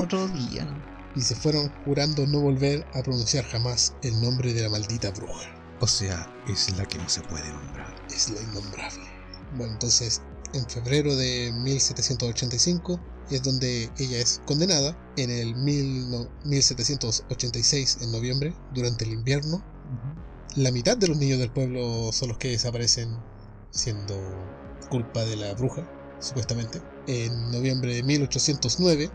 otro 0.00 0.28
día, 0.28 0.64
¿no? 0.64 0.89
Y 1.16 1.22
se 1.22 1.34
fueron 1.34 1.68
jurando 1.84 2.26
no 2.26 2.40
volver 2.40 2.86
a 2.94 3.02
pronunciar 3.02 3.44
jamás 3.44 3.94
el 4.02 4.20
nombre 4.20 4.52
de 4.54 4.62
la 4.62 4.68
maldita 4.68 5.10
bruja. 5.10 5.50
O 5.80 5.86
sea, 5.86 6.30
es 6.46 6.76
la 6.76 6.84
que 6.86 6.98
no 6.98 7.08
se 7.08 7.22
puede 7.22 7.48
nombrar. 7.52 7.94
Es 8.10 8.30
la 8.30 8.40
innombrable. 8.42 9.08
Bueno, 9.56 9.72
entonces, 9.72 10.22
en 10.52 10.68
febrero 10.68 11.16
de 11.16 11.52
1785 11.52 13.00
es 13.30 13.42
donde 13.42 13.90
ella 13.98 14.18
es 14.18 14.40
condenada. 14.46 14.96
En 15.16 15.30
el 15.30 15.54
mil 15.56 16.10
no- 16.10 16.28
1786, 16.44 17.98
en 18.02 18.12
noviembre, 18.12 18.54
durante 18.74 19.04
el 19.04 19.12
invierno, 19.12 19.64
la 20.56 20.70
mitad 20.70 20.96
de 20.96 21.08
los 21.08 21.16
niños 21.16 21.38
del 21.38 21.50
pueblo 21.50 22.12
son 22.12 22.28
los 22.28 22.38
que 22.38 22.48
desaparecen 22.48 23.16
siendo 23.70 24.16
culpa 24.90 25.24
de 25.24 25.36
la 25.36 25.54
bruja, 25.54 25.88
supuestamente. 26.20 26.82
En 27.06 27.50
noviembre 27.50 27.94
de 27.94 28.02
1809 28.02 29.10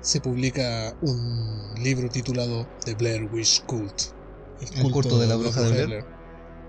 se 0.00 0.20
publica 0.20 0.94
un 1.02 1.74
libro 1.82 2.08
titulado 2.08 2.66
The 2.84 2.94
Blair 2.94 3.28
Witch 3.32 3.64
Cult. 3.66 4.02
El 4.76 4.90
culto 4.92 5.18
de 5.18 5.26
la 5.26 5.36
bruja 5.36 5.60
de 5.62 5.86
Blair. 5.86 6.04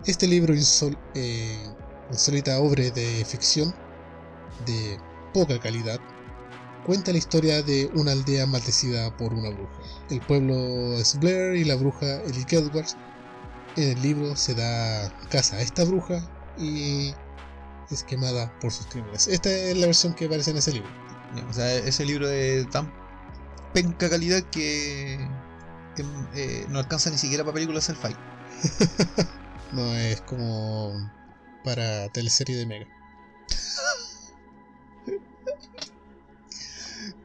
Este 0.05 0.27
libro 0.27 0.53
insol- 0.53 0.97
eh, 1.13 1.67
insólita 2.11 2.59
obra 2.59 2.89
de 2.89 3.25
ficción 3.25 3.73
de 4.65 4.97
poca 5.33 5.59
calidad 5.59 5.99
cuenta 6.85 7.11
la 7.11 7.17
historia 7.19 7.61
de 7.61 7.89
una 7.93 8.11
aldea 8.11 8.45
maldecida 8.47 9.15
por 9.17 9.33
una 9.33 9.49
bruja. 9.49 9.71
El 10.09 10.19
pueblo 10.21 10.93
es 10.97 11.19
Blair 11.19 11.55
y 11.55 11.63
la 11.63 11.75
bruja 11.75 12.21
Ellie 12.23 12.45
Edwards. 12.49 12.97
En 13.75 13.89
el 13.97 14.01
libro 14.01 14.35
se 14.35 14.55
da 14.55 15.09
caza 15.29 15.57
a 15.57 15.61
esta 15.61 15.83
bruja 15.83 16.21
y 16.57 17.13
es 17.91 18.03
quemada 18.03 18.51
por 18.59 18.71
sus 18.71 18.85
crímenes. 18.87 19.27
Esta 19.27 19.49
es 19.49 19.77
la 19.77 19.85
versión 19.85 20.13
que 20.13 20.25
aparece 20.25 20.51
en 20.51 20.57
ese 20.57 20.73
libro. 20.73 20.89
O 21.49 21.53
sea, 21.53 21.73
ese 21.75 22.03
libro 22.03 22.27
de 22.27 22.65
tan 22.71 22.91
penca 23.73 24.09
calidad 24.09 24.41
que, 24.51 25.17
que, 25.95 26.03
eh, 26.35 26.65
no 26.69 26.79
alcanza 26.79 27.09
ni 27.09 27.17
siquiera 27.17 27.43
para 27.43 27.53
películas 27.55 27.85
sci-fi. 27.85 28.15
No 29.73 29.95
es 29.95 30.19
como 30.21 30.93
para 31.63 32.09
teleserie 32.09 32.57
de 32.57 32.65
Mega. 32.65 32.87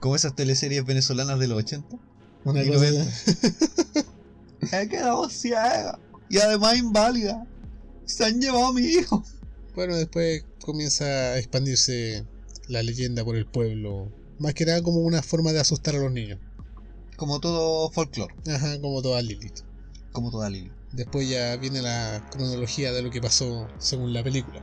Como 0.01 0.15
esas 0.15 0.35
teleseries 0.37 0.85
venezolanas 0.85 1.39
de 1.41 1.49
los 1.49 1.59
80. 1.59 1.97
Una 2.45 2.63
Y 2.63 2.69
cosa- 2.69 2.85
90. 2.85 3.13
He 4.73 4.89
quedado 4.89 5.29
ciega 5.29 5.99
y 6.29 6.39
además 6.39 6.77
inválida. 6.77 7.47
Se 8.05 8.25
han 8.25 8.41
llevado 8.41 8.67
a 8.67 8.73
mi 8.73 8.83
hijo. 8.83 9.25
Bueno, 9.75 9.97
después 9.97 10.45
comienza 10.65 11.05
a 11.05 11.39
expandirse 11.39 12.25
la 12.69 12.83
leyenda 12.83 13.25
por 13.25 13.37
el 13.37 13.47
pueblo. 13.47 14.11
Más 14.39 14.55
que 14.55 14.67
nada 14.67 14.83
como 14.83 14.99
una 15.01 15.23
forma 15.23 15.53
de 15.53 15.61
asustar 15.61 15.95
a 15.97 15.99
los 15.99 16.13
niños. 16.13 16.39
Como 17.17 17.41
todo 17.41 17.91
folclore, 17.91 18.35
Ajá, 18.55 18.79
como 18.81 19.01
toda 19.03 19.23
Lilith. 19.23 19.61
como 20.13 20.31
toda 20.31 20.51
Lili. 20.51 20.71
Después 20.93 21.29
ya 21.29 21.57
viene 21.57 21.81
la 21.83 22.27
cronología 22.31 22.93
de 22.93 23.03
lo 23.03 23.11
que 23.11 23.21
pasó 23.21 23.69
según 23.79 24.13
la 24.13 24.23
película. 24.23 24.63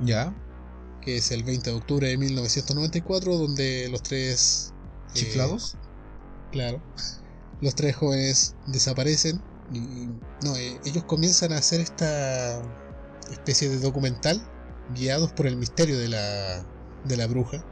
¿Ya? 0.00 0.34
Que 1.02 1.16
es 1.16 1.30
el 1.32 1.42
20 1.44 1.70
de 1.70 1.76
octubre 1.76 2.08
de 2.08 2.16
1994, 2.16 3.36
donde 3.36 3.88
los 3.90 4.02
tres... 4.02 4.72
eh, 5.08 5.10
¿Chiflados? 5.14 5.76
claro. 6.52 6.80
Los 7.60 7.74
tres 7.74 7.96
jóvenes 7.96 8.54
desaparecen. 8.68 9.42
Y, 9.72 9.80
no, 10.44 10.56
eh, 10.56 10.78
ellos 10.84 11.02
comienzan 11.04 11.52
a 11.52 11.58
hacer 11.58 11.80
esta 11.80 12.62
especie 13.32 13.68
de 13.68 13.78
documental 13.80 14.40
guiados 14.94 15.32
por 15.32 15.46
el 15.48 15.56
misterio 15.56 15.98
de 15.98 16.08
la, 16.08 16.64
de 17.04 17.16
la 17.16 17.26
bruja. 17.26 17.64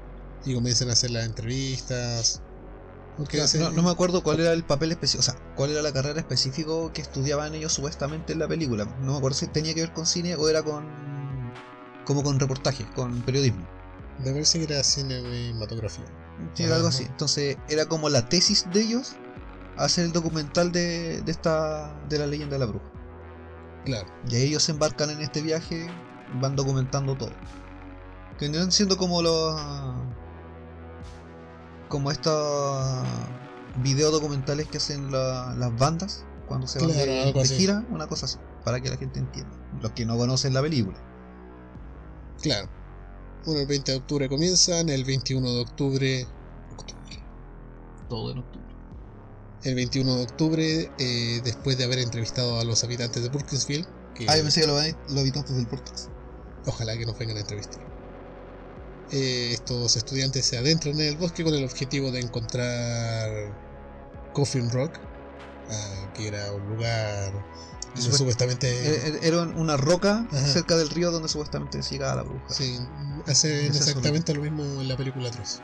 Y 0.47 0.55
comienzan 0.55 0.89
a 0.89 0.93
hacer 0.95 1.11
las 1.11 1.27
entrevistas. 1.27 2.41
Porque 3.19 3.39
No, 3.39 3.47
no- 3.59 3.71
no 3.71 3.83
me 3.83 3.91
acuerdo 3.91 4.23
cuál 4.23 4.41
era 4.41 4.53
el 4.53 4.63
papel 4.65 4.93
específico, 4.93 5.21
o 5.21 5.25
sea, 5.25 5.35
cuál 5.57 5.71
era 5.71 5.83
la 5.83 5.93
carrera 5.93 6.21
específica 6.21 6.71
que 6.93 7.01
estudiaban 7.03 7.55
ellos 7.55 7.73
supuestamente 7.73 8.33
en 8.35 8.39
la 8.39 8.47
película. 8.49 8.85
No 9.01 9.13
me 9.13 9.19
acuerdo 9.19 9.37
si 9.39 9.47
tenía 9.49 9.75
que 9.75 9.81
ver 9.81 9.93
con 9.93 10.07
cine 10.07 10.37
o 10.37 10.49
era 10.49 10.63
con. 10.63 10.85
como 12.05 12.23
con 12.23 12.39
reportaje, 12.39 12.87
con 12.95 13.23
periodismo. 13.23 13.67
De 14.23 14.33
verse 14.33 14.59
que 14.65 14.73
era 14.73 14.83
cinematografía. 14.85 16.05
Sí, 16.55 16.63
era 16.65 16.77
algo 16.77 16.89
así. 16.89 17.05
Entonces 17.05 17.57
era 17.69 17.87
como 17.87 18.09
la 18.09 18.29
tesis 18.29 18.67
de 18.73 18.83
ellos 18.83 19.17
hacer 19.79 20.05
el 20.05 20.13
documental 20.13 20.71
de, 20.73 21.21
de 21.23 21.33
esta. 21.33 21.99
de 22.09 22.19
la 22.19 22.27
leyenda 22.27 22.55
de 22.55 22.61
la 22.61 22.67
bruja. 22.67 22.87
Claro. 23.85 24.07
Y 24.29 24.37
ahí 24.37 24.43
ellos 24.45 24.63
se 24.63 24.73
embarcan 24.73 25.11
en 25.11 25.21
este 25.23 25.41
viaje, 25.41 25.89
van 26.41 26.55
documentando 26.55 27.17
todo. 27.17 27.31
Que 28.39 28.53
siendo 28.71 28.97
como 28.99 29.23
los. 29.23 29.59
Como 31.89 32.11
estos 32.11 33.07
videos 33.83 34.13
documentales 34.13 34.69
que 34.69 34.79
hacen 34.79 35.11
la- 35.11 35.55
las 35.57 35.77
bandas 35.79 36.25
cuando 36.49 36.67
se 36.67 36.79
van 36.79 36.91
Claro, 36.91 37.33
de, 37.33 37.49
gira, 37.49 37.85
una 37.91 38.07
cosa 38.07 38.27
así, 38.27 38.39
para 38.65 38.81
que 38.81 38.89
la 38.91 38.97
gente 38.97 39.19
entienda. 39.19 39.57
Los 39.81 39.93
que 39.93 40.07
no 40.07 40.17
conocen 40.17 40.55
la 40.55 40.63
película. 40.63 40.99
Claro. 42.41 42.69
Bueno, 43.45 43.61
el 43.61 43.67
20 43.67 43.93
de 43.93 43.99
octubre 43.99 44.29
comienzan, 44.29 44.89
el 44.89 45.05
21 45.05 45.53
de 45.53 45.61
octubre... 45.61 46.27
octubre. 46.77 47.23
Todo 48.09 48.33
en 48.33 48.39
octubre. 48.39 48.67
El 49.63 49.75
21 49.75 50.17
de 50.17 50.23
octubre, 50.23 50.93
eh, 50.99 51.41
después 51.43 51.77
de 51.79 51.85
haber 51.85 51.99
entrevistado 51.99 52.61
a 52.61 52.65
los 52.65 52.85
habitantes 52.85 53.23
de 53.23 53.29
Burkensville, 53.29 53.87
que 54.15 54.27
Ah, 54.29 54.37
yo 54.37 54.43
pensé 54.43 54.61
que 54.63 54.67
lo, 54.67 54.75
los 54.75 55.19
habitantes 55.19 55.57
del 55.57 55.67
Portas. 55.67 56.09
ojalá 56.67 56.97
que 56.97 57.07
nos 57.07 57.19
vengan 57.19 57.37
a 57.37 57.41
entrevistar. 57.41 57.96
Eh, 59.13 59.51
estos 59.53 59.97
estudiantes 59.97 60.45
se 60.47 60.59
adentran 60.59 60.95
en 60.95 61.09
el 61.09 61.17
bosque 61.17 61.45
con 61.45 61.55
el 61.55 61.65
objetivo 61.65 62.11
de 62.11 62.21
encontrar 62.21 63.55
Coffin 64.33 64.71
Rock, 64.71 64.99
ah, 65.71 66.13
que 66.15 66.29
era 66.29 66.53
un 66.53 66.67
lugar 66.69 67.33
donde 67.95 68.17
supuestamente... 68.19 68.69
Eh, 68.69 69.21
Era 69.23 69.43
una 69.43 69.77
roca 69.77 70.27
Ajá. 70.31 70.47
cerca 70.47 70.77
del 70.77 70.91
río 70.91 71.11
donde 71.11 71.29
supuestamente 71.29 71.83
se 71.83 71.95
llegaba 71.95 72.17
la 72.17 72.23
bruja. 72.23 72.49
Sí, 72.49 72.79
hacen 73.27 73.67
exactamente 73.67 74.35
lo 74.35 74.43
mismo 74.43 74.63
en 74.63 74.89
la 74.89 74.97
película 74.97 75.31
3. 75.31 75.63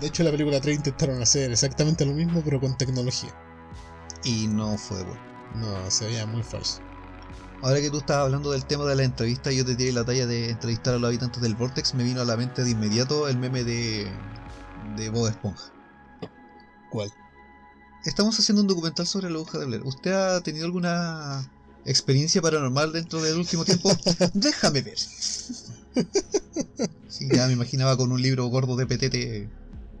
De 0.00 0.06
hecho, 0.06 0.22
en 0.22 0.26
la 0.26 0.32
película 0.32 0.60
3 0.60 0.76
intentaron 0.76 1.22
hacer 1.22 1.50
exactamente 1.52 2.04
lo 2.04 2.12
mismo, 2.12 2.42
pero 2.44 2.60
con 2.60 2.76
tecnología. 2.76 3.34
Y 4.24 4.46
no 4.46 4.76
fue 4.76 5.02
bueno. 5.02 5.20
No, 5.54 5.90
se 5.90 6.06
veía 6.06 6.26
muy 6.26 6.42
falso. 6.42 6.80
Ahora 7.62 7.80
que 7.80 7.90
tú 7.90 7.98
estabas 7.98 8.24
hablando 8.24 8.50
del 8.50 8.64
tema 8.64 8.84
de 8.86 8.96
la 8.96 9.04
entrevista 9.04 9.52
y 9.52 9.58
yo 9.58 9.64
te 9.64 9.76
tiré 9.76 9.92
la 9.92 10.04
talla 10.04 10.26
de 10.26 10.50
entrevistar 10.50 10.94
a 10.94 10.98
los 10.98 11.08
habitantes 11.08 11.40
del 11.40 11.54
Vortex, 11.54 11.94
me 11.94 12.02
vino 12.02 12.20
a 12.20 12.24
la 12.24 12.36
mente 12.36 12.64
de 12.64 12.70
inmediato 12.70 13.28
el 13.28 13.38
meme 13.38 13.62
de, 13.62 14.08
de 14.96 15.10
Bob 15.10 15.28
Esponja. 15.28 15.72
¿Cuál? 16.90 17.12
Estamos 18.04 18.36
haciendo 18.36 18.62
un 18.62 18.68
documental 18.68 19.06
sobre 19.06 19.30
la 19.30 19.38
bruja 19.38 19.58
de 19.58 19.66
Blair. 19.66 19.82
¿Usted 19.84 20.12
ha 20.12 20.42
tenido 20.42 20.64
alguna 20.64 21.48
experiencia 21.84 22.42
paranormal 22.42 22.92
dentro 22.92 23.22
del 23.22 23.38
último 23.38 23.64
tiempo? 23.64 23.92
Déjame 24.34 24.82
ver. 24.82 24.98
Sí, 24.98 27.28
ya 27.32 27.46
me 27.46 27.52
imaginaba 27.52 27.96
con 27.96 28.10
un 28.10 28.20
libro 28.20 28.44
gordo 28.46 28.74
de 28.74 28.86
petete 28.86 29.48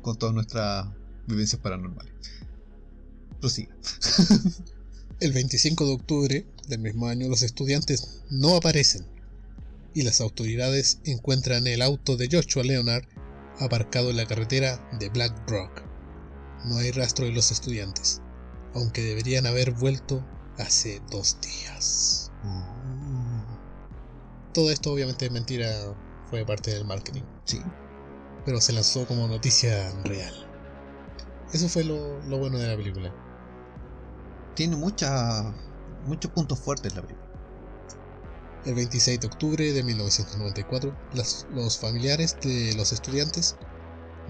con 0.02 0.18
todas 0.18 0.34
nuestras 0.34 0.88
vivencias 1.28 1.60
paranormales. 1.60 2.12
Prosiga. 3.40 3.72
El 5.22 5.32
25 5.32 5.86
de 5.86 5.92
octubre 5.92 6.46
del 6.66 6.80
mismo 6.80 7.06
año, 7.06 7.28
los 7.28 7.42
estudiantes 7.42 8.22
no 8.28 8.56
aparecen 8.56 9.06
y 9.94 10.02
las 10.02 10.20
autoridades 10.20 10.98
encuentran 11.04 11.68
el 11.68 11.80
auto 11.80 12.16
de 12.16 12.28
Joshua 12.28 12.64
Leonard 12.64 13.04
aparcado 13.60 14.10
en 14.10 14.16
la 14.16 14.26
carretera 14.26 14.84
de 14.98 15.10
Black 15.10 15.48
Rock. 15.48 15.82
No 16.64 16.76
hay 16.78 16.90
rastro 16.90 17.26
de 17.26 17.30
los 17.30 17.52
estudiantes, 17.52 18.20
aunque 18.74 19.02
deberían 19.04 19.46
haber 19.46 19.70
vuelto 19.70 20.26
hace 20.58 21.00
dos 21.12 21.36
días. 21.40 22.32
Todo 24.52 24.72
esto 24.72 24.92
obviamente 24.92 25.26
es 25.26 25.30
mentira, 25.30 25.70
fue 26.30 26.44
parte 26.44 26.72
del 26.72 26.84
marketing, 26.84 27.22
Sí. 27.44 27.60
pero 28.44 28.60
se 28.60 28.72
lanzó 28.72 29.06
como 29.06 29.28
noticia 29.28 29.88
real. 30.02 30.34
Eso 31.52 31.68
fue 31.68 31.84
lo, 31.84 32.20
lo 32.22 32.38
bueno 32.38 32.58
de 32.58 32.66
la 32.66 32.76
película. 32.76 33.14
Tiene 34.54 34.76
muchas 34.76 35.44
muchos 36.06 36.30
puntos 36.32 36.58
fuertes 36.60 36.94
la 36.94 37.02
película. 37.02 37.28
El 38.64 38.74
26 38.74 39.20
de 39.20 39.26
octubre 39.26 39.72
de 39.72 39.82
1994, 39.82 40.96
las- 41.14 41.46
los 41.52 41.78
familiares 41.78 42.36
de 42.42 42.74
los 42.76 42.92
estudiantes 42.92 43.56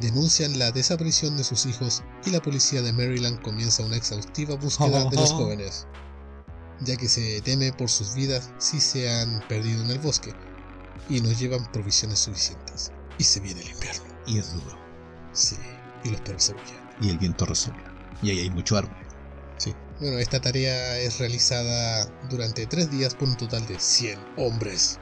denuncian 0.01 0.59
la 0.59 0.71
desaparición 0.73 1.37
de 1.37 1.45
sus 1.45 1.67
hijos 1.67 2.03
y 2.25 2.31
la 2.31 2.41
policía 2.41 2.81
de 2.83 2.93
Maryland 2.93 3.41
comienza 3.43 3.83
una 3.85 3.97
exhaustiva 3.97 4.55
búsqueda 4.57 5.05
de 5.11 5.17
los 5.17 5.33
jóvenes, 5.35 5.87
ya 6.81 6.97
que 6.97 7.09
se 7.09 7.41
teme 7.43 7.73
por 7.73 7.91
sus 7.91 8.15
vidas 8.15 8.51
si 8.59 8.81
se 8.81 9.13
han 9.13 9.47
perdido 9.49 9.83
en 9.83 9.91
el 9.91 9.99
bosque 9.99 10.35
y 11.09 11.21
no 11.21 11.31
llevan 11.33 11.71
provisiones 11.73 12.21
suficientes. 12.21 12.91
Y 13.19 13.25
se 13.25 13.41
viene 13.41 13.61
el 13.61 13.71
invierno. 13.71 14.05
Y 14.27 14.39
es 14.39 14.53
duro. 14.55 14.79
Sí, 15.33 15.57
y 16.05 16.11
los 16.11 16.21
perros 16.23 16.45
se. 16.45 16.55
Y 17.01 17.11
el 17.11 17.19
viento 17.19 17.45
resopla. 17.45 17.93
Y 18.23 18.31
ahí 18.31 18.39
hay 18.41 18.51
mucho 18.51 18.77
árbol. 18.79 18.97
Bueno, 20.03 20.19
esta 20.19 20.41
tarea 20.41 20.99
es 20.99 21.21
realizada 21.21 22.13
durante 22.29 22.67
tres 22.67 22.91
días 22.91 23.15
por 23.15 23.29
un 23.29 23.37
total 23.37 23.65
de 23.69 23.79
100 23.79 24.19
hombres. 24.37 24.99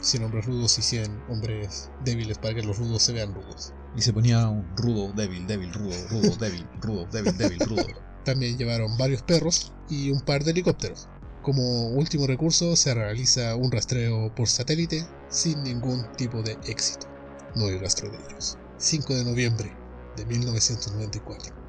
100 0.00 0.24
hombres 0.24 0.46
rudos 0.46 0.78
y 0.78 0.82
100 0.82 1.24
hombres 1.28 1.90
débiles 2.02 2.38
para 2.38 2.54
que 2.54 2.62
los 2.62 2.78
rudos 2.78 3.02
se 3.02 3.12
vean 3.12 3.34
rudos. 3.34 3.74
Y 3.94 4.00
se 4.00 4.14
ponía 4.14 4.48
un 4.48 4.74
rudo, 4.74 5.12
débil, 5.12 5.46
débil, 5.46 5.70
rudo, 5.74 5.94
rudo, 6.08 6.34
débil, 6.40 6.66
rudo, 6.80 7.06
débil, 7.12 7.36
débil, 7.36 7.58
rudo. 7.58 7.84
También 8.24 8.56
llevaron 8.56 8.96
varios 8.96 9.20
perros 9.20 9.74
y 9.90 10.08
un 10.08 10.22
par 10.22 10.44
de 10.44 10.52
helicópteros. 10.52 11.10
Como 11.42 11.88
último 11.88 12.26
recurso 12.26 12.74
se 12.74 12.94
realiza 12.94 13.54
un 13.54 13.70
rastreo 13.70 14.34
por 14.34 14.48
satélite 14.48 15.06
sin 15.28 15.62
ningún 15.62 16.10
tipo 16.16 16.42
de 16.42 16.56
éxito. 16.64 17.06
No 17.54 17.66
hay 17.66 17.76
rastro 17.76 18.10
de 18.10 18.16
ellos. 18.16 18.56
5 18.78 19.14
de 19.14 19.24
noviembre 19.26 19.76
de 20.16 20.24
1994. 20.24 21.61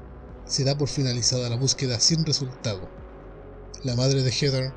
Se 0.46 0.64
da 0.64 0.76
por 0.76 0.88
finalizada 0.88 1.48
la 1.48 1.56
búsqueda 1.56 1.98
sin 2.00 2.24
resultado. 2.24 2.88
La 3.82 3.94
madre 3.96 4.22
de 4.22 4.30
Heather, 4.30 4.72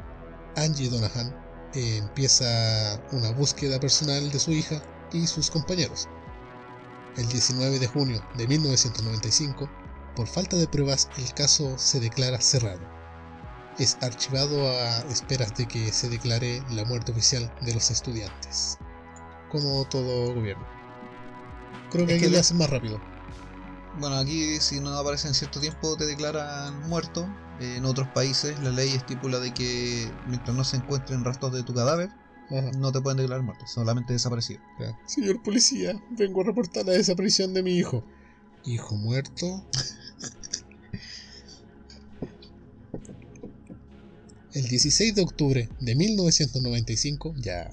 Angie 0.55 0.89
Donahan, 0.89 1.35
eh, 1.73 1.97
empieza 1.97 3.01
una 3.11 3.31
búsqueda 3.31 3.79
personal 3.79 4.31
de 4.31 4.39
su 4.39 4.51
hija 4.51 4.81
y 5.11 5.27
sus 5.27 5.51
compañeros. 5.51 6.07
El 7.17 7.27
19 7.29 7.79
de 7.79 7.87
junio 7.87 8.21
de 8.37 8.47
1995, 8.47 9.69
por 10.15 10.27
falta 10.27 10.55
de 10.55 10.67
pruebas, 10.67 11.09
el 11.17 11.33
caso 11.33 11.77
se 11.77 11.99
declara 11.99 12.39
cerrado. 12.41 12.79
Es 13.77 13.97
archivado 14.01 14.67
a 14.67 14.99
esperas 15.11 15.55
de 15.55 15.67
que 15.67 15.91
se 15.91 16.09
declare 16.09 16.63
la 16.71 16.85
muerte 16.85 17.11
oficial 17.11 17.53
de 17.61 17.73
los 17.73 17.91
estudiantes. 17.91 18.77
Como 19.51 19.85
todo 19.85 20.33
gobierno. 20.33 20.65
Creo 21.91 22.05
que 22.07 22.13
Es 22.13 22.17
aquí 22.17 22.25
que 22.25 22.29
lo 22.31 22.33
le- 22.33 22.39
hacen 22.39 22.57
más 22.57 22.69
rápido. 22.69 22.99
Bueno, 23.99 24.17
aquí 24.17 24.59
si 24.59 24.79
no 24.79 24.95
aparece 24.97 25.27
en 25.27 25.33
cierto 25.33 25.59
tiempo 25.59 25.97
te 25.97 26.05
declaran 26.05 26.87
muerto. 26.87 27.27
En 27.59 27.85
otros 27.85 28.07
países 28.09 28.59
la 28.59 28.69
ley 28.69 28.89
estipula 28.89 29.39
de 29.39 29.51
que 29.53 30.11
mientras 30.27 30.55
no 30.55 30.63
se 30.63 30.77
encuentren 30.77 31.23
rastros 31.25 31.53
de 31.53 31.63
tu 31.63 31.73
cadáver, 31.73 32.09
Ajá. 32.51 32.71
no 32.77 32.91
te 32.91 33.01
pueden 33.01 33.17
declarar 33.17 33.43
muerto, 33.43 33.65
solamente 33.65 34.13
desaparecido. 34.13 34.61
Señor 35.07 35.41
policía, 35.41 35.99
vengo 36.11 36.41
a 36.41 36.45
reportar 36.45 36.85
la 36.85 36.91
desaparición 36.91 37.55
de 37.55 37.63
mi 37.63 37.75
hijo. 37.75 38.03
¿Hijo 38.63 38.95
muerto? 38.95 39.65
El 44.53 44.67
16 44.67 45.15
de 45.15 45.21
octubre 45.21 45.69
de 45.79 45.95
1995, 45.95 47.33
ya 47.37 47.69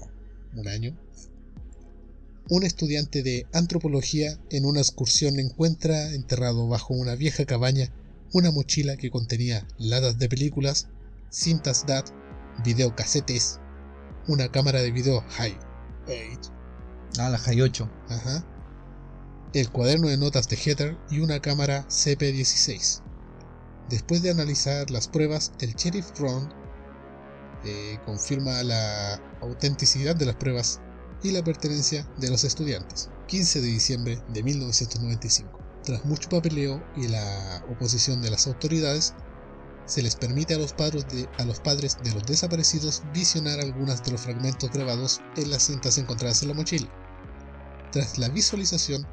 un 0.55 0.67
año, 0.67 0.97
un 2.49 2.63
estudiante 2.63 3.23
de 3.23 3.47
antropología 3.53 4.39
en 4.49 4.65
una 4.65 4.79
excursión 4.79 5.39
encuentra 5.39 6.13
enterrado 6.13 6.67
bajo 6.67 6.93
una 6.93 7.15
vieja 7.15 7.45
cabaña 7.45 7.91
una 8.33 8.51
mochila 8.51 8.97
que 8.97 9.09
contenía 9.09 9.65
latas 9.77 10.19
de 10.19 10.29
películas, 10.29 10.87
cintas 11.29 11.85
DAT, 11.85 12.09
videocasetes, 12.63 13.59
una 14.27 14.51
cámara 14.51 14.81
de 14.81 14.91
video 14.91 15.23
High 15.29 15.57
8 16.07 16.51
Ah, 17.17 17.29
la 17.29 17.37
High 17.37 17.61
8. 17.61 17.89
Ajá. 18.09 18.45
El 19.53 19.69
cuaderno 19.71 20.09
de 20.09 20.17
notas 20.17 20.49
de 20.49 20.57
Heather 20.57 20.97
y 21.09 21.19
una 21.19 21.39
cámara 21.39 21.87
CP16. 21.87 23.01
Después 23.89 24.21
de 24.21 24.31
analizar 24.31 24.91
las 24.91 25.07
pruebas, 25.07 25.53
el 25.61 25.75
sheriff 25.75 26.11
Ron 26.19 26.53
eh, 27.63 27.97
confirma 28.05 28.63
la 28.63 29.21
autenticidad 29.41 30.15
de 30.15 30.25
las 30.25 30.35
pruebas 30.35 30.81
y 31.25 31.31
la 31.31 31.43
pertenencia 31.43 32.07
de 32.17 32.29
los 32.29 32.43
estudiantes. 32.43 33.09
15 33.27 33.61
de 33.61 33.67
diciembre 33.67 34.21
de 34.29 34.43
1995. 34.43 35.59
Tras 35.83 36.05
mucho 36.05 36.29
papeleo 36.29 36.83
y 36.95 37.07
la 37.07 37.63
oposición 37.69 38.21
de 38.21 38.29
las 38.29 38.45
autoridades, 38.47 39.13
se 39.85 40.01
les 40.01 40.15
permite 40.15 40.55
a 40.55 40.57
los, 40.57 40.73
padres 40.73 41.07
de, 41.09 41.27
a 41.37 41.45
los 41.45 41.59
padres 41.59 41.97
de 42.03 42.11
los 42.11 42.25
desaparecidos 42.25 43.03
visionar 43.13 43.59
algunos 43.59 44.03
de 44.03 44.11
los 44.11 44.21
fragmentos 44.21 44.71
grabados 44.71 45.21
en 45.35 45.51
las 45.51 45.63
cintas 45.63 45.97
encontradas 45.97 46.41
en 46.41 46.49
la 46.49 46.55
mochila. 46.55 46.89
Tras 47.91 48.17
la 48.17 48.29
visualización, 48.29 49.05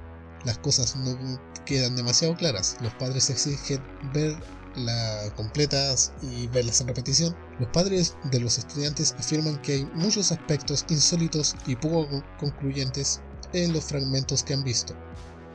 las 0.44 0.58
cosas 0.58 0.96
no 0.96 1.16
quedan 1.64 1.96
demasiado 1.96 2.36
claras. 2.36 2.76
Los 2.80 2.94
padres 2.94 3.30
exigen 3.30 3.82
ver 4.12 4.36
las 4.76 5.32
completas 5.32 6.12
y 6.22 6.46
verlas 6.48 6.80
en 6.80 6.88
repetición. 6.88 7.36
Los 7.58 7.68
padres 7.68 8.16
de 8.30 8.40
los 8.40 8.58
estudiantes 8.58 9.14
afirman 9.18 9.60
que 9.62 9.74
hay 9.74 9.84
muchos 9.94 10.32
aspectos 10.32 10.84
insólitos 10.88 11.56
y 11.66 11.76
poco 11.76 12.22
concluyentes 12.38 13.20
en 13.52 13.72
los 13.72 13.84
fragmentos 13.84 14.42
que 14.42 14.54
han 14.54 14.64
visto, 14.64 14.94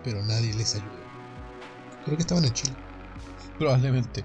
pero 0.03 0.23
nadie 0.23 0.53
les 0.53 0.75
ayuda. 0.75 1.07
Creo 2.05 2.17
que 2.17 2.21
estaban 2.21 2.45
en 2.45 2.53
Chile. 2.53 2.75
Probablemente. 3.57 4.23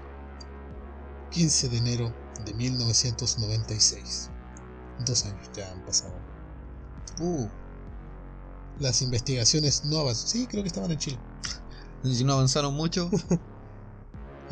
15 1.31 1.69
de 1.69 1.77
enero 1.77 2.13
de 2.45 2.53
1996. 2.53 4.29
Dos 5.05 5.25
años 5.25 5.49
ya 5.55 5.71
han 5.71 5.83
pasado. 5.85 6.13
Uh, 7.19 7.47
Las 8.79 9.01
investigaciones 9.01 9.85
no 9.85 9.99
avanzan. 9.99 10.27
Sí, 10.27 10.47
creo 10.47 10.63
que 10.63 10.67
estaban 10.67 10.91
en 10.91 10.97
Chile. 10.97 11.19
si 12.03 12.23
no 12.23 12.33
avanzaron 12.33 12.75
mucho, 12.75 13.09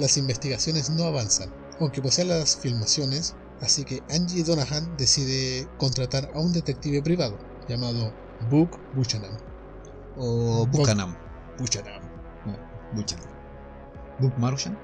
Las 0.02 0.18
investigaciones 0.18 0.89
no 0.89 1.04
avanzan, 1.04 1.54
aunque 1.80 2.02
posee 2.02 2.26
las 2.26 2.58
filmaciones, 2.58 3.36
así 3.62 3.86
que 3.86 4.02
Angie 4.10 4.43
Donahan 4.43 4.97
decide 4.97 5.68
contratar 5.78 6.32
a 6.34 6.39
un 6.39 6.52
detective 6.54 7.04
privado 7.04 7.38
llamado 7.68 8.12
Book 8.49 8.80
Buchanan. 8.95 9.38
o 10.18 10.66
Buchanan. 10.66 11.16
Buchanan. 11.60 12.02
No, 12.47 12.58
Buchanan. 12.95 13.30
Book 14.20 14.34
Marushan. 14.39 14.76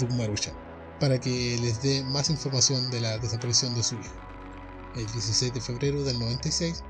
Book 0.00 0.10
Maruchan, 0.10 0.54
para 0.98 1.20
que 1.20 1.56
les 1.60 1.80
dé 1.80 2.02
más 2.02 2.28
información 2.28 2.90
de 2.90 3.00
la 3.00 3.16
desaparición 3.18 3.76
de 3.76 3.84
su 3.84 3.94
hijo. 3.94 4.16
El 4.96 5.06
16 5.06 5.54
de 5.54 5.60
febrero 5.60 6.02
del 6.02 6.18
96 6.18 6.82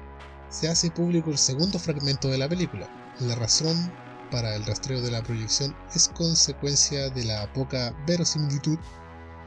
se 0.49 0.71
hace 0.71 0.91
público 0.91 1.31
el 1.31 1.37
segundo 1.37 1.79
fragmento 1.79 2.29
de 2.29 2.39
la 2.39 2.49
película. 2.49 2.89
La 3.21 3.35
razón 3.35 3.93
para 4.31 4.57
el 4.57 4.65
rastreo 4.65 5.01
de 5.01 5.11
la 5.11 5.23
proyección 5.23 5.77
es 5.95 6.09
consecuencia 6.09 7.11
de 7.11 7.25
la 7.25 7.53
poca 7.53 7.95
verosimilitud 8.07 8.79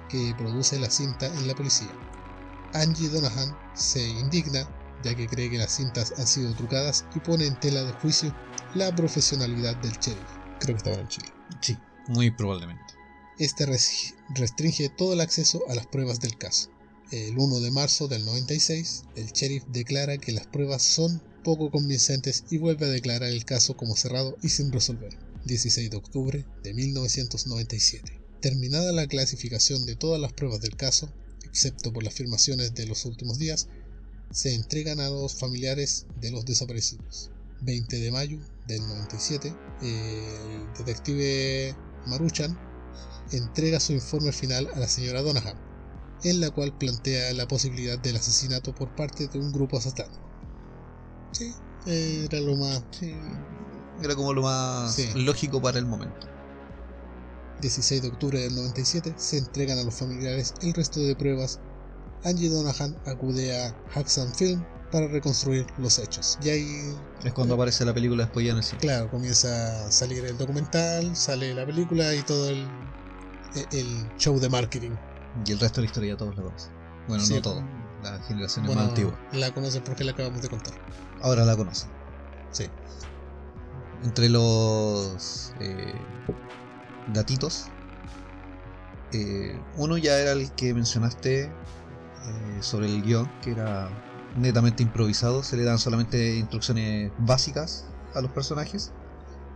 que 0.09 0.33
produce 0.37 0.79
la 0.79 0.89
cinta 0.89 1.27
en 1.27 1.47
la 1.47 1.55
policía. 1.55 1.91
Angie 2.73 3.09
Donahan 3.09 3.55
se 3.75 4.07
indigna 4.07 4.67
ya 5.03 5.15
que 5.15 5.27
cree 5.27 5.49
que 5.49 5.57
las 5.57 5.71
cintas 5.75 6.13
han 6.17 6.27
sido 6.27 6.53
trucadas 6.55 7.05
y 7.15 7.19
pone 7.19 7.45
en 7.45 7.59
tela 7.59 7.83
de 7.83 7.93
juicio 7.93 8.33
la 8.73 8.93
profesionalidad 8.95 9.75
del 9.77 9.93
sheriff. 9.99 10.29
Creo 10.59 10.75
que 10.75 10.77
estaba 10.79 10.97
en 10.97 11.07
Chile. 11.07 11.31
Sí, 11.61 11.77
muy 12.07 12.31
probablemente. 12.31 12.83
Este 13.37 13.65
res- 13.65 14.15
restringe 14.29 14.89
todo 14.89 15.13
el 15.13 15.21
acceso 15.21 15.61
a 15.69 15.75
las 15.75 15.85
pruebas 15.87 16.19
del 16.19 16.37
caso. 16.37 16.69
El 17.11 17.37
1 17.37 17.59
de 17.59 17.71
marzo 17.71 18.07
del 18.07 18.25
96, 18.25 19.05
el 19.15 19.31
sheriff 19.31 19.63
declara 19.67 20.17
que 20.17 20.31
las 20.31 20.47
pruebas 20.47 20.81
son 20.81 21.21
poco 21.47 21.71
convincentes 21.71 22.43
y 22.49 22.57
vuelve 22.57 22.87
a 22.87 22.89
declarar 22.89 23.29
el 23.29 23.45
caso 23.45 23.77
como 23.77 23.95
cerrado 23.95 24.35
y 24.43 24.49
sin 24.49 24.69
resolver. 24.69 25.17
16 25.45 25.89
de 25.89 25.95
octubre 25.95 26.45
de 26.61 26.73
1997. 26.73 28.19
Terminada 28.41 28.91
la 28.91 29.07
clasificación 29.07 29.85
de 29.85 29.95
todas 29.95 30.19
las 30.19 30.33
pruebas 30.33 30.59
del 30.59 30.75
caso, 30.75 31.09
excepto 31.45 31.93
por 31.93 32.03
las 32.03 32.15
afirmaciones 32.15 32.73
de 32.73 32.85
los 32.85 33.05
últimos 33.05 33.39
días, 33.39 33.69
se 34.29 34.55
entregan 34.55 34.99
a 34.99 35.07
los 35.07 35.35
familiares 35.35 36.05
de 36.19 36.31
los 36.31 36.43
desaparecidos. 36.43 37.31
20 37.61 37.97
de 37.97 38.11
mayo 38.11 38.39
del 38.67 38.81
97, 38.81 39.53
el 39.83 40.77
detective 40.77 41.73
Maruchan 42.07 42.59
entrega 43.31 43.79
su 43.79 43.93
informe 43.93 44.33
final 44.33 44.67
a 44.73 44.79
la 44.79 44.89
señora 44.89 45.21
Donahan, 45.21 45.57
en 46.25 46.41
la 46.41 46.51
cual 46.51 46.77
plantea 46.77 47.31
la 47.31 47.47
posibilidad 47.47 47.97
del 47.97 48.17
asesinato 48.17 48.75
por 48.75 48.93
parte 48.97 49.29
de 49.29 49.39
un 49.39 49.53
grupo 49.53 49.79
satánico. 49.79 50.26
Sí, 51.37 51.55
era 51.85 52.39
lo 52.41 52.55
más. 52.55 52.83
Sí, 52.91 53.15
era 54.03 54.15
como 54.15 54.33
lo 54.33 54.41
más 54.41 54.93
Sí. 54.95 55.09
lógico 55.15 55.61
para 55.61 55.77
el 55.79 55.85
momento. 55.85 56.27
16 57.61 58.01
de 58.03 58.07
octubre 58.09 58.39
del 58.39 58.53
97 58.55 59.13
se 59.17 59.37
entregan 59.39 59.79
a 59.79 59.83
los 59.83 59.95
familiares 59.95 60.53
el 60.61 60.73
resto 60.73 60.99
de 60.99 61.15
pruebas. 61.15 61.59
Angie 62.23 62.49
Donahan 62.49 62.95
acude 63.05 63.59
a 63.59 63.75
Haxan 63.95 64.33
Film 64.35 64.63
para 64.91 65.07
reconstruir 65.07 65.65
los 65.77 65.97
hechos. 65.99 66.37
Y 66.43 66.49
ahí, 66.49 66.95
Es 67.23 67.33
cuando 67.33 67.55
aparece 67.55 67.83
la 67.85 67.93
película 67.93 68.23
después 68.23 68.45
ya 68.45 68.51
en 68.51 68.57
el 68.57 68.63
cine. 68.63 68.79
claro, 68.79 69.09
comienza 69.09 69.85
a 69.87 69.91
salir 69.91 70.23
el 70.25 70.37
documental, 70.37 71.15
sale 71.15 71.53
la 71.53 71.65
película 71.65 72.13
y 72.15 72.21
todo 72.23 72.49
el, 72.49 72.67
el 73.71 74.07
show 74.17 74.39
de 74.39 74.49
marketing. 74.49 74.91
Y 75.45 75.51
el 75.51 75.59
resto 75.59 75.81
de 75.81 75.87
la 75.87 75.87
historia 75.87 76.13
ya 76.13 76.17
todos 76.17 76.35
la 76.37 76.43
conocen. 76.43 76.71
Bueno, 77.07 77.23
Sí. 77.23 77.33
no 77.35 77.41
todo. 77.41 77.63
La 78.03 78.19
generación 78.23 78.65
Bueno, 78.67 78.81
más 78.81 78.89
antigua. 78.89 79.19
la 79.33 79.51
conocen 79.53 79.83
porque 79.83 80.03
la 80.03 80.11
acabamos 80.11 80.41
de 80.41 80.49
contar. 80.49 80.73
Ahora 81.21 81.45
la 81.45 81.55
conocen. 81.55 81.89
Sí. 82.51 82.65
Entre 84.03 84.29
los 84.29 85.53
eh, 85.59 85.93
datitos, 87.13 87.67
eh, 89.13 89.59
uno 89.77 89.97
ya 89.97 90.19
era 90.19 90.33
el 90.33 90.51
que 90.51 90.73
mencionaste 90.73 91.45
eh, 91.45 91.49
sobre 92.59 92.87
el 92.87 93.01
guion, 93.03 93.29
que 93.41 93.51
era 93.51 93.89
netamente 94.35 94.83
improvisado. 94.83 95.43
Se 95.43 95.57
le 95.57 95.63
dan 95.63 95.79
solamente 95.79 96.35
instrucciones 96.35 97.11
básicas 97.19 97.85
a 98.13 98.21
los 98.21 98.31
personajes. 98.31 98.91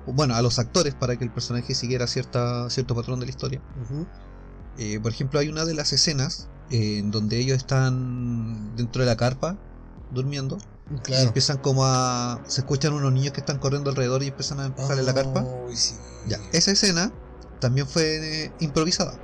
Bueno, 0.08 0.36
a 0.36 0.42
los 0.42 0.58
actores 0.58 0.96
para 0.96 1.18
que 1.18 1.24
el 1.24 1.32
personaje 1.32 1.76
siguiera 1.76 2.08
cierta, 2.08 2.70
cierto 2.70 2.96
patrón 2.96 3.20
de 3.20 3.28
la 3.28 3.30
historia. 3.30 3.62
Eh, 4.78 5.00
por 5.00 5.12
ejemplo, 5.12 5.40
hay 5.40 5.50
una 5.50 5.66
de 5.66 5.76
las 5.76 5.94
escenas 5.94 6.50
en 6.72 7.12
donde 7.12 7.38
ellos 7.38 7.58
están 7.58 8.76
dentro 8.76 9.02
de 9.02 9.08
la 9.08 9.18
carpa 9.18 9.58
durmiendo 10.12 10.58
Claro. 11.04 11.24
empiezan 11.28 11.58
como 11.60 11.86
a. 11.86 12.42
Se 12.48 12.62
escuchan 12.62 12.94
unos 12.94 13.12
niños 13.14 13.34
que 13.34 13.40
están 13.40 13.60
corriendo 13.60 13.90
alrededor 13.90 14.24
y 14.24 14.28
empiezan 14.28 14.60
a 14.60 14.66
empujarle 14.66 15.04
la 15.04 15.14
carpa. 15.14 15.46
Ay, 15.68 15.76
sí. 15.76 15.96
Ya, 16.28 16.40
esa 16.54 16.72
escena 16.72 17.12
también 17.60 17.88
fue 17.88 18.46
eh, 18.46 18.52
improvisada. 18.60 19.20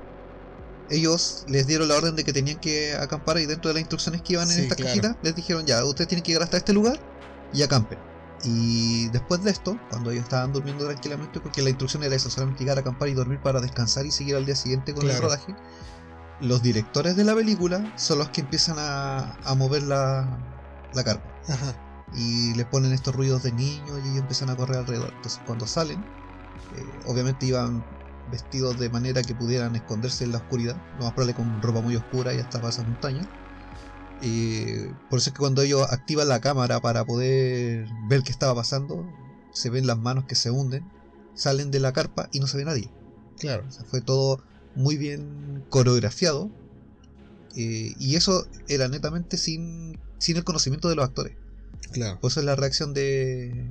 Ellos 0.89 1.43
les 1.47 1.68
dieron 1.68 1.89
la 1.89 1.95
orden 1.95 2.15
de 2.15 2.24
que 2.24 2.32
tenían 2.32 2.59
que 2.59 2.95
acampar 2.95 3.38
y 3.39 3.45
dentro 3.45 3.68
de 3.70 3.74
las 3.74 3.82
instrucciones 3.82 4.22
que 4.22 4.34
iban 4.34 4.49
en 4.49 4.55
Sí, 4.55 4.61
esta 4.61 4.76
claro. 4.76 4.89
cajita 4.89 5.18
les 5.22 5.36
dijeron 5.36 5.65
ya, 5.65 5.84
ustedes 5.84 6.07
tienen 6.07 6.24
que 6.24 6.32
llegar 6.32 6.43
hasta 6.43 6.57
este 6.57 6.72
lugar 6.74 6.99
y 7.51 7.61
acampen. 7.61 7.99
Y 8.43 9.09
después 9.09 9.43
de 9.43 9.51
esto, 9.51 9.78
cuando 9.89 10.11
ellos 10.11 10.24
estaban 10.24 10.53
durmiendo 10.53 10.86
tranquilamente, 10.86 11.39
porque 11.41 11.61
la 11.61 11.70
instrucción 11.70 12.03
era 12.03 12.15
eso, 12.15 12.30
solamente 12.30 12.63
llegar 12.63 12.78
a 12.78 12.82
acampar 12.82 13.09
y 13.09 13.13
dormir 13.15 13.41
para 13.41 13.59
descansar 13.59 14.05
y 14.05 14.11
seguir 14.11 14.36
al 14.36 14.45
día 14.45 14.55
siguiente 14.55 14.93
con 14.93 15.09
el 15.09 15.18
rodaje, 15.22 15.55
los 16.39 16.61
directores 16.61 17.15
de 17.15 17.24
la 17.26 17.34
película 17.36 17.91
son 17.97 18.20
los 18.20 18.30
que 18.30 18.41
empiezan 18.41 18.78
a, 18.80 19.34
a 19.43 19.55
mover 19.55 19.84
la, 19.84 20.57
la 20.94 21.04
carpa 21.04 21.30
Ajá. 21.48 21.76
y 22.14 22.54
les 22.56 22.66
ponen 22.68 22.94
estos 22.94 23.16
ruidos 23.16 23.44
de 23.44 23.52
niños 23.52 24.00
y 24.04 24.10
ellos 24.10 24.22
empiezan 24.22 24.50
a 24.50 24.56
correr 24.56 24.78
alrededor. 24.78 25.12
Entonces 25.16 25.42
cuando 25.46 25.68
salen, 25.68 26.02
eh, 26.76 27.00
obviamente 27.06 27.46
iban 27.46 27.86
vestidos 28.32 28.78
de 28.80 28.90
manera 28.90 29.22
que 29.24 29.36
pudieran 29.36 29.76
esconderse 29.76 30.24
en 30.24 30.32
la 30.32 30.40
oscuridad, 30.40 30.76
lo 30.98 31.06
más 31.06 31.14
probable 31.14 31.34
con 31.34 31.62
ropa 31.62 31.82
muy 31.82 31.96
oscura 31.96 32.34
y 32.34 32.40
hasta 32.40 32.60
para 32.60 32.70
esas 32.72 32.86
montañas. 32.86 33.28
Eh, 34.22 34.92
por 35.10 35.20
eso 35.20 35.30
es 35.30 35.34
que 35.34 35.40
cuando 35.40 35.62
ellos 35.62 35.86
activan 35.92 36.28
la 36.28 36.42
cámara 36.42 36.80
para 36.80 37.06
poder 37.06 37.88
ver 38.10 38.24
qué 38.24 38.32
estaba 38.32 38.56
pasando, 38.56 39.06
se 39.54 39.70
ven 39.70 39.88
las 39.88 39.98
manos 39.98 40.26
que 40.26 40.36
se 40.36 40.50
hunden, 40.52 40.84
salen 41.36 41.72
de 41.72 41.80
la 41.80 41.94
carpa 41.94 42.28
y 42.32 42.40
no 42.40 42.48
se 42.48 42.58
ve 42.58 42.66
nadie. 42.66 42.92
Claro. 43.40 43.64
O 43.68 43.72
sea, 43.72 43.86
fue 43.86 44.02
todo 44.02 44.44
muy 44.76 44.98
bien 44.98 45.64
coreografiado. 45.70 46.50
eh, 47.56 47.94
y 47.98 48.16
eso 48.16 48.46
era 48.68 48.88
netamente 48.88 49.38
sin, 49.38 49.98
sin 50.18 50.38
el 50.38 50.43
conocimiento 50.43 50.89
de 50.89 50.95
los 50.95 51.05
actores. 51.05 51.36
Claro. 51.91 52.20
Por 52.20 52.32
eso 52.32 52.39
es 52.39 52.45
la 52.45 52.55
reacción 52.55 52.93
de, 52.93 53.70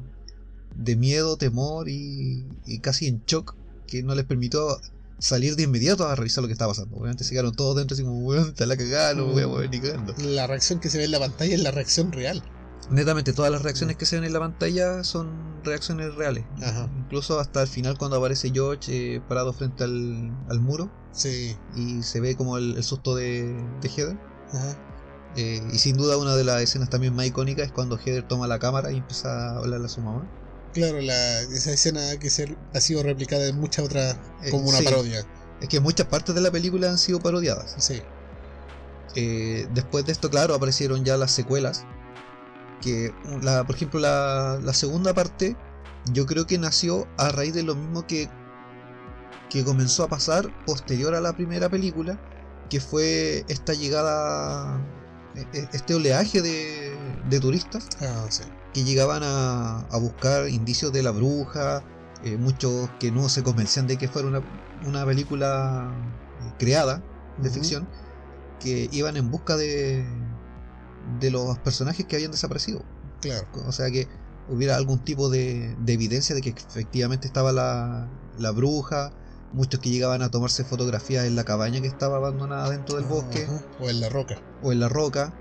de 0.77 0.97
miedo, 0.97 1.37
temor 1.37 1.89
y, 1.89 2.47
y 2.67 2.79
casi 2.81 3.07
en 3.07 3.23
shock 3.27 3.55
que 3.87 4.03
no 4.03 4.15
les 4.15 4.25
permitió 4.25 4.81
salir 5.19 5.57
de 5.57 5.63
inmediato 5.63 6.07
a 6.07 6.15
revisar 6.15 6.43
lo 6.43 6.49
que 6.49 6.53
estaba 6.53 6.73
pasando. 6.73 6.97
Obviamente 6.97 7.25
se 7.25 7.31
quedaron 7.31 7.55
todos 7.55 7.77
dentro 7.77 7.95
así 7.95 8.03
como, 8.05 8.19
weón, 8.21 8.49
está 8.49 8.67
la 8.67 8.77
cagada, 8.77 9.15
no 9.15 9.27
me 9.27 9.33
voy 9.33 9.43
a 9.43 9.49
mover 9.49 9.71
ni 9.71 9.81
cagando. 9.81 10.15
La 10.19 10.47
reacción 10.47 10.81
que 10.81 10.89
se 10.91 10.99
ve 10.99 11.05
en 11.05 11.11
la 11.13 11.19
pantalla 11.19 11.55
es 11.55 11.61
la 11.63 11.71
reacción 11.71 12.13
real. 12.13 12.43
Netamente 12.91 13.33
todas 13.33 13.51
las 13.51 13.63
reacciones 13.63 13.97
que 13.97 14.07
se 14.07 14.17
ven 14.17 14.25
en 14.25 14.33
la 14.33 14.39
pantalla 14.39 15.03
son 15.03 15.63
reacciones 15.65 16.15
reales. 16.15 16.45
Ajá. 16.63 16.89
Incluso 16.99 17.41
hasta 17.41 17.63
el 17.63 17.69
final 17.69 17.99
cuando 17.99 18.17
aparece 18.19 18.51
George 18.53 19.17
eh, 19.17 19.21
parado 19.29 19.53
frente 19.53 19.83
al, 19.85 20.31
al 20.49 20.61
muro 20.61 20.91
Sí. 21.11 21.57
y 21.75 22.03
se 22.03 22.21
ve 22.21 22.37
como 22.37 22.59
el, 22.59 22.77
el 22.77 22.85
susto 22.85 23.17
de, 23.17 23.57
de 23.81 23.89
Heather. 23.89 24.17
Ajá. 24.53 24.79
Eh, 25.37 25.63
y 25.73 25.79
sin 25.79 25.97
duda 25.97 26.17
una 26.17 26.35
de 26.35 26.45
las 26.45 26.63
escenas 26.63 26.89
también 26.89 27.15
más 27.15 27.27
icónicas 27.27 27.67
es 27.67 27.73
cuando 27.73 27.99
Heather 27.99 28.27
toma 28.27 28.47
la 28.47 28.59
cámara 28.59 28.91
y 28.91 28.97
empieza 28.97 29.51
a 29.51 29.59
hablarle 29.59 29.87
a 29.87 29.89
su 29.89 30.01
mamá. 30.01 30.27
Claro, 30.73 31.01
la, 31.01 31.41
esa 31.43 31.73
escena 31.73 32.17
que 32.19 32.31
se, 32.31 32.57
ha 32.75 32.81
sido 32.81 33.03
replicada 33.03 33.47
en 33.47 33.59
muchas 33.59 33.85
otras 33.85 34.19
Eh, 34.43 34.51
como 34.51 34.69
una 34.69 34.79
sí. 34.79 34.85
parodia. 34.85 35.25
Es 35.61 35.69
que 35.69 35.81
muchas 35.81 36.07
partes 36.07 36.35
de 36.35 36.41
la 36.41 36.51
película 36.51 36.91
han 36.91 36.99
sido 36.99 37.21
parodiadas. 37.21 37.75
Sí. 37.79 38.03
Eh, 39.15 39.67
después 39.73 40.05
de 40.05 40.13
esto, 40.13 40.29
claro, 40.31 40.55
aparecieron 40.55 41.05
ya 41.05 41.17
las 41.17 41.31
secuelas. 41.31 41.85
Que, 42.83 43.13
la, 43.43 43.65
por 43.67 43.77
ejemplo, 43.77 44.01
la, 44.01 44.59
la 44.63 44.75
segunda 44.75 45.15
parte, 45.15 45.57
yo 46.13 46.27
creo 46.27 46.47
que 46.47 46.59
nació 46.59 47.07
a 47.17 47.31
raíz 47.31 47.55
de 47.55 47.63
lo 47.63 47.75
mismo 47.75 48.07
que, 48.07 48.29
que 49.49 49.65
comenzó 49.65 50.05
a 50.05 50.09
pasar 50.09 50.51
posterior 50.67 51.15
a 51.15 51.21
la 51.23 51.35
primera 51.35 51.71
película, 51.71 52.19
que 52.69 52.81
fue 52.81 53.47
esta 53.49 53.73
llegada, 53.73 54.79
este 55.73 55.95
oleaje 55.95 56.43
de, 56.43 56.97
de 57.29 57.41
turistas 57.41 57.89
Ah, 58.01 58.27
sí. 58.31 58.45
que 58.73 58.85
llegaban 58.85 59.23
a, 59.23 59.81
a 59.81 59.99
buscar 59.99 60.49
indicios 60.49 60.93
de 60.93 61.03
la 61.03 61.11
bruja, 61.11 61.83
eh, 62.25 62.37
muchos 62.37 62.91
que 62.99 63.11
no 63.11 63.29
se 63.29 63.43
convencían 63.43 63.87
de 63.87 63.99
que 63.99 64.09
fuera 64.09 64.29
una, 64.29 64.43
una 64.87 65.05
película 65.05 65.93
eh, 66.41 66.53
creada 66.59 67.03
de 67.39 67.51
ficción, 67.51 67.87
que 68.61 68.89
iban 68.93 69.17
en 69.17 69.31
busca 69.31 69.57
de, 69.57 70.07
de 71.21 71.31
los 71.31 71.59
personajes 71.59 72.07
que 72.07 72.17
habían 72.17 72.31
desaparecido. 72.31 72.83
Claro. 73.21 73.47
O 73.67 73.73
sea 73.73 73.91
que 73.91 74.09
hubiera 74.49 74.77
algún 74.77 75.01
tipo 75.01 75.29
de, 75.29 75.75
de 75.81 75.93
evidencia 75.93 76.35
de 76.35 76.41
que 76.41 76.51
efectivamente 76.51 77.27
estaba 77.27 77.53
la, 77.53 78.09
la 78.39 78.51
bruja, 78.53 79.13
muchos 79.53 79.81
que 79.81 79.91
llegaban 79.91 80.23
a 80.23 80.31
tomarse 80.31 80.65
fotografías 80.65 81.25
en 81.27 81.37
la 81.37 81.45
cabaña 81.45 81.81
que 81.81 81.87
estaba 81.87 82.17
abandonada 82.17 82.71
dentro 82.71 82.97
del 82.97 83.05
bosque. 83.07 83.47
O 83.81 83.89
en 83.89 84.01
la 84.01 84.09
roca. 84.09 84.37
o 84.63 84.73
en 84.73 84.81
la 84.81 84.89
roca. 84.89 85.33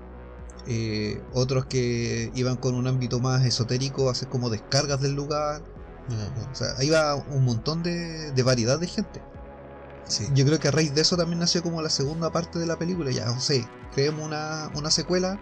eh, 0.68 1.22
otros 1.32 1.66
que 1.66 2.30
iban 2.34 2.56
con 2.56 2.74
un 2.74 2.86
ámbito 2.88 3.20
más 3.20 3.44
esotérico 3.44 4.08
a 4.08 4.12
hacer 4.12 4.28
como 4.28 4.50
descargas 4.50 5.00
del 5.00 5.12
lugar. 5.14 5.62
O 6.52 6.54
sea, 6.54 6.82
iba 6.84 7.14
un 7.16 7.44
montón 7.44 7.82
de, 7.82 8.32
de 8.32 8.42
variedad 8.42 8.78
de 8.78 8.86
gente. 8.86 9.22
Sí. 10.08 10.28
Yo 10.34 10.44
creo 10.46 10.58
que 10.60 10.68
a 10.68 10.70
raíz 10.70 10.94
de 10.94 11.00
eso 11.02 11.16
también 11.16 11.40
nació 11.40 11.62
como 11.62 11.82
la 11.82 11.90
segunda 11.90 12.30
parte 12.30 12.58
de 12.60 12.66
la 12.66 12.78
película. 12.78 13.10
Ya, 13.10 13.30
o 13.30 13.40
sea, 13.40 13.60
creemos 13.92 14.24
una, 14.24 14.70
una 14.74 14.90
secuela 14.92 15.40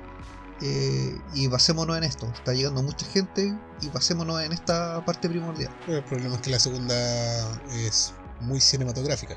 eh, 0.62 1.18
y 1.34 1.48
basémonos 1.48 1.96
en 1.98 2.04
esto. 2.04 2.26
Está 2.34 2.54
llegando 2.54 2.82
mucha 2.82 3.04
gente 3.06 3.54
y 3.82 3.88
basémonos 3.88 4.40
en 4.42 4.52
esta 4.52 5.04
parte 5.04 5.28
primordial. 5.28 5.70
Pero 5.84 5.98
el 5.98 6.04
problema 6.04 6.36
es 6.36 6.40
que 6.40 6.50
la 6.50 6.58
segunda 6.58 6.94
es 7.74 8.14
muy 8.44 8.60
cinematográfica. 8.60 9.36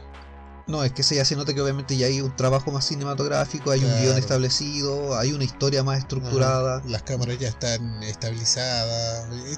No, 0.68 0.84
es 0.84 0.92
que 0.92 1.02
se 1.02 1.16
ya 1.16 1.24
se 1.24 1.36
nota 1.38 1.54
que 1.54 1.62
obviamente 1.62 1.96
ya 1.96 2.08
hay 2.08 2.20
un 2.20 2.36
trabajo 2.36 2.72
más 2.72 2.86
cinematográfico, 2.86 3.72
hay 3.72 3.84
un 3.86 4.02
guion 4.02 4.18
establecido, 4.18 5.18
hay 5.18 5.32
una 5.32 5.46
historia 5.46 5.82
más 5.82 6.00
estructurada. 6.00 6.80
Ajá. 6.80 6.90
Las 6.90 7.04
cámaras 7.04 7.40
ya 7.40 7.48
están 7.48 8.04
estabilizadas. 8.04 9.28
y 9.34 9.56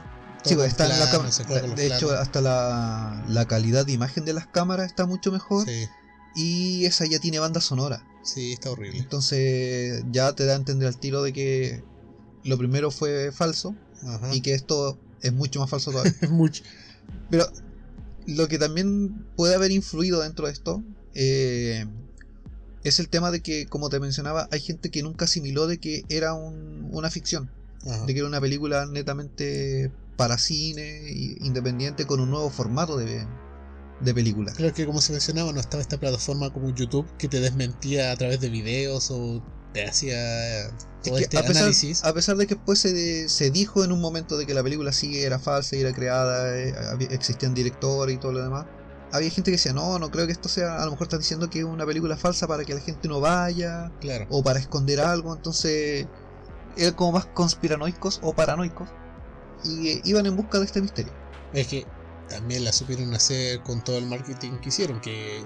Sí, 0.48 0.56
pues 0.56 0.68
está 0.68 0.86
en 0.86 1.00
la 1.00 1.12
cámara. 1.12 1.76
De 1.76 1.88
hecho, 1.88 2.12
hasta 2.12 2.42
la, 2.42 3.26
la 3.28 3.46
calidad 3.46 3.86
de 3.86 3.92
imagen 3.94 4.24
de 4.24 4.34
las 4.34 4.48
cámaras 4.48 4.86
está 4.86 5.06
mucho 5.06 5.32
mejor. 5.32 5.66
Sí, 5.68 5.88
Y 6.36 6.86
esa 6.86 7.06
ya 7.06 7.20
tiene 7.20 7.40
banda 7.40 7.60
sonora. 7.60 8.06
sí, 8.24 8.54
está 8.54 8.70
horrible. 8.70 9.00
Entonces 9.00 10.04
ya 10.12 10.34
te 10.34 10.46
da 10.46 10.54
a 10.54 10.58
entender 10.58 10.88
al 10.88 10.98
tiro 10.98 11.24
de 11.24 11.34
que 11.34 11.84
lo 12.44 12.58
primero 12.58 12.92
fue 12.92 13.32
falso 13.32 13.76
Ajá. 14.08 14.34
y 14.34 14.42
que 14.42 14.54
esto 14.54 14.98
es 15.22 15.34
mucho 15.34 15.60
más 15.60 15.70
falso 15.70 15.92
todavía. 15.92 16.14
es 16.22 16.30
mucho. 16.30 16.64
Pero 17.30 17.46
lo 18.36 18.48
que 18.48 18.58
también 18.58 19.26
puede 19.36 19.56
haber 19.56 19.72
influido 19.72 20.22
dentro 20.22 20.48
de 20.48 20.54
esto 20.54 20.84
eh, 21.14 21.86
es 22.84 23.00
el 23.00 23.10
tema 23.10 23.32
de 23.32 23.42
que, 23.42 23.66
como 23.66 23.90
te 23.90 24.00
mencionaba, 24.00 24.48
hay 24.52 24.60
gente 24.62 24.90
que 24.90 25.04
nunca 25.04 25.26
asimiló 25.26 25.68
de 25.68 25.80
que 25.80 26.04
era 26.10 26.34
un- 26.34 26.88
una 26.92 27.10
ficción, 27.10 27.50
Ajá. 27.86 28.06
de 28.06 28.14
que 28.14 28.20
era 28.20 28.28
una 28.28 28.40
película 28.40 28.86
netamente 28.86 29.92
para 30.16 30.38
cine, 30.38 31.12
independiente, 31.42 32.06
con 32.06 32.20
un 32.20 32.30
nuevo 32.30 32.50
formato 32.50 32.98
de, 32.98 33.26
de 34.02 34.14
película. 34.14 34.54
Creo 34.56 34.74
que 34.74 34.86
como 34.86 35.02
se 35.02 35.12
mencionaba, 35.12 35.52
no 35.52 35.60
estaba 35.60 35.82
esta 35.82 36.00
plataforma 36.00 36.52
como 36.54 36.74
YouTube 36.74 37.06
que 37.18 37.28
te 37.28 37.40
desmentía 37.40 38.12
a 38.12 38.16
través 38.18 38.40
de 38.40 38.50
videos 38.50 39.12
o 39.12 39.44
te 39.74 39.88
hacía 39.88 40.66
Es 40.68 40.74
todo 41.04 41.16
que 41.16 41.22
este 41.24 41.38
a, 41.38 41.42
pesar, 41.42 41.58
análisis. 41.64 42.04
a 42.04 42.14
pesar 42.14 42.38
de 42.38 42.48
que 42.48 42.56
después 42.56 42.80
se, 42.80 43.30
se 43.30 43.52
dijo 43.52 43.84
en 43.84 43.92
un 43.92 44.02
momento 44.02 44.38
de 44.38 44.46
que 44.46 44.54
la 44.54 44.64
película 44.64 44.92
sí 44.92 45.20
era 45.22 45.40
falsa 45.40 45.76
y 45.76 45.82
era 45.82 45.94
creada, 45.94 46.58
eh, 46.58 46.74
existían 47.12 47.54
directores 47.54 48.16
y 48.16 48.20
todo 48.20 48.34
lo 48.34 48.44
demás, 48.44 48.66
había 49.12 49.30
gente 49.30 49.52
que 49.52 49.58
decía, 49.58 49.74
no, 49.74 49.98
no 50.00 50.12
creo 50.12 50.26
que 50.28 50.32
esto 50.34 50.50
sea, 50.50 50.82
a 50.82 50.86
lo 50.86 50.92
mejor 50.92 51.06
están 51.06 51.20
diciendo 51.20 51.50
que 51.50 51.60
es 51.60 51.66
una 51.66 51.86
película 51.86 52.16
falsa 52.18 52.48
para 52.48 52.64
que 52.66 52.74
la 52.74 52.82
gente 52.82 53.08
no 53.08 53.20
vaya, 53.20 53.92
Claro. 54.02 54.26
o 54.30 54.44
para 54.44 54.60
esconder 54.60 55.00
algo, 55.00 55.36
entonces 55.36 56.08
eran 56.78 56.94
como 56.94 57.14
más 57.14 57.26
conspiranoicos 57.28 58.20
o 58.24 58.34
paranoicos, 58.34 58.90
y 59.64 59.90
eh, 59.90 60.02
iban 60.06 60.26
en 60.26 60.36
busca 60.36 60.60
de 60.60 60.66
este 60.66 60.82
misterio. 60.82 61.12
Es 61.54 61.68
que 61.68 61.86
también 62.30 62.64
la 62.64 62.72
supieron 62.72 63.14
hacer 63.16 63.62
con 63.64 63.84
todo 63.84 63.98
el 63.98 64.06
marketing 64.06 64.58
que 64.62 64.70
hicieron, 64.70 65.02
que 65.02 65.44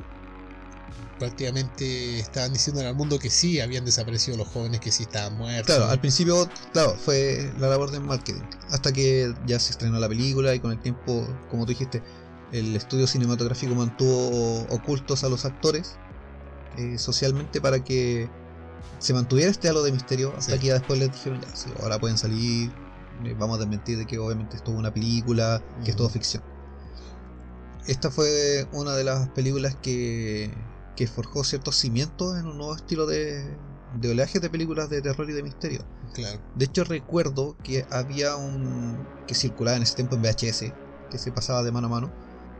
prácticamente 1.20 2.20
estaban 2.20 2.54
diciendo 2.54 2.82
al 2.82 2.96
mundo 2.96 3.20
que 3.20 3.30
sí 3.30 3.60
habían 3.62 3.86
desaparecido 3.86 4.38
los 4.38 4.48
jóvenes, 4.48 4.80
que 4.80 4.92
sí 4.92 5.04
estaban 5.04 5.38
muertos. 5.38 5.76
Claro, 5.76 5.90
al 5.90 6.00
principio, 6.00 6.50
claro, 6.74 6.96
fue 6.96 7.52
la 7.60 7.68
labor 7.70 7.92
de 7.92 8.00
marketing. 8.00 8.42
Hasta 8.72 8.92
que 8.92 9.34
ya 9.46 9.60
se 9.60 9.72
estrenó 9.72 10.00
la 10.00 10.10
película 10.10 10.54
y 10.54 10.60
con 10.60 10.72
el 10.72 10.80
tiempo, 10.80 11.28
como 11.50 11.66
tú 11.66 11.70
dijiste, 11.70 12.04
el 12.52 12.76
estudio 12.76 13.08
cinematográfico 13.08 13.74
mantuvo 13.74 14.62
ocultos 14.70 15.24
a 15.24 15.30
los 15.30 15.46
actores 15.46 15.96
eh, 16.78 16.98
socialmente 16.98 17.62
para 17.62 17.84
que 17.84 18.30
se 19.00 19.14
mantuviera 19.14 19.50
este 19.52 19.70
halo 19.70 19.84
de 19.84 19.92
misterio. 19.92 20.34
Hasta 20.38 20.54
Sí. 20.54 20.60
que 20.60 20.68
ya 20.68 20.74
después 20.74 21.00
les 21.00 21.12
dijeron, 21.12 21.42
ya, 21.42 21.56
sí, 21.56 21.70
ahora 21.82 22.00
pueden 22.00 22.18
salir, 22.18 22.72
eh, 23.24 23.36
vamos 23.38 23.58
a 23.58 23.60
desmentir 23.60 23.98
de 23.98 24.06
que 24.06 24.18
obviamente 24.20 24.56
esto 24.58 24.72
es 24.72 24.78
una 24.78 24.94
película, 24.94 25.64
que 25.86 25.92
es 25.92 25.98
todo 25.98 26.10
ficción. 26.10 26.44
Esta 27.88 28.10
fue 28.10 28.68
una 28.72 28.94
de 28.96 29.04
las 29.04 29.30
películas 29.30 29.76
que, 29.82 30.54
que 30.96 31.08
forjó 31.08 31.44
ciertos 31.44 31.76
cimientos 31.76 32.38
en 32.38 32.46
un 32.48 32.58
nuevo 32.58 32.76
estilo 32.76 33.06
de, 33.06 33.44
de 34.00 34.12
oleaje 34.12 34.40
de 34.40 34.50
películas 34.50 34.90
de 34.90 35.02
terror 35.02 35.30
y 35.30 35.34
de 35.34 35.44
misterio. 35.44 35.84
Claro. 36.14 36.40
De 36.56 36.66
hecho 36.66 36.84
recuerdo 36.84 37.56
que 37.64 37.86
había 37.90 38.36
un 38.36 38.98
que 39.28 39.36
circulaba 39.36 39.78
en 39.78 39.84
ese 39.84 39.96
tiempo 39.96 40.16
en 40.16 40.22
VHS, 40.22 40.66
que 41.10 41.18
se 41.18 41.32
pasaba 41.32 41.64
de 41.64 41.72
mano 41.72 41.88
a 41.88 41.90
mano, 41.90 42.12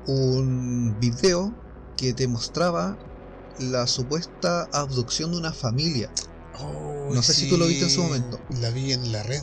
un 0.08 0.98
video 1.00 1.54
que 1.98 2.14
te 2.14 2.28
mostraba 2.28 2.98
la 3.60 3.86
supuesta 3.88 4.68
abducción 4.74 5.32
de 5.32 5.38
una 5.38 5.54
familia. 5.54 6.10
Oh, 6.60 7.10
No 7.14 7.22
sé 7.22 7.34
si 7.34 7.50
tú 7.50 7.58
lo 7.58 7.68
viste 7.68 7.86
en 7.86 7.92
su 7.92 8.02
momento. 8.04 8.40
La 8.62 8.70
vi 8.72 8.94
en 8.94 9.12
la 9.12 9.22
red. 9.24 9.42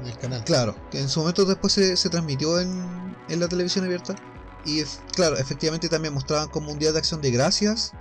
en 0.00 0.06
el 0.06 0.16
canal. 0.18 0.44
Claro, 0.44 0.76
que 0.90 1.00
en 1.00 1.08
su 1.08 1.20
momento 1.20 1.44
después 1.44 1.72
se, 1.72 1.96
se 1.96 2.08
transmitió 2.08 2.60
en, 2.60 3.16
en 3.28 3.40
la 3.40 3.48
televisión 3.48 3.84
abierta. 3.84 4.14
Y 4.68 4.80
es- 4.80 5.00
claro, 5.14 5.36
efectivamente 5.38 5.88
también 5.88 6.12
mostraban 6.12 6.48
como 6.48 6.70
un 6.70 6.78
día 6.78 6.92
de 6.92 6.98
acción 6.98 7.20
de 7.22 7.30
gracias, 7.30 7.92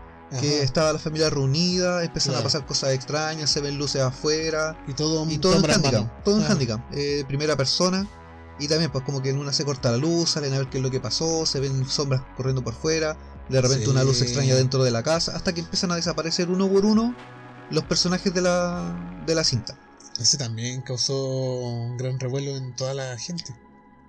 que 0.41 0.55
Ajá. 0.55 0.63
estaba 0.65 0.91
la 0.93 0.99
familia 0.99 1.29
reunida, 1.29 2.03
empiezan 2.03 2.31
Claro. 2.33 2.41
a 2.41 2.43
pasar 2.43 2.65
cosas 2.65 2.91
extrañas, 2.93 3.49
se 3.49 3.61
ven 3.61 3.77
luces 3.77 4.01
afuera, 4.01 4.77
Y 4.87 4.93
todo, 4.93 5.25
y 5.29 5.37
todo 5.37 5.55
handicap, 5.55 6.23
todo 6.25 6.37
en 6.37 6.43
Ajá. 6.43 6.51
handicap, 6.53 6.81
eh, 6.93 7.23
primera 7.27 7.55
persona. 7.55 8.05
Y 8.59 8.67
también 8.67 8.91
pues 8.91 9.03
como 9.05 9.21
que 9.21 9.29
en 9.29 9.37
una 9.37 9.53
se 9.53 9.63
corta 9.63 9.91
la 9.91 9.97
luz, 9.97 10.31
salen 10.31 10.53
a 10.53 10.57
ver 10.57 10.69
qué 10.69 10.77
es 10.79 10.83
lo 10.83 10.89
que 10.91 10.99
pasó, 10.99 11.45
se 11.45 11.59
ven 11.61 11.87
sombras 11.87 12.23
corriendo 12.35 12.63
por 12.63 12.73
fuera, 12.73 13.15
de 13.47 13.61
repente 13.61 13.85
Sí. 13.85 13.91
una 13.91 14.03
luz 14.03 14.21
extraña 14.21 14.55
dentro 14.55 14.83
de 14.83 14.91
la 14.91 15.03
casa, 15.03 15.33
hasta 15.35 15.53
que 15.53 15.61
empiezan 15.61 15.91
a 15.91 15.95
desaparecer 15.95 16.49
uno 16.49 16.67
por 16.67 16.83
uno 16.83 17.15
los 17.69 17.83
personajes 17.85 18.33
de 18.33 18.41
la, 18.41 19.21
de 19.25 19.35
la 19.35 19.43
cinta. 19.45 19.79
Ese 20.19 20.37
también 20.37 20.81
causó 20.81 21.15
un 21.25 21.95
gran 21.97 22.19
revuelo 22.19 22.57
en 22.57 22.75
toda 22.75 22.93
la 22.95 23.17
gente. 23.19 23.55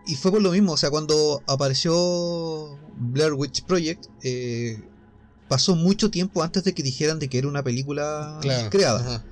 Y 0.09 0.17
fue 0.17 0.31
por 0.33 0.41
lo 0.43 0.51
mismo, 0.51 0.73
o 0.73 0.77
sea, 0.77 0.91
cuando 0.91 1.43
apareció 1.47 2.79
Blair 2.99 3.35
Witch 3.35 3.63
Project, 3.65 4.07
eh, 4.23 4.83
pasó 5.49 5.77
mucho 5.77 6.11
tiempo 6.11 6.43
antes 6.43 6.65
de 6.65 6.73
que 6.75 6.83
dijeran 6.83 7.19
de 7.19 7.29
que 7.29 7.39
era 7.39 7.47
una 7.47 7.63
película 7.63 8.39
Claro. 8.41 8.71
creada. 8.71 9.01
Ajá. 9.01 9.25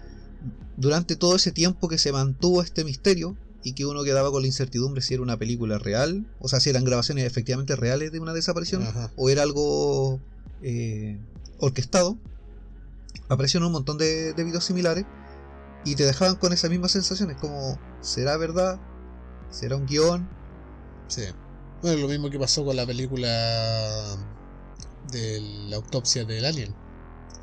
Durante 0.77 1.17
todo 1.17 1.35
ese 1.37 1.51
tiempo 1.51 1.89
que 1.89 1.97
se 1.97 2.13
mantuvo 2.13 2.61
este 2.63 2.85
misterio 2.85 3.37
y 3.65 3.73
que 3.73 3.87
uno 3.87 4.05
quedaba 4.05 4.31
con 4.31 4.43
la 4.43 4.47
incertidumbre 4.49 5.01
si 5.01 5.15
era 5.15 5.23
una 5.23 5.39
película 5.39 5.79
real, 5.79 6.27
o 6.41 6.49
sea, 6.49 6.61
si 6.61 6.69
eran 6.71 6.85
grabaciones 6.85 7.25
efectivamente 7.25 7.75
reales 7.75 8.13
de 8.13 8.21
una 8.21 8.35
desaparición 8.35 8.83
Ajá. 8.83 9.11
o 9.17 9.31
era 9.31 9.43
algo 9.43 10.21
eh, 10.63 11.19
orquestado, 11.59 12.19
aparecieron 13.29 13.67
un 13.67 13.73
montón 13.73 13.97
de, 13.97 14.35
de 14.35 14.45
videos 14.45 14.65
similares 14.65 15.07
y 15.87 15.95
te 15.97 16.05
dejaban 16.05 16.37
con 16.37 16.53
esas 16.53 16.71
mismas 16.71 16.93
sensaciones, 16.93 17.39
como, 17.39 17.79
¿será 18.03 18.37
verdad? 18.37 18.79
¿Será 19.51 19.77
un 19.77 19.87
guion? 19.87 20.29
Sí. 21.09 21.23
Bueno, 21.83 21.99
lo 22.03 22.09
mismo 22.09 22.31
que 22.31 22.39
pasó 22.39 22.65
con 22.65 22.75
la 22.77 22.87
película 22.87 23.29
de 25.13 25.41
la 25.69 25.77
autopsia 25.77 26.25
del 26.25 26.45
alien. 26.45 26.75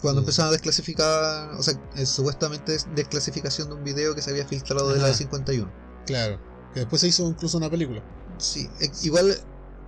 Cuando 0.02 0.22
Sí. 0.22 0.26
empezaron 0.26 0.50
a 0.50 0.52
desclasificar, 0.54 1.52
o 1.56 1.64
sea, 1.64 1.76
eh, 1.96 2.06
supuestamente 2.06 2.76
es 2.76 2.88
desclasificación 2.94 3.70
de 3.70 3.76
un 3.76 3.84
video 3.84 4.14
que 4.16 4.22
se 4.22 4.32
había 4.32 4.46
filtrado 4.46 4.90
de 4.90 4.96
la 4.98 5.04
Ajá. 5.04 5.08
de 5.12 5.14
51. 5.18 5.72
Claro. 6.06 6.40
Que 6.74 6.82
después 6.82 7.00
se 7.02 7.08
hizo 7.08 7.26
incluso 7.28 7.58
una 7.58 7.70
película. 7.70 8.04
Sí, 8.38 8.68
e- 8.82 8.92
igual 9.04 9.34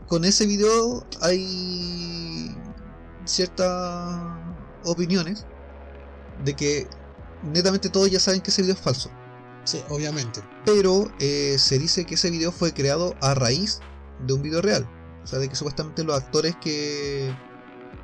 con 0.08 0.24
ese 0.24 0.46
video 0.46 1.06
hay 1.22 2.56
ciertas 3.26 4.16
opiniones 4.86 5.46
de 6.44 6.54
que 6.54 6.88
netamente 7.44 7.90
todos 7.90 8.10
ya 8.10 8.20
saben 8.20 8.42
que 8.42 8.52
ese 8.52 8.62
video 8.62 8.76
es 8.76 8.82
falso. 8.82 9.10
Sí, 9.66 9.84
obviamente. 9.90 10.42
Pero 10.66 11.12
eh, 11.20 11.58
se 11.60 11.78
dice 11.80 12.06
que 12.06 12.16
ese 12.16 12.32
video 12.32 12.52
fue 12.54 12.74
creado 12.74 13.16
a 13.22 13.34
raíz 13.34 13.82
de 14.26 14.34
un 14.34 14.42
video 14.42 14.62
real. 14.62 14.88
O 15.24 15.28
sea, 15.28 15.40
de 15.40 15.50
que 15.50 15.56
supuestamente 15.56 16.04
los 16.04 16.16
actores 16.16 16.56
que, 16.58 17.36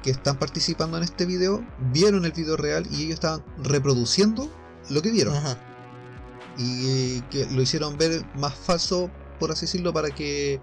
que 0.04 0.12
están 0.12 0.38
participando 0.38 0.98
en 0.98 1.04
este 1.04 1.26
video 1.26 1.66
vieron 1.94 2.26
el 2.26 2.32
video 2.34 2.58
real 2.58 2.86
y 2.92 3.04
ellos 3.04 3.14
estaban 3.16 3.44
reproduciendo 3.64 4.52
lo 4.90 5.02
que 5.02 5.12
vieron. 5.12 5.36
Ajá. 5.36 5.58
y 6.58 7.22
que 7.30 7.46
lo 7.48 7.62
hicieron 7.62 7.98
ver 7.98 8.26
más 8.36 8.54
falso, 8.56 9.10
por 9.40 9.52
así 9.52 9.66
decirlo, 9.66 9.94
para 9.94 10.10
que 10.12 10.60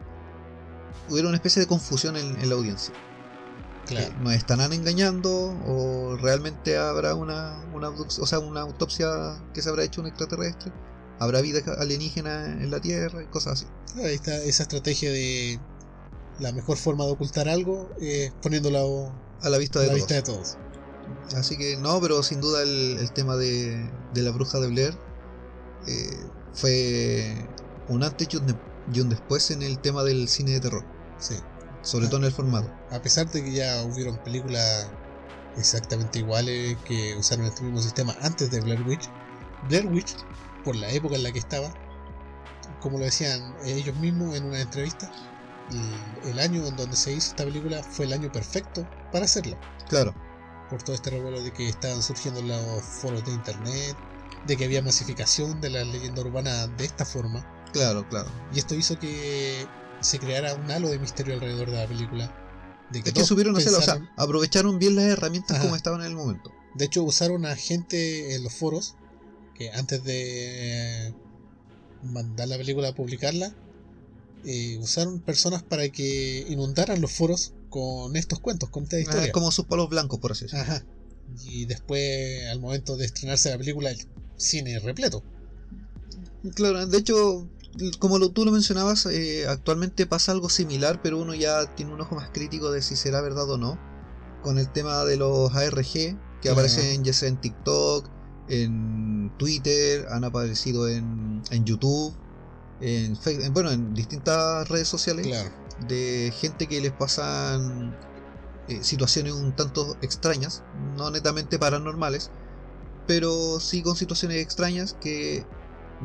hubiera 1.09 1.29
una 1.29 1.37
especie 1.37 1.61
de 1.61 1.67
confusión 1.67 2.17
en, 2.17 2.39
en 2.41 2.49
la 2.49 2.57
audiencia. 2.57 2.95
Claro. 3.87 4.15
¿Nos 4.21 4.35
estarán 4.35 4.73
engañando 4.75 5.31
o 5.67 6.17
realmente 6.21 6.77
habrá 6.77 7.15
una, 7.15 7.65
una, 7.73 7.89
o 7.89 8.27
sea, 8.27 8.39
una 8.39 8.61
autopsia 8.63 9.09
que 9.55 9.63
se 9.63 9.71
habrá 9.71 9.85
hecho 9.85 10.03
un 10.03 10.09
extraterrestre? 10.09 10.73
¿Habrá 11.21 11.41
vida 11.41 11.61
alienígena 11.79 12.45
en 12.47 12.71
la 12.71 12.81
Tierra? 12.81 13.23
Y 13.23 13.27
cosas 13.27 13.55
así. 13.55 13.66
Ahí 14.03 14.14
está 14.14 14.37
esa 14.37 14.62
estrategia 14.64 15.11
de 15.11 15.59
la 16.39 16.53
mejor 16.53 16.77
forma 16.77 17.05
de 17.05 17.11
ocultar 17.12 17.49
algo 17.49 17.91
es 18.01 18.31
poniéndolo 18.43 19.12
A 19.43 19.49
la 19.49 19.59
vista 19.59 19.81
a 19.81 19.83
de 19.83 19.89
la 19.89 19.93
todos. 19.95 20.07
vista 20.07 20.14
de 20.14 20.23
todos. 20.23 20.57
Así 21.37 21.57
que 21.57 21.77
no, 21.77 22.01
pero 22.01 22.23
sin 22.23 22.41
duda 22.41 22.62
el, 22.62 22.99
el 23.01 23.12
tema 23.12 23.37
de, 23.37 23.91
de 24.14 24.23
la 24.23 24.31
bruja 24.31 24.59
de 24.61 24.69
Blair 24.69 24.95
eh, 25.87 26.16
fue 26.53 27.35
un 27.89 28.03
antes 28.05 28.29
y 28.33 28.37
un, 28.37 28.47
de- 28.47 28.57
y 28.93 29.01
un 29.01 29.09
después 29.09 29.51
en 29.51 29.62
el 29.62 29.79
tema 29.81 30.05
del 30.05 30.29
cine 30.29 30.53
de 30.53 30.61
terror, 30.61 30.85
Sí. 31.19 31.35
sobre 31.83 32.07
Ah. 32.07 32.11
todo 32.11 32.21
en 32.21 32.27
el 32.27 32.33
formato. 32.33 32.71
A 32.91 33.01
pesar 33.03 33.31
de 33.31 33.43
que 33.43 33.53
ya 33.53 33.83
hubieron 33.85 34.19
películas 34.23 34.89
exactamente 35.57 36.19
iguales 36.21 36.77
que 36.87 37.16
usaron 37.16 37.47
este 37.47 37.62
mismo 37.62 37.83
sistema 37.83 38.14
antes 38.23 38.51
de 38.51 38.61
Blair 38.61 38.83
Witch, 38.87 39.09
Blair 39.69 39.87
Witch, 39.87 40.14
por 40.65 40.77
la 40.77 40.91
época 40.91 41.17
en 41.17 41.23
la 41.23 41.33
que 41.33 41.39
estaba, 41.39 41.73
como 42.81 42.99
lo 42.99 43.05
decían 43.05 43.55
ellos 43.65 43.97
mismos 43.97 44.37
en 44.37 44.45
una 44.45 44.61
entrevista, 44.61 45.11
el, 46.25 46.31
el 46.31 46.39
año 46.39 46.67
en 46.67 46.77
donde 46.77 46.97
se 46.97 47.13
hizo 47.13 47.31
esta 47.31 47.45
película 47.45 47.83
fue 47.83 48.07
el 48.07 48.13
año 48.13 48.31
perfecto 48.33 48.89
para 49.13 49.25
hacerla. 49.25 49.59
Claro, 49.89 50.15
Por 50.71 50.83
todo 50.83 50.95
este 50.95 51.11
revuelo 51.11 51.41
de 51.43 51.53
que 51.53 51.69
estaban 51.69 52.03
surgiendo 52.03 52.43
los 52.43 52.83
foros 52.83 53.25
de 53.25 53.33
internet, 53.33 53.97
de 54.47 54.57
que 54.57 54.65
había 54.65 54.83
masificación 54.83 55.61
de 55.61 55.71
la 55.71 55.85
leyenda 55.85 56.23
urbana 56.23 56.67
de 56.69 56.85
esta 56.85 57.05
forma. 57.05 57.45
claro, 57.73 58.07
claro. 58.09 58.31
Y 58.55 58.59
esto 58.59 58.75
hizo 58.75 58.99
que 58.99 59.67
se 60.01 60.19
creara 60.19 60.55
un 60.55 60.71
halo 60.71 60.89
de 60.89 60.99
misterio 60.99 61.35
alrededor 61.35 61.71
de 61.71 61.77
la 61.77 61.87
pelíula. 61.87 62.35
De 62.91 63.01
Es 63.01 63.13
que 63.13 63.25
supieron 63.25 63.57
hacerlo, 63.57 63.79
o 63.79 63.83
sea, 63.83 63.95
pensaron- 63.97 64.11
aprovecharon 64.17 64.79
bien 64.79 64.97
las 64.97 65.05
herramientas 65.07 65.57
Ajá. 65.57 65.65
como 65.65 65.77
estaban 65.77 66.01
en 66.01 66.07
el 66.07 66.15
momento. 66.15 66.53
De 66.75 66.85
hecho, 66.87 67.03
usaron 67.03 67.45
a 67.45 67.55
gente 67.57 68.35
en 68.35 68.45
los 68.45 68.55
foros 68.55 68.95
que 69.59 69.71
antes 69.73 70.03
de 70.05 71.13
mandar 72.03 72.49
la 72.49 72.57
película 72.57 72.89
a 72.89 72.95
publicarla, 72.95 73.53
eh, 74.45 74.79
usaron 74.81 75.21
personas 75.21 75.63
para 75.65 75.89
que 75.89 76.47
inundaran 76.49 77.01
los 77.01 77.11
foros 77.13 77.53
con 77.69 78.17
estos 78.17 78.39
cuentos, 78.39 78.71
con 78.71 78.85
esta 78.85 78.97
Ah, 78.97 79.01
historia. 79.01 79.33
como 79.33 79.51
sus 79.51 79.67
palos 79.67 79.89
blancos, 79.91 80.21
por 80.21 80.33
así 80.33 80.45
decirlo. 80.45 80.63
Ajá. 80.65 80.85
Y 81.45 81.67
después, 81.67 82.47
al 82.51 82.61
momento 82.61 82.97
de 82.97 83.05
estrenarse 83.07 83.51
la 83.51 83.59
película, 83.59 83.91
el 83.91 83.99
cine 84.37 84.79
repleto. 84.79 85.23
Claro, 86.55 86.87
de 86.87 86.99
hecho, 86.99 87.49
como 87.99 88.19
lo- 88.19 88.31
tú 88.31 88.45
lo 88.45 88.53
mencionabas, 88.53 89.07
eh, 89.07 89.47
actualmente 89.49 90.07
pasa 90.07 90.33
algo 90.33 90.49
similar, 90.49 91.01
pero 91.03 91.19
uno 91.19 91.35
ya 91.35 91.75
tiene 91.75 91.93
un 91.93 92.01
ojo 92.01 92.15
más 92.15 92.31
crítico 92.31 92.71
de 92.71 92.81
si 92.81 92.97
será 92.97 93.21
verdad 93.21 93.51
o 93.51 93.59
no. 93.59 93.79
Con 94.43 94.59
el 94.59 94.71
tema 94.73 95.05
de 95.05 95.17
los 95.17 95.53
ARG, 95.55 96.17
que 96.41 96.49
aparecen 96.49 97.03
ya 97.05 97.13
sea 97.13 97.29
en 97.29 97.41
TikTok, 97.41 98.09
en 98.49 99.31
Twitter, 99.39 100.07
han 100.11 100.25
aparecido 100.25 100.89
en, 100.89 101.43
en 101.51 101.65
YouTube, 101.65 102.15
en, 102.81 103.17
en- 103.27 103.53
bueno, 103.53 103.71
en 103.71 103.95
distintas 103.95 104.69
redes 104.69 104.89
sociales, 104.89 105.27
Claro. 105.27 105.51
de 105.87 106.33
gente 106.37 106.67
que 106.67 106.81
les 106.81 106.93
pasan 106.93 107.97
eh, 108.69 108.83
situaciones 108.83 109.33
un 109.33 109.53
tanto 109.55 109.97
extrañas, 110.03 110.63
no 110.97 111.11
netamente 111.11 111.59
paranormales, 111.59 112.31
pero 113.07 113.59
sí 113.61 113.83
con 113.83 113.97
situaciones 113.97 114.39
extrañas 114.43 114.95
que 115.01 115.45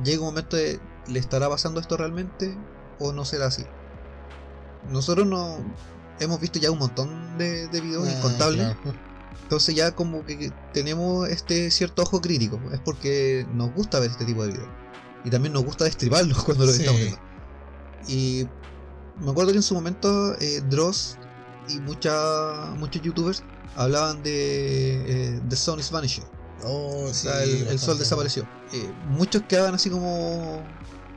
llega 0.04 0.20
un 0.22 0.28
momento 0.28 0.56
de 0.56 0.80
¿le 1.08 1.20
estará 1.20 1.50
pasando 1.50 1.80
esto 1.82 1.98
realmente 1.98 2.58
o 3.00 3.12
no 3.12 3.26
será 3.26 3.48
así? 3.48 3.64
Nosotros 4.90 5.28
no 5.28 5.58
hemos 6.20 6.40
visto 6.40 6.60
ya 6.60 6.72
un 6.72 6.80
montón 6.80 7.38
de, 7.38 7.68
de 7.68 7.82
videos 7.82 8.08
Ah, 8.08 8.12
incontables, 8.18 8.76
claro. 8.84 8.98
Entonces 9.44 9.76
ya 9.76 9.92
como 9.94 10.26
que 10.26 10.52
tenemos 10.74 11.28
este 11.30 11.70
cierto 11.72 12.04
ojo 12.04 12.22
crítico, 12.22 12.60
es 12.72 12.80
porque 12.80 13.46
nos 13.54 13.74
gusta 13.74 14.00
ver 14.00 14.12
este 14.12 14.26
tipo 14.26 14.44
de 14.46 14.54
videos 14.54 14.70
y 15.26 15.30
también 15.30 15.54
nos 15.54 15.64
gusta 15.64 15.86
destriparlos 15.86 16.44
cuando 16.46 16.66
los 16.66 16.76
Sí. 16.76 16.82
estamos 16.82 17.02
viendo. 17.02 17.20
Y 18.08 18.48
me 19.20 19.32
acuerdo 19.32 19.52
que 19.52 19.58
en 19.58 19.64
su 19.64 19.74
momento 19.76 20.36
eh, 20.40 20.62
Dross 20.70 21.18
y 21.70 21.80
mucha, 21.80 22.74
muchos 22.78 23.02
youtubers 23.02 23.44
hablaban 23.76 24.22
de 24.24 25.36
eh, 25.36 25.42
The 25.48 25.56
Sun 25.56 25.80
is 25.80 25.90
Vanishing. 25.92 26.26
Oh, 26.66 27.06
O 27.06 27.14
sí, 27.14 27.28
sea, 27.28 27.44
el, 27.44 27.68
el 27.68 27.80
sol 27.80 27.98
desapareció. 27.98 28.44
Eh, 28.74 28.92
muchos 29.10 29.42
quedaban 29.44 29.74
así 29.76 29.90
como, 29.90 30.64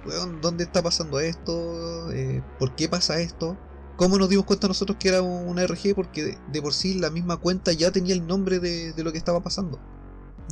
"Weón, 0.04 0.40
¿dónde 0.40 0.64
está 0.64 0.82
pasando 0.82 1.20
esto? 1.20 2.10
Eh, 2.12 2.42
¿Por 2.58 2.74
qué 2.74 2.88
pasa 2.88 3.20
esto? 3.20 3.56
¿Cómo 3.97 4.18
nos 4.18 4.28
dimos 4.28 4.47
cuenta 4.47 4.68
nosotros 4.68 4.99
que 4.99 5.09
era 5.09 5.22
una 5.22 5.62
RG? 5.66 5.94
Porque 5.94 6.24
de, 6.24 6.38
de 6.47 6.62
por 6.62 6.74
sí 6.74 6.94
la 6.94 7.11
misma 7.11 7.38
cuenta 7.38 7.72
ya 7.72 7.90
tenía 7.92 8.14
el 8.14 8.26
nombre 8.26 8.61
de, 8.61 8.92
de 8.92 9.05
lo 9.05 9.12
que 9.12 9.18
estaba 9.18 9.42
pasando. 9.42 9.82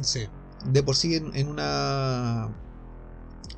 Sí, 0.03 0.28
De 0.64 0.82
por 0.82 0.97
sí 0.97 1.14
en, 1.16 1.34
en 1.36 1.49
una... 1.49 2.57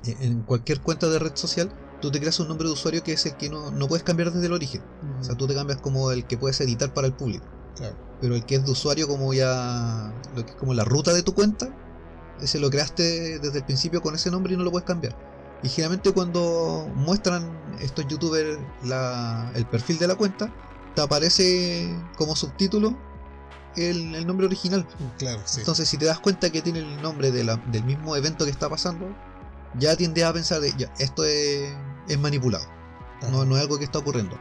En 0.05 0.43
cualquier 0.43 0.81
cuenta 0.83 1.09
de 1.09 1.19
red 1.19 1.33
social, 1.37 1.73
tú 2.01 2.11
te 2.11 2.21
creas 2.21 2.39
un 2.41 2.49
nombre 2.49 2.67
de 2.69 2.75
usuario 2.75 3.03
que 3.03 3.13
es 3.13 3.27
el 3.27 3.37
que 3.37 3.51
no, 3.51 3.71
no 3.73 3.89
puedes 3.89 4.05
cambiar 4.05 4.33
desde 4.33 4.47
el 4.47 4.53
origen. 4.53 4.87
O 5.21 5.25
sea, 5.25 5.37
tú 5.37 5.47
te 5.47 5.55
cambias 5.55 5.81
como 5.81 6.11
el 6.13 6.27
que 6.27 6.39
puedes 6.39 6.61
editar 6.61 6.95
para 6.95 7.07
el 7.09 7.15
público. 7.15 7.47
claro. 7.75 7.97
Pero 8.21 8.35
el 8.37 8.47
que 8.47 8.57
es 8.57 8.65
de 8.65 8.71
usuario 8.73 9.09
como 9.09 9.35
ya... 9.35 10.23
Lo 10.35 10.45
que 10.45 10.53
es 10.53 10.57
como 10.57 10.75
la 10.75 10.85
ruta 10.85 11.13
de 11.13 11.23
tu 11.23 11.35
cuenta, 11.35 11.77
ese 12.41 12.61
lo 12.61 12.71
creaste 12.71 13.39
desde 13.41 13.59
el 13.59 13.65
principio 13.65 14.03
con 14.03 14.15
ese 14.15 14.31
nombre 14.31 14.55
y 14.55 14.57
no 14.57 14.65
lo 14.65 14.71
puedes 14.73 14.87
cambiar. 14.87 15.17
Y 15.63 15.69
generalmente 15.69 16.13
cuando 16.13 16.89
muestran 16.95 17.51
estos 17.81 18.07
youtubers 18.07 18.59
la- 18.85 19.51
el 19.55 19.67
perfil 19.67 19.99
de 19.99 20.07
la 20.07 20.15
cuenta, 20.15 20.53
te 20.95 21.03
aparece 21.03 21.95
como 22.17 22.37
subtítulo 22.37 22.97
el, 23.77 24.15
el 24.15 24.27
nombre 24.27 24.47
original. 24.47 24.87
Claro, 25.19 25.41
sí. 25.45 25.61
Entonces 25.61 25.89
si 25.89 25.97
te 25.99 26.05
das 26.07 26.21
cuenta 26.21 26.51
que 26.51 26.63
tiene 26.63 26.79
el 26.81 27.03
nombre 27.03 27.31
de 27.31 27.45
la- 27.45 27.57
del 27.57 27.85
mismo 27.85 28.17
evento 28.17 28.45
que 28.45 28.51
está 28.51 28.69
pasando, 28.69 29.07
ya 29.79 29.97
tiende 29.97 30.25
a 30.25 30.33
pensar 30.33 30.61
de, 30.61 30.73
ya, 30.77 30.93
esto 30.99 31.25
es, 31.25 31.73
es 32.09 32.19
manipulado. 32.19 32.65
No, 33.31 33.45
no 33.45 33.57
es 33.57 33.63
algo 33.63 33.79
que 33.79 33.85
está 33.85 33.99
ocurriendo. 33.99 34.39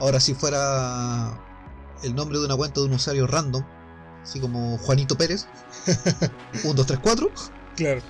Ahora, 0.00 0.18
si 0.20 0.34
fuera 0.34 1.38
el 2.02 2.14
nombre 2.14 2.38
de 2.38 2.44
una 2.46 2.56
cuenta 2.56 2.80
de 2.80 2.86
un 2.86 2.92
usuario 2.94 3.26
random, 3.26 3.64
así 4.22 4.40
como 4.40 4.76
Juanito 4.78 5.16
Pérez, 5.16 5.46
1, 6.64 6.74
2, 6.74 6.86
3, 6.86 6.98
4, 7.02 7.30
Claro. 7.76 8.00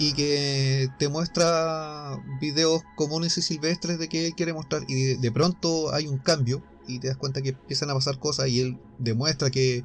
Y 0.00 0.14
que 0.14 0.88
te 0.98 1.08
muestra 1.08 2.18
videos 2.40 2.82
comunes 2.96 3.36
y 3.38 3.42
silvestres 3.42 3.98
de 3.98 4.08
que 4.08 4.26
él 4.26 4.34
quiere 4.34 4.52
mostrar, 4.54 4.82
y 4.88 4.94
de, 4.94 5.16
de 5.18 5.30
pronto 5.30 5.92
hay 5.94 6.06
un 6.06 6.18
cambio, 6.18 6.62
y 6.88 6.98
te 6.98 7.08
das 7.08 7.16
cuenta 7.18 7.42
que 7.42 7.50
empiezan 7.50 7.90
a 7.90 7.94
pasar 7.94 8.18
cosas, 8.18 8.48
y 8.48 8.60
él 8.60 8.78
demuestra 8.98 9.50
que, 9.50 9.84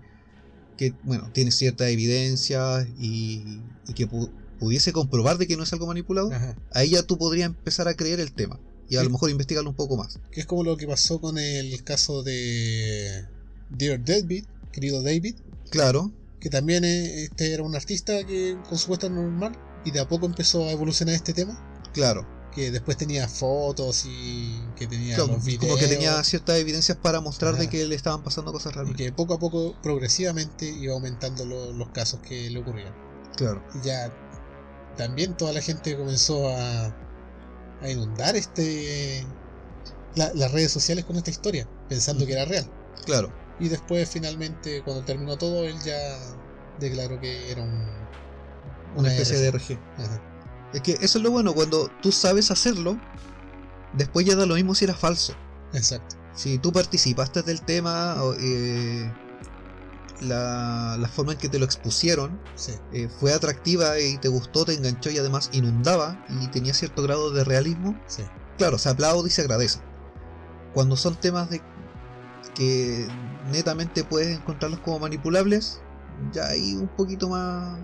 que 0.77 0.93
bueno, 1.03 1.29
tiene 1.33 1.51
cierta 1.51 1.89
evidencia 1.89 2.87
y, 2.97 3.61
y 3.87 3.93
que 3.93 4.07
pu- 4.09 4.31
pudiese 4.57 4.93
comprobar 4.93 5.37
de 5.37 5.47
que 5.47 5.57
no 5.57 5.63
es 5.63 5.73
algo 5.73 5.87
manipulado, 5.87 6.31
Ajá. 6.31 6.55
ahí 6.71 6.91
ya 6.91 7.03
tú 7.03 7.17
podrías 7.17 7.47
empezar 7.47 7.87
a 7.89 7.93
creer 7.93 8.19
el 8.21 8.31
tema. 8.33 8.59
Y 8.87 8.95
a 8.97 8.99
Sí. 8.99 9.05
lo 9.05 9.11
mejor 9.11 9.31
investigarlo 9.31 9.69
un 9.71 9.75
poco 9.75 9.97
más. 9.97 10.19
Que 10.31 10.41
es 10.41 10.45
como 10.45 10.63
lo 10.63 10.77
que 10.77 10.85
pasó 10.87 11.19
con 11.19 11.37
el 11.39 11.83
caso 11.83 12.21
de 12.23 13.25
Dear 13.71 14.03
David, 14.05 14.45
querido 14.71 15.01
David, 15.01 15.35
Claro, 15.71 16.11
que 16.39 16.49
también 16.51 16.85
eh, 16.85 17.23
este 17.23 17.51
era 17.51 17.63
un 17.63 17.75
artista 17.75 18.23
que 18.23 18.55
con 18.69 18.77
su 18.77 18.87
puesta 18.87 19.09
normal 19.09 19.57
y 19.85 19.91
de 19.91 19.99
a 20.01 20.07
poco 20.07 20.25
empezó 20.25 20.65
a 20.65 20.71
evolucionar 20.71 21.15
este 21.15 21.33
tema, 21.33 21.57
claro. 21.93 22.25
que 22.53 22.71
después 22.71 22.97
tenía 22.97 23.27
fotos 23.27 24.05
y 24.05 24.59
que 24.75 24.87
tenía 24.87 25.15
Claro, 25.15 25.33
los 25.33 25.43
videos 25.45 25.65
como 25.65 25.77
que 25.77 25.87
tenía 25.87 26.23
ciertas 26.23 26.57
evidencias 26.57 26.97
para 26.97 27.21
mostrar 27.21 27.55
de 27.57 27.69
que 27.69 27.85
le 27.85 27.95
estaban 27.95 28.23
pasando 28.23 28.51
cosas 28.51 28.71
y 28.71 28.75
realmente. 28.75 29.03
que 29.03 29.11
poco 29.11 29.33
a 29.35 29.39
poco 29.39 29.75
progresivamente 29.83 30.65
iba 30.67 30.93
aumentando 30.93 31.45
lo- 31.45 31.71
los 31.73 31.89
casos 31.89 32.19
que 32.21 32.49
le 32.49 32.59
ocurrían. 32.59 32.93
Claro, 33.37 33.61
Y 33.75 33.85
ya 33.85 34.11
también 34.97 35.35
toda 35.35 35.51
la 35.53 35.61
gente 35.61 35.97
comenzó 35.97 36.49
a, 36.49 36.85
a 37.81 37.89
inundar 37.89 38.35
este 38.37 39.25
la- 40.15 40.33
las 40.33 40.51
redes 40.53 40.71
sociales 40.71 41.03
con 41.05 41.17
esta 41.17 41.29
historia, 41.31 41.67
pensando 41.89 42.25
que 42.25 42.33
era 42.33 42.45
real. 42.45 42.65
claro. 43.05 43.29
Y 43.59 43.69
después 43.69 44.09
finalmente 44.09 44.81
cuando 44.83 45.03
terminó 45.05 45.37
todo 45.37 45.63
él 45.65 45.75
ya 45.85 45.97
declaró 46.79 47.19
que 47.21 47.51
era 47.51 47.61
un 47.63 48.04
Una 48.95 49.09
especie 49.11 49.37
de 49.37 49.47
RG. 49.51 49.77
Ajá. 49.97 50.21
Es 50.73 50.81
que 50.81 50.91
eso 51.01 51.17
es 51.19 51.23
lo 51.23 51.31
bueno, 51.31 51.53
cuando 51.53 51.89
tú 52.01 52.11
sabes 52.11 52.51
hacerlo, 52.51 52.97
después 53.93 54.25
ya 54.25 54.35
da 54.35 54.45
lo 54.45 54.55
mismo 54.55 54.75
si 54.75 54.85
era 54.85 54.93
falso. 54.93 55.33
Exacto. 55.73 56.15
Si 56.33 56.57
tú 56.57 56.71
participaste 56.73 57.43
del 57.43 57.61
tema, 57.61 58.17
eh, 58.39 59.09
la, 60.21 60.97
la 60.99 61.07
forma 61.07 61.33
en 61.33 61.37
que 61.37 61.49
te 61.49 61.59
lo 61.59 61.65
expusieron 61.65 62.39
Sí. 62.55 62.73
eh, 62.93 63.09
fue 63.19 63.33
atractiva 63.33 63.99
y 63.99 64.17
te 64.17 64.27
gustó, 64.27 64.65
te 64.65 64.73
enganchó 64.73 65.09
y 65.11 65.17
además 65.17 65.49
inundaba 65.53 66.23
y 66.41 66.47
tenía 66.47 66.73
cierto 66.73 67.03
grado 67.03 67.31
de 67.31 67.43
realismo, 67.43 67.97
Sí. 68.07 68.23
claro, 68.57 68.77
se 68.77 68.89
aplaude 68.89 69.27
y 69.27 69.31
se 69.31 69.41
agradece. 69.41 69.79
Cuando 70.73 70.95
son 70.97 71.15
temas 71.15 71.49
de 71.49 71.61
que 72.53 73.07
netamente 73.51 74.03
puedes 74.03 74.37
encontrarlos 74.37 74.79
como 74.81 74.99
manipulables, 74.99 75.81
ya 76.33 76.47
hay 76.47 76.73
un 76.75 76.87
poquito 76.87 77.29
más 77.29 77.77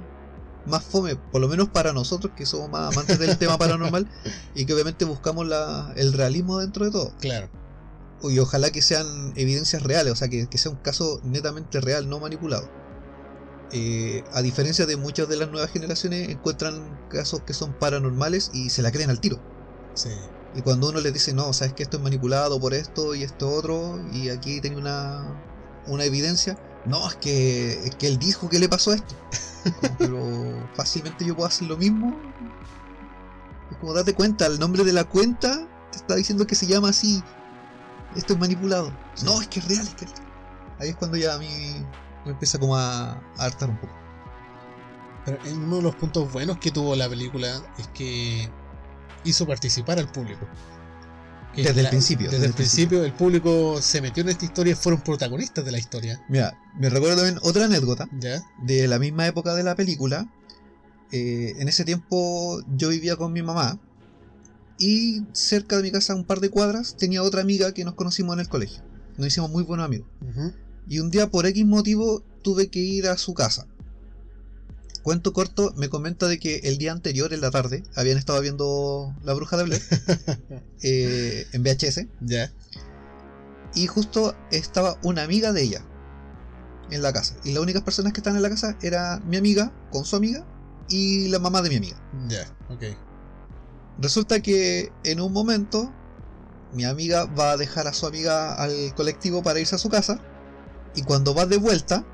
más 0.65 0.83
fome, 0.83 1.15
por 1.15 1.41
lo 1.41 1.47
menos 1.47 1.69
para 1.69 1.93
nosotros 1.93 2.33
que 2.35 2.45
somos 2.45 2.69
más 2.69 2.93
amantes 2.93 3.19
del 3.19 3.37
tema 3.37 3.57
paranormal 3.57 4.07
y 4.55 4.65
que 4.65 4.73
obviamente 4.73 5.05
buscamos 5.05 5.47
la, 5.47 5.93
el 5.95 6.13
realismo 6.13 6.59
dentro 6.59 6.85
de 6.85 6.91
todo. 6.91 7.13
Claro. 7.19 7.49
Y 8.23 8.37
ojalá 8.39 8.69
que 8.69 8.81
sean 8.81 9.33
evidencias 9.35 9.81
reales, 9.81 10.13
o 10.13 10.15
sea, 10.15 10.29
que, 10.29 10.47
que 10.47 10.57
sea 10.57 10.71
un 10.71 10.77
caso 10.77 11.19
netamente 11.23 11.81
real, 11.81 12.07
no 12.07 12.19
manipulado. 12.19 12.69
Eh, 13.73 14.23
a 14.33 14.41
diferencia 14.41 14.85
de 14.85 14.97
muchas 14.97 15.29
de 15.29 15.37
las 15.37 15.49
nuevas 15.49 15.71
generaciones, 15.71 16.29
encuentran 16.29 16.99
casos 17.09 17.41
que 17.41 17.53
son 17.53 17.73
paranormales 17.73 18.51
y 18.53 18.69
se 18.69 18.81
la 18.81 18.91
creen 18.91 19.09
al 19.09 19.19
tiro. 19.19 19.39
Sí. 19.93 20.09
Y 20.55 20.61
cuando 20.61 20.89
uno 20.89 20.99
les 20.99 21.13
dice, 21.13 21.33
no, 21.33 21.53
sabes 21.53 21.73
que 21.73 21.83
esto 21.83 21.97
es 21.97 22.03
manipulado 22.03 22.59
por 22.59 22.73
esto 22.73 23.15
y 23.15 23.23
esto 23.23 23.49
otro, 23.49 23.99
y 24.11 24.29
aquí 24.29 24.59
tengo 24.59 24.79
una, 24.79 25.41
una 25.87 26.03
evidencia, 26.03 26.57
no, 26.85 27.07
es 27.07 27.15
que, 27.15 27.73
es 27.85 27.95
que 27.95 28.07
él 28.07 28.19
dijo 28.19 28.49
que 28.49 28.59
le 28.59 28.67
pasó 28.67 28.93
esto. 28.93 29.15
Pero 29.97 30.67
fácilmente 30.75 31.25
yo 31.25 31.35
puedo 31.35 31.47
hacer 31.47 31.67
lo 31.67 31.77
mismo. 31.77 32.15
Es 33.69 33.77
como 33.77 33.93
date 33.93 34.13
cuenta, 34.13 34.45
el 34.45 34.59
nombre 34.59 34.83
de 34.83 34.93
la 34.93 35.03
cuenta 35.03 35.67
te 35.91 35.97
está 35.97 36.15
diciendo 36.15 36.45
que 36.47 36.55
se 36.55 36.67
llama 36.67 36.89
así. 36.89 37.23
Esto 38.15 38.33
es 38.33 38.39
manipulado. 38.39 38.91
No, 39.23 39.41
es 39.41 39.47
que 39.47 39.59
es 39.59 39.67
real, 39.67 39.87
es 39.87 39.95
que. 39.95 40.05
Ahí 40.79 40.89
es 40.89 40.95
cuando 40.95 41.17
ya 41.17 41.35
a 41.35 41.37
mí 41.37 41.47
me 42.25 42.31
empieza 42.31 42.59
como 42.59 42.75
a, 42.75 43.11
a 43.11 43.21
hartar 43.37 43.69
un 43.69 43.77
poco. 43.77 43.93
Pero 45.25 45.37
uno 45.53 45.75
de 45.77 45.81
los 45.83 45.95
puntos 45.95 46.31
buenos 46.31 46.57
que 46.57 46.71
tuvo 46.71 46.95
la 46.95 47.07
película 47.07 47.61
es 47.77 47.87
que 47.89 48.49
hizo 49.23 49.45
participar 49.45 49.99
al 49.99 50.11
público. 50.11 50.47
Desde 51.55 51.81
el 51.81 51.89
principio, 51.89 52.25
Desde, 52.27 52.37
desde 52.37 52.47
el 52.47 52.53
principio 52.53 53.03
el 53.03 53.13
público 53.13 53.81
se 53.81 54.01
metió 54.01 54.21
en 54.23 54.29
esta 54.29 54.45
historia 54.45 54.71
y 54.71 54.75
fueron 54.75 55.01
protagonistas 55.01 55.65
de 55.65 55.71
la 55.71 55.77
historia. 55.79 56.23
Mira, 56.29 56.57
me 56.79 56.89
recuerdo 56.89 57.17
también 57.17 57.39
otra 57.43 57.65
anécdota. 57.65 58.07
¿Ya? 58.19 58.41
de 58.63 58.87
la 58.87 58.99
misma 58.99 59.27
época 59.27 59.53
de 59.55 59.63
la 59.63 59.75
película. 59.75 60.29
eh, 61.11 61.55
en 61.59 61.67
ese 61.67 61.83
tiempo 61.83 62.61
yo 62.77 62.87
vivía 62.89 63.17
con 63.17 63.33
mi 63.33 63.41
mamá 63.41 63.77
y 64.79 65.23
cerca 65.33 65.75
de 65.77 65.83
mi 65.83 65.91
casa, 65.91 66.15
un 66.15 66.23
par 66.23 66.39
de 66.39 66.49
cuadras, 66.49 66.95
tenía 66.97 67.21
otra 67.21 67.41
amiga 67.41 67.73
que 67.73 67.83
nos 67.83 67.95
conocimos 67.95 68.33
en 68.33 68.39
el 68.39 68.47
colegio. 68.49 68.81
Nos 69.17 69.27
hicimos 69.27 69.51
muy 69.51 69.63
buenos 69.63 69.85
amigos. 69.85 70.07
Y 70.87 70.99
un 70.99 71.11
día 71.11 71.29
por 71.29 71.45
X 71.45 71.65
motivo 71.65 72.23
tuve 72.41 72.69
que 72.69 72.79
ir 72.79 73.07
a 73.07 73.17
su 73.17 73.33
casa. 73.35 73.67
Cuento 75.03 75.33
corto, 75.33 75.73
me 75.75 75.89
comenta 75.89 76.27
de 76.27 76.37
que 76.39 76.57
el 76.63 76.77
día 76.77 76.91
anterior, 76.91 77.33
en 77.33 77.41
la 77.41 77.49
tarde, 77.49 77.83
habían 77.95 78.17
estado 78.17 78.39
viendo 78.41 79.15
La 79.23 79.33
Bruja 79.33 79.57
de 79.57 79.63
Blair 79.63 79.81
eh, 80.83 81.47
en 81.53 81.63
VHS 81.63 82.05
Ya. 82.21 82.51
y 83.73 83.87
justo 83.87 84.35
estaba 84.51 84.97
una 85.01 85.23
amiga 85.23 85.53
de 85.53 85.63
ella 85.63 85.81
en 86.91 87.01
la 87.01 87.13
casa. 87.13 87.35
Y 87.43 87.53
las 87.53 87.63
únicas 87.63 87.81
personas 87.81 88.13
que 88.13 88.19
estaban 88.19 88.37
en 88.37 88.43
la 88.43 88.49
casa 88.49 88.77
era 88.81 89.19
mi 89.25 89.37
amiga 89.37 89.71
con 89.91 90.05
su 90.05 90.15
amiga 90.15 90.45
y 90.87 91.29
la 91.29 91.39
mamá 91.39 91.61
de 91.61 91.69
mi 91.69 91.77
amiga. 91.77 91.97
Ya. 92.27 92.45
Ok. 92.69 92.83
Resulta 93.99 94.41
que 94.41 94.91
en 95.03 95.19
un 95.19 95.33
momento 95.33 95.91
mi 96.73 96.85
amiga 96.85 97.25
va 97.25 97.51
a 97.51 97.57
dejar 97.57 97.87
a 97.87 97.93
su 97.93 98.05
amiga 98.05 98.53
al 98.55 98.93
colectivo 98.95 99.41
para 99.41 99.59
irse 99.59 99.75
a 99.75 99.79
su 99.79 99.89
casa 99.89 100.19
y 100.95 101.01
cuando 101.03 101.33
va 101.33 101.45
de 101.45 101.57
vuelta 101.57 102.05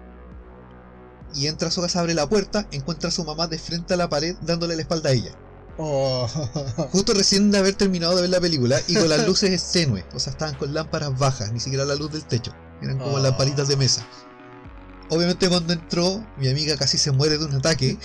y 1.35 1.47
entra 1.47 1.67
a 1.67 1.71
su 1.71 1.81
casa, 1.81 1.99
abre 1.99 2.13
la 2.13 2.27
puerta, 2.27 2.67
encuentra 2.71 3.09
a 3.09 3.11
su 3.11 3.23
mamá 3.23 3.47
de 3.47 3.59
frente 3.59 3.93
a 3.93 3.97
la 3.97 4.09
pared 4.09 4.35
dándole 4.41 4.75
la 4.75 4.81
espalda 4.81 5.09
a 5.09 5.13
ella. 5.13 5.31
Oh. 5.77 6.27
Justo 6.91 7.13
recién 7.13 7.51
de 7.51 7.59
haber 7.59 7.75
terminado 7.75 8.15
de 8.15 8.21
ver 8.21 8.31
la 8.31 8.41
película 8.41 8.79
y 8.87 8.95
con 8.95 9.09
las 9.09 9.23
luces 9.27 9.71
tenues, 9.71 10.05
o 10.13 10.19
sea, 10.19 10.31
estaban 10.31 10.55
con 10.55 10.73
lámparas 10.73 11.17
bajas, 11.17 11.51
ni 11.51 11.59
siquiera 11.59 11.85
la 11.85 11.95
luz 11.95 12.11
del 12.11 12.25
techo, 12.25 12.51
eran 12.81 12.97
como 12.97 13.17
Oh. 13.17 13.19
lamparitas 13.19 13.67
de 13.67 13.77
mesa. 13.77 14.05
Obviamente 15.09 15.47
cuando 15.47 15.73
entró, 15.73 16.25
mi 16.37 16.49
amiga 16.49 16.75
casi 16.77 16.97
se 16.97 17.11
muere 17.11 17.37
de 17.37 17.45
un 17.45 17.53
ataque, 17.53 17.97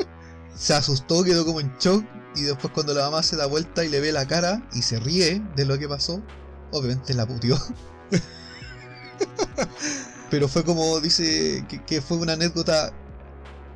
se 0.56 0.74
asustó, 0.74 1.22
quedó 1.22 1.44
como 1.44 1.60
en 1.60 1.72
shock 1.78 2.04
y 2.36 2.42
después 2.42 2.72
cuando 2.72 2.94
la 2.94 3.02
mamá 3.04 3.22
se 3.22 3.36
da 3.36 3.46
vuelta 3.46 3.84
y 3.84 3.88
le 3.88 4.00
ve 4.00 4.12
la 4.12 4.26
cara 4.26 4.66
y 4.72 4.82
se 4.82 4.98
ríe 4.98 5.42
de 5.56 5.64
lo 5.64 5.78
que 5.78 5.88
pasó, 5.88 6.22
obviamente 6.72 7.14
la 7.14 7.26
putió. 7.26 7.58
Pero 10.30 10.48
fue 10.48 10.64
como 10.64 11.00
dice 11.00 11.64
que, 11.68 11.84
que 11.84 12.00
fue 12.00 12.16
una 12.18 12.34
anécdota 12.34 12.92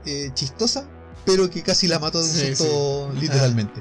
eh, 0.06 0.30
chistosa, 0.34 0.88
pero 1.26 1.50
que 1.50 1.62
casi 1.62 1.88
la 1.88 1.98
mató 1.98 2.22
de 2.22 2.28
un 2.28 2.34
Sí, 2.34 2.54
susto 2.54 3.10
sí. 3.12 3.20
literalmente. 3.20 3.80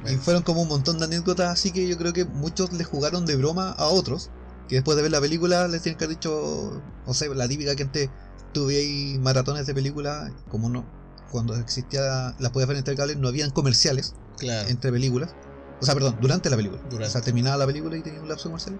Y 0.00 0.02
Bueno. 0.02 0.18
fueron 0.22 0.42
como 0.42 0.62
un 0.62 0.68
montón 0.68 0.98
de 0.98 1.06
anécdotas, 1.06 1.48
así 1.50 1.72
que 1.72 1.88
yo 1.88 1.96
creo 1.96 2.12
que 2.12 2.24
muchos 2.24 2.72
le 2.72 2.84
jugaron 2.84 3.24
de 3.26 3.36
broma 3.36 3.70
a 3.72 3.86
otros, 3.86 4.30
que 4.68 4.76
después 4.76 4.96
de 4.96 5.02
ver 5.02 5.12
la 5.12 5.20
película 5.20 5.66
les 5.68 5.82
tienen 5.82 5.98
que 5.98 6.04
haber 6.04 6.16
dicho, 6.16 6.82
o 7.06 7.14
sea, 7.14 7.28
la 7.34 7.48
típica 7.48 7.74
que 7.74 7.84
antes 7.84 8.10
tuve 8.52 8.76
ahí 8.76 9.18
maratones 9.20 9.66
de 9.66 9.74
películas, 9.74 10.30
como 10.48 10.68
no, 10.68 10.84
cuando 11.30 11.56
existía, 11.56 12.34
las 12.38 12.52
podías 12.52 12.68
ver 12.68 12.76
en 12.76 12.96
cable, 12.96 13.16
no 13.16 13.28
habían 13.28 13.50
comerciales 13.50 14.14
Claro. 14.38 14.68
entre 14.68 14.92
películas. 14.92 15.34
O 15.80 15.84
sea, 15.84 15.94
perdón, 15.94 16.16
durante 16.20 16.50
la 16.50 16.56
película. 16.56 16.80
Durante. 16.82 17.06
O 17.06 17.10
sea, 17.10 17.20
terminaba 17.20 17.56
la 17.56 17.66
película 17.66 17.96
y 17.96 18.02
tenía 18.02 18.20
un 18.20 18.28
lapso 18.28 18.48
comercial. 18.48 18.78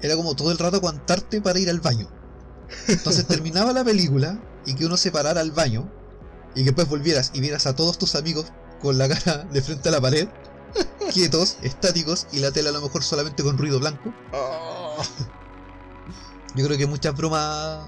Era 0.00 0.16
como 0.16 0.34
todo 0.34 0.52
el 0.52 0.58
rato 0.58 0.76
aguantarte 0.76 1.40
para 1.40 1.58
ir 1.58 1.70
al 1.70 1.80
baño. 1.80 2.08
Entonces 2.86 3.26
terminaba 3.28 3.72
la 3.72 3.84
película 3.84 4.40
y 4.66 4.74
que 4.74 4.86
uno 4.86 4.96
se 4.96 5.10
parara 5.10 5.40
al 5.40 5.52
baño 5.52 5.90
y 6.54 6.60
que 6.60 6.66
después 6.66 6.88
volvieras 6.88 7.30
y 7.34 7.40
vieras 7.40 7.66
a 7.66 7.74
todos 7.76 7.98
tus 7.98 8.14
amigos 8.14 8.46
con 8.80 8.98
la 8.98 9.08
cara 9.08 9.44
de 9.44 9.62
frente 9.62 9.88
a 9.88 9.92
la 9.92 10.00
pared, 10.00 10.28
quietos, 11.12 11.58
estáticos 11.62 12.26
y 12.32 12.38
la 12.38 12.52
tela 12.52 12.70
a 12.70 12.72
lo 12.72 12.82
mejor 12.82 13.02
solamente 13.02 13.42
con 13.42 13.58
ruido 13.58 13.80
blanco. 13.80 14.12
Oh. 14.32 14.96
Yo 16.54 16.64
creo 16.64 16.78
que 16.78 16.86
muchas 16.86 17.14
bromas. 17.16 17.86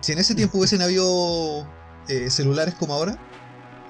Si 0.00 0.12
en 0.12 0.18
ese 0.18 0.34
tiempo 0.34 0.58
hubiesen 0.58 0.82
habido 0.82 1.66
eh, 2.08 2.30
celulares 2.30 2.74
como 2.74 2.94
ahora, 2.94 3.18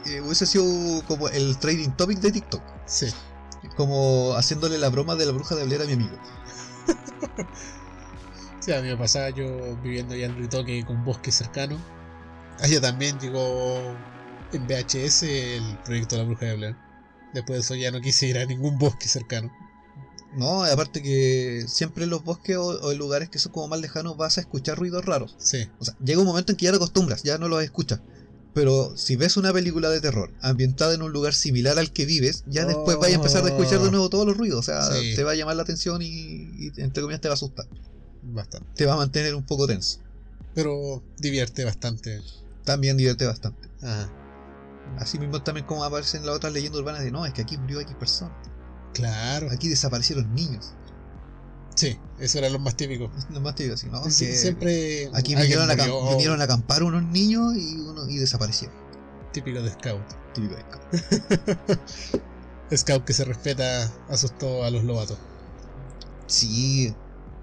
eh, 0.06 0.20
hubiese 0.20 0.46
sido 0.46 0.64
como 1.06 1.28
el 1.28 1.58
trading 1.58 1.90
topic 1.90 2.18
de 2.20 2.32
TikTok. 2.32 2.62
Sí. 2.86 3.06
Como 3.76 4.34
haciéndole 4.34 4.78
la 4.78 4.90
broma 4.90 5.14
de 5.14 5.26
la 5.26 5.32
bruja 5.32 5.54
de 5.54 5.64
Blair 5.64 5.82
a 5.82 5.84
mi 5.84 5.92
amigo. 5.92 6.16
Sí, 8.60 8.72
a 8.72 8.80
mí 8.80 8.86
me 8.86 8.96
pasaba 8.96 9.30
yo 9.30 9.76
viviendo 9.82 10.14
allá 10.14 10.26
en 10.26 10.36
Ritoque 10.38 10.84
con 10.84 11.04
bosque 11.04 11.32
cercano. 11.32 11.76
Allá 12.60 12.80
también 12.80 13.18
llegó 13.18 13.76
en 14.52 14.66
VHS 14.68 15.24
el 15.24 15.78
proyecto 15.84 16.14
de 16.14 16.22
la 16.22 16.28
bruja 16.28 16.46
de 16.46 16.56
Blair. 16.56 16.76
Después 17.34 17.56
de 17.56 17.60
eso 17.62 17.74
ya 17.74 17.90
no 17.90 18.00
quise 18.00 18.28
ir 18.28 18.38
a 18.38 18.46
ningún 18.46 18.78
bosque 18.78 19.08
cercano. 19.08 19.50
No, 20.36 20.62
aparte 20.62 21.02
que 21.02 21.64
siempre 21.66 22.04
en 22.04 22.10
los 22.10 22.22
bosques 22.22 22.56
o, 22.56 22.66
o 22.66 22.92
en 22.92 22.98
lugares 22.98 23.30
que 23.30 23.40
son 23.40 23.50
como 23.50 23.66
más 23.66 23.80
lejanos 23.80 24.16
vas 24.16 24.38
a 24.38 24.42
escuchar 24.42 24.78
ruidos 24.78 25.04
raros. 25.04 25.34
Sí, 25.38 25.68
O 25.80 25.84
sea, 25.84 25.96
llega 25.98 26.20
un 26.20 26.26
momento 26.26 26.52
en 26.52 26.56
que 26.56 26.66
ya 26.66 26.70
te 26.70 26.76
acostumbras, 26.76 27.24
ya 27.24 27.38
no 27.38 27.48
los 27.48 27.64
escuchas. 27.64 28.00
Pero 28.54 28.96
si 28.96 29.16
ves 29.16 29.36
una 29.38 29.50
película 29.52 29.88
de 29.88 30.00
terror 30.00 30.30
ambientada 30.42 30.92
en 30.94 31.00
un 31.02 31.10
lugar 31.12 31.32
similar 31.32 31.78
al 31.78 31.90
que 31.92 32.04
vives, 32.04 32.44
ya 32.46 32.66
después 32.66 32.98
vas 32.98 33.08
a 33.08 33.12
empezar 33.12 33.42
a 33.44 33.48
escuchar 33.48 33.80
de 33.80 33.90
nuevo 33.90 34.10
todos 34.10 34.26
los 34.26 34.36
ruidos. 34.36 34.58
O 34.58 34.62
sea, 34.62 34.82
Sí. 34.92 35.14
te 35.16 35.24
va 35.24 35.30
a 35.32 35.34
llamar 35.34 35.56
la 35.56 35.62
atención 35.62 36.02
y, 36.02 36.06
y, 36.06 36.72
entre 36.76 37.02
comillas 37.02 37.20
te 37.22 37.28
va 37.28 37.32
a 37.32 37.36
asustar. 37.36 37.66
bastante. 38.24 38.68
Te 38.74 38.86
va 38.86 38.92
a 38.94 38.96
mantener 38.98 39.34
un 39.34 39.42
poco 39.44 39.66
tenso. 39.66 39.98
Pero 40.54 41.02
divierte 41.18 41.64
bastante. 41.64 42.20
También 42.64 42.96
divierte 42.96 43.26
bastante. 43.26 43.68
Ajá. 43.80 44.12
Así 44.98 45.18
mismo 45.18 45.42
también 45.42 45.66
como 45.66 45.82
aparecen 45.84 46.24
las 46.26 46.36
otras 46.36 46.52
leyendas 46.52 46.78
urbanas 46.80 47.02
de 47.02 47.10
no, 47.10 47.24
es 47.26 47.32
que 47.32 47.42
aquí 47.42 47.56
murió 47.56 47.80
X 47.80 47.94
personas. 47.96 48.36
Claro. 48.92 49.48
Aquí 49.50 49.68
desaparecieron 49.68 50.34
niños. 50.34 50.74
Sí, 51.74 51.98
eso 52.18 52.38
era 52.38 52.48
lo 52.50 52.58
más 52.58 52.76
típico. 52.76 53.10
Lo 53.30 53.40
más 53.40 53.54
típico 53.54 53.74
así, 53.74 53.86
¿no? 53.88 54.04
Sí, 54.10 54.32
siempre 54.36 55.10
Aquí 55.14 55.34
vinieron 55.34 55.70
a, 55.70 55.74
vinieron 56.10 56.40
a 56.40 56.44
acampar 56.44 56.82
unos 56.82 57.02
niños 57.02 57.54
y, 57.56 57.76
uno, 57.76 58.08
y 58.08 58.18
desaparecieron. 58.18 58.76
Típico 59.32 59.62
de 59.62 59.70
Scout. 59.70 60.02
Típico 60.34 60.54
de 60.54 60.64
campo. 60.64 61.76
Scout 62.76 63.04
que 63.04 63.12
se 63.12 63.24
respeta 63.24 63.90
asustó 64.10 64.64
a 64.64 64.70
los 64.70 64.84
lobatos. 64.84 65.18
Sí. 66.26 66.94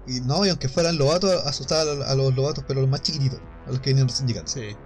Y 0.06 0.20
no, 0.22 0.44
y 0.44 0.48
aunque 0.48 0.68
fueran 0.68 0.96
lobatos, 0.98 1.44
asustaba 1.46 1.82
a 2.06 2.14
los, 2.14 2.34
lobatos, 2.34 2.64
pero 2.66 2.80
los 2.80 2.90
más 2.90 3.02
chiquititos, 3.02 3.40
a 3.66 3.70
los 3.70 3.80
que 3.80 3.90
venían 3.90 4.08
recién 4.08 4.28
llegando. 4.28 4.50
Sí. 4.50 4.76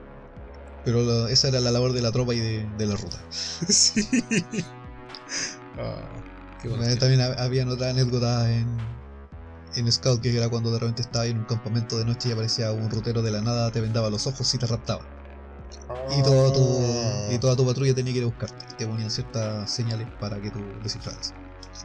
Pero 0.84 1.28
esa 1.28 1.48
era 1.48 1.60
la 1.60 1.70
labor 1.70 1.92
de 1.92 2.02
la 2.02 2.12
tropa 2.12 2.34
y 2.34 2.40
de, 2.40 2.68
de 2.76 2.86
la 2.86 2.96
ruta. 2.96 3.18
sí. 3.68 4.08
Ah, 5.76 5.96
qué 6.62 6.68
bueno. 6.68 6.84
También 6.98 7.20
hab- 7.20 7.36
había 7.38 7.66
otra 7.68 7.90
anécdota 7.90 8.48
en, 8.52 8.66
en 9.76 9.90
Scout 9.90 10.20
que 10.20 10.36
era 10.36 10.48
cuando 10.48 10.70
de 10.70 10.78
repente 10.78 11.02
estaba 11.02 11.26
en 11.26 11.38
un 11.38 11.44
campamento 11.44 11.98
de 11.98 12.04
noche 12.04 12.28
y 12.28 12.32
aparecía 12.32 12.72
un 12.72 12.90
rutero 12.90 13.22
de 13.22 13.30
la 13.30 13.40
nada, 13.40 13.70
te 13.70 13.80
vendaba 13.80 14.10
los 14.10 14.26
ojos 14.26 14.52
y 14.54 14.58
te 14.58 14.66
raptaba. 14.66 15.06
Y, 16.16 16.22
todo 16.22 16.52
tu, 16.52 16.78
Ah. 16.82 17.28
y 17.32 17.38
toda 17.38 17.56
tu 17.56 17.66
patrulla 17.66 17.94
tenía 17.94 18.12
que 18.12 18.18
ir 18.20 18.24
a 18.24 18.28
buscarte. 18.28 18.64
Te 18.76 18.86
ponían 18.86 19.10
ciertas 19.10 19.70
señales 19.70 20.06
para 20.20 20.40
que 20.40 20.50
tú 20.50 20.60
descifraras. 20.82 21.34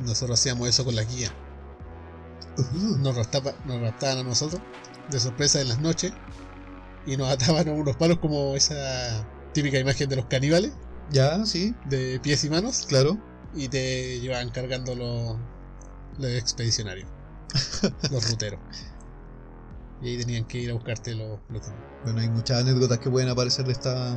Nosotros 0.02 0.40
hacíamos 0.40 0.68
eso 0.70 0.86
con 0.86 0.96
la 0.96 1.04
guía. 1.04 1.30
Nos, 3.00 3.16
raptaba- 3.16 3.56
nos 3.66 3.80
raptaban 3.82 4.20
a 4.20 4.24
nosotros 4.24 4.62
de 5.10 5.20
sorpresa 5.20 5.62
en 5.62 5.70
las 5.70 5.80
noches 5.80 6.12
y 7.06 7.16
nos 7.18 7.30
ataban 7.30 7.68
a 7.70 7.72
unos 7.72 7.96
palos 7.96 8.20
como 8.20 8.56
esa 8.56 9.26
típica 9.54 9.80
imagen 9.80 10.10
de 10.10 10.16
los 10.18 10.26
caníbales 10.26 10.72
Ya, 11.12 11.46
sí, 11.46 11.74
de 11.86 12.20
pies 12.22 12.44
y 12.44 12.50
manos 12.50 12.86
claro. 12.88 13.18
y 13.56 13.70
te 13.70 14.20
llevaban 14.20 14.50
cargando 14.50 14.94
los, 14.96 15.38
los 16.18 16.32
expedicionarios, 16.32 17.10
los 18.12 18.30
ruteros. 18.30 18.60
Y 20.02 20.10
ahí 20.10 20.18
tenían 20.18 20.46
que 20.46 20.60
ir 20.60 20.72
a 20.72 20.74
buscarte 20.74 21.14
los, 21.14 21.40
los 21.50 21.62
Bueno, 22.04 22.22
hay 22.22 22.30
muchas 22.30 22.62
anécdotas 22.62 23.00
que 23.00 23.10
pueden 23.10 23.30
aparecer 23.30 23.66
de 23.66 23.74
esta 23.74 24.16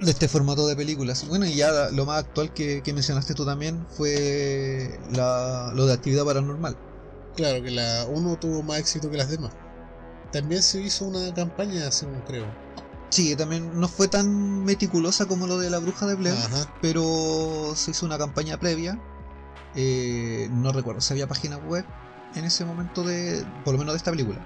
de 0.00 0.10
este 0.10 0.28
formato 0.28 0.66
de 0.66 0.76
películas. 0.76 1.26
Bueno, 1.28 1.46
y 1.46 1.54
ya 1.54 1.90
lo 1.90 2.06
más 2.06 2.20
actual 2.20 2.52
que, 2.54 2.82
que 2.82 2.92
mencionaste 2.92 3.34
tú 3.34 3.44
también 3.44 3.86
fue 3.90 4.98
la, 5.12 5.72
lo 5.74 5.86
de 5.86 5.92
actividad 5.92 6.24
paranormal. 6.24 6.76
Claro 7.36 7.62
que 7.62 7.70
la 7.70 8.06
1 8.08 8.38
tuvo 8.38 8.62
más 8.62 8.78
éxito 8.78 9.10
que 9.10 9.18
las 9.18 9.28
demás. 9.28 9.52
También 10.32 10.62
se 10.62 10.80
hizo 10.80 11.04
una 11.04 11.32
campaña, 11.34 11.90
según 11.90 12.20
creo. 12.22 12.46
Sí, 13.10 13.34
también 13.34 13.78
no 13.78 13.88
fue 13.88 14.08
tan 14.08 14.64
meticulosa 14.64 15.26
como 15.26 15.46
lo 15.46 15.58
de 15.58 15.68
la 15.68 15.78
bruja 15.78 16.06
de 16.06 16.14
Blair, 16.14 16.36
Ajá. 16.36 16.72
pero 16.80 17.72
se 17.74 17.90
hizo 17.90 18.06
una 18.06 18.18
campaña 18.18 18.58
previa. 18.58 19.00
Eh, 19.74 20.48
no 20.52 20.72
recuerdo 20.72 21.00
si 21.00 21.12
había 21.12 21.28
página 21.28 21.58
web 21.58 21.84
en 22.34 22.44
ese 22.44 22.64
momento 22.64 23.02
de, 23.02 23.44
por 23.64 23.74
lo 23.74 23.78
menos 23.78 23.94
de 23.94 23.98
esta 23.98 24.10
película. 24.10 24.38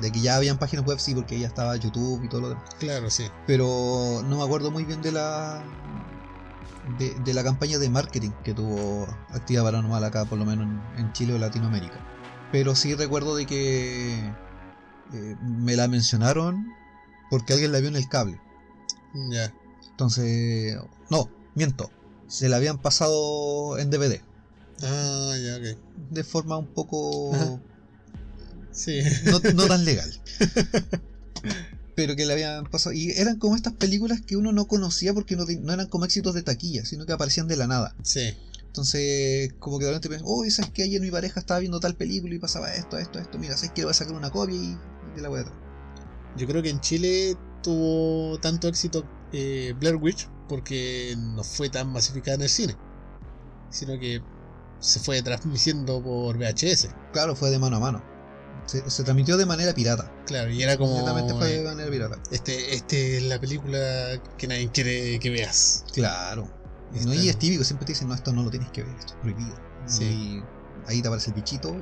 De 0.00 0.12
que 0.12 0.20
ya 0.20 0.36
habían 0.36 0.58
páginas 0.58 0.86
web, 0.86 1.00
sí, 1.00 1.14
porque 1.14 1.38
ya 1.38 1.48
estaba 1.48 1.74
YouTube 1.76 2.22
y 2.24 2.28
todo 2.28 2.42
lo 2.42 2.48
demás. 2.50 2.64
Claro, 2.78 3.10
sí. 3.10 3.26
pero 3.46 4.22
no 4.24 4.38
me 4.38 4.44
acuerdo 4.44 4.70
muy 4.70 4.84
bien 4.84 5.02
de 5.02 5.10
la 5.10 5.60
de, 6.98 7.14
de 7.24 7.34
la 7.34 7.42
campaña 7.42 7.78
de 7.78 7.90
marketing 7.90 8.30
que 8.44 8.54
tuvo 8.54 9.06
Actividad 9.30 9.64
Paranormal 9.64 10.04
acá, 10.04 10.24
por 10.24 10.38
lo 10.38 10.44
menos 10.44 10.66
en, 10.66 11.00
en 11.00 11.12
Chile 11.12 11.34
o 11.34 11.38
Latinoamérica. 11.38 11.98
Pero 12.52 12.74
sí 12.76 12.94
recuerdo 12.94 13.34
de 13.34 13.46
que 13.46 14.18
eh, 15.12 15.36
me 15.42 15.74
la 15.76 15.88
mencionaron 15.88 16.72
porque 17.28 17.52
alguien 17.52 17.72
la 17.72 17.80
vio 17.80 17.88
en 17.88 17.96
el 17.96 18.08
cable. 18.08 18.40
Ya. 19.30 19.52
Entonces, 19.90 20.78
no, 21.10 21.28
miento, 21.56 21.90
se 22.28 22.48
la 22.48 22.56
habían 22.56 22.78
pasado 22.78 23.78
en 23.78 23.90
DVD 23.90 24.22
Ah, 24.82 25.34
ya, 25.42 25.56
ok. 25.56 25.78
de 26.10 26.24
forma 26.24 26.56
un 26.56 26.66
poco 26.68 27.34
Ajá. 27.34 27.60
Sí. 28.72 29.00
no, 29.24 29.40
no 29.54 29.66
tan 29.66 29.84
legal. 29.84 30.10
Pero 31.96 32.14
que 32.14 32.26
le 32.26 32.32
habían 32.32 32.64
pasado. 32.66 32.92
Y 32.92 33.10
eran 33.10 33.38
como 33.38 33.56
estas 33.56 33.72
películas 33.72 34.20
que 34.20 34.36
uno 34.36 34.52
no 34.52 34.66
conocía 34.68 35.12
porque 35.12 35.34
no, 35.34 35.44
te- 35.46 35.58
no 35.58 35.72
eran 35.72 35.88
como 35.88 36.04
éxitos 36.04 36.32
de 36.34 36.42
taquilla, 36.42 36.84
sino 36.84 37.06
que 37.06 37.12
aparecían 37.12 37.48
de 37.48 37.56
la 37.56 37.66
nada. 37.66 37.94
sí. 38.02 38.34
Entonces, 38.68 39.54
como 39.58 39.78
que 39.78 39.86
de 39.86 39.90
repente 39.92 40.08
piensas, 40.08 40.28
oh, 40.30 40.44
¿sabes 40.50 40.70
que 40.70 40.84
ayer 40.84 41.00
mi 41.00 41.10
pareja 41.10 41.40
estaba 41.40 41.58
viendo 41.58 41.80
tal 41.80 41.96
película 41.96 42.34
y 42.34 42.38
pasaba 42.38 42.72
esto, 42.74 42.96
esto, 42.98 43.18
esto? 43.18 43.36
Mira, 43.38 43.56
¿sabes 43.56 43.72
que 43.72 43.80
le 43.80 43.86
voy 43.86 43.90
a 43.90 43.94
sacar 43.94 44.14
una 44.14 44.30
copia 44.30 44.54
y, 44.54 44.76
y 45.16 45.20
la 45.20 45.28
voy 45.30 45.40
a 45.40 45.44
traer? 45.44 45.58
Yo 46.36 46.46
creo 46.46 46.62
que 46.62 46.68
en 46.70 46.78
Chile 46.80 47.34
tuvo 47.62 48.38
tanto 48.38 48.68
éxito 48.68 49.04
eh, 49.32 49.74
Blair 49.80 49.96
Witch 49.96 50.28
porque 50.48 51.16
no 51.18 51.42
fue 51.42 51.70
tan 51.70 51.88
masificada 51.88 52.36
en 52.36 52.42
el 52.42 52.48
cine, 52.50 52.76
sino 53.70 53.98
que 53.98 54.20
se 54.80 55.00
fue 55.00 55.22
transmitiendo 55.22 56.02
por 56.02 56.36
VHS. 56.38 56.88
Claro, 57.12 57.34
fue 57.36 57.50
de 57.50 57.58
mano 57.58 57.76
a 57.76 57.80
mano. 57.80 58.02
Se, 58.66 58.88
se 58.90 59.02
transmitió 59.02 59.36
de 59.36 59.46
manera 59.46 59.72
pirata. 59.74 60.12
Claro, 60.26 60.50
y 60.50 60.62
era 60.62 60.76
como. 60.76 60.98
Fue 61.38 61.48
de 61.58 61.64
manera 61.64 61.90
pirata. 61.90 62.18
este, 62.30 62.74
este 62.74 63.16
es 63.16 63.22
la 63.24 63.40
película 63.40 64.20
que 64.36 64.46
nadie 64.46 64.68
quiere 64.70 65.18
que 65.18 65.30
veas. 65.30 65.84
Claro. 65.94 66.48
Y 66.92 67.04
no, 67.04 67.12
Está- 67.12 67.24
y 67.24 67.28
es 67.28 67.38
típico, 67.38 67.64
siempre 67.64 67.86
te 67.86 67.92
dicen, 67.92 68.08
no, 68.08 68.14
esto 68.14 68.32
no 68.32 68.42
lo 68.42 68.50
tienes 68.50 68.70
que 68.70 68.82
ver, 68.82 68.94
esto 68.98 69.14
es 69.14 69.18
prohibido. 69.20 69.54
Sí. 69.86 70.04
Y 70.04 70.42
ahí 70.86 71.02
te 71.02 71.08
aparece 71.08 71.30
el 71.30 71.34
bichito, 71.36 71.76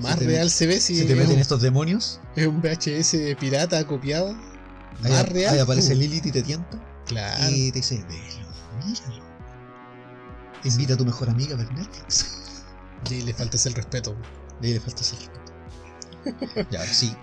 Más 0.00 0.18
real 0.18 0.50
se 0.50 0.66
ve 0.66 0.80
si 0.80 0.96
se 0.96 1.04
te 1.04 1.14
meten 1.14 1.38
estos 1.38 1.60
demonios, 1.62 2.20
es 2.36 2.46
un 2.46 2.60
VHS 2.62 3.36
pirata 3.38 3.86
copiado. 3.86 4.28
ahí, 5.02 5.10
Más 5.12 5.28
real. 5.28 5.54
ahí 5.54 5.60
aparece 5.60 5.94
uh, 5.94 5.96
Lilith 5.96 6.26
y 6.26 6.32
te 6.32 6.42
tienta. 6.42 6.80
Claro. 7.06 7.50
Y 7.50 7.70
te 7.72 7.80
dice, 7.80 7.96
velo, 8.08 8.86
míralo. 8.86 9.19
Invita 10.64 10.94
a 10.94 10.96
tu 10.96 11.04
mejor 11.04 11.28
amiga 11.30 11.54
a 11.54 11.58
ver 11.58 11.72
Netflix. 11.72 12.36
Y 13.10 13.22
le 13.22 13.32
falta 13.32 13.56
el 13.64 13.72
respeto. 13.74 14.14
Ahí 14.62 14.74
le 14.74 14.80
falta 14.80 15.00
ese 15.00 15.16
respeto. 15.16 16.68
ya, 16.70 16.84
sí. 16.84 17.16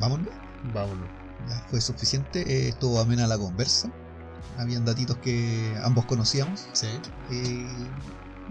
Vámonos. 0.00 0.32
Vámonos. 0.72 1.08
Ya 1.48 1.66
fue 1.68 1.80
suficiente. 1.80 2.40
eh, 2.40 2.68
estuvo 2.70 2.98
amena 2.98 3.26
la 3.26 3.36
conversa. 3.36 3.92
Habían 4.56 4.86
datitos 4.86 5.18
que 5.18 5.78
ambos 5.84 6.06
conocíamos. 6.06 6.66
Sí. 6.72 6.86
Y 7.30 7.66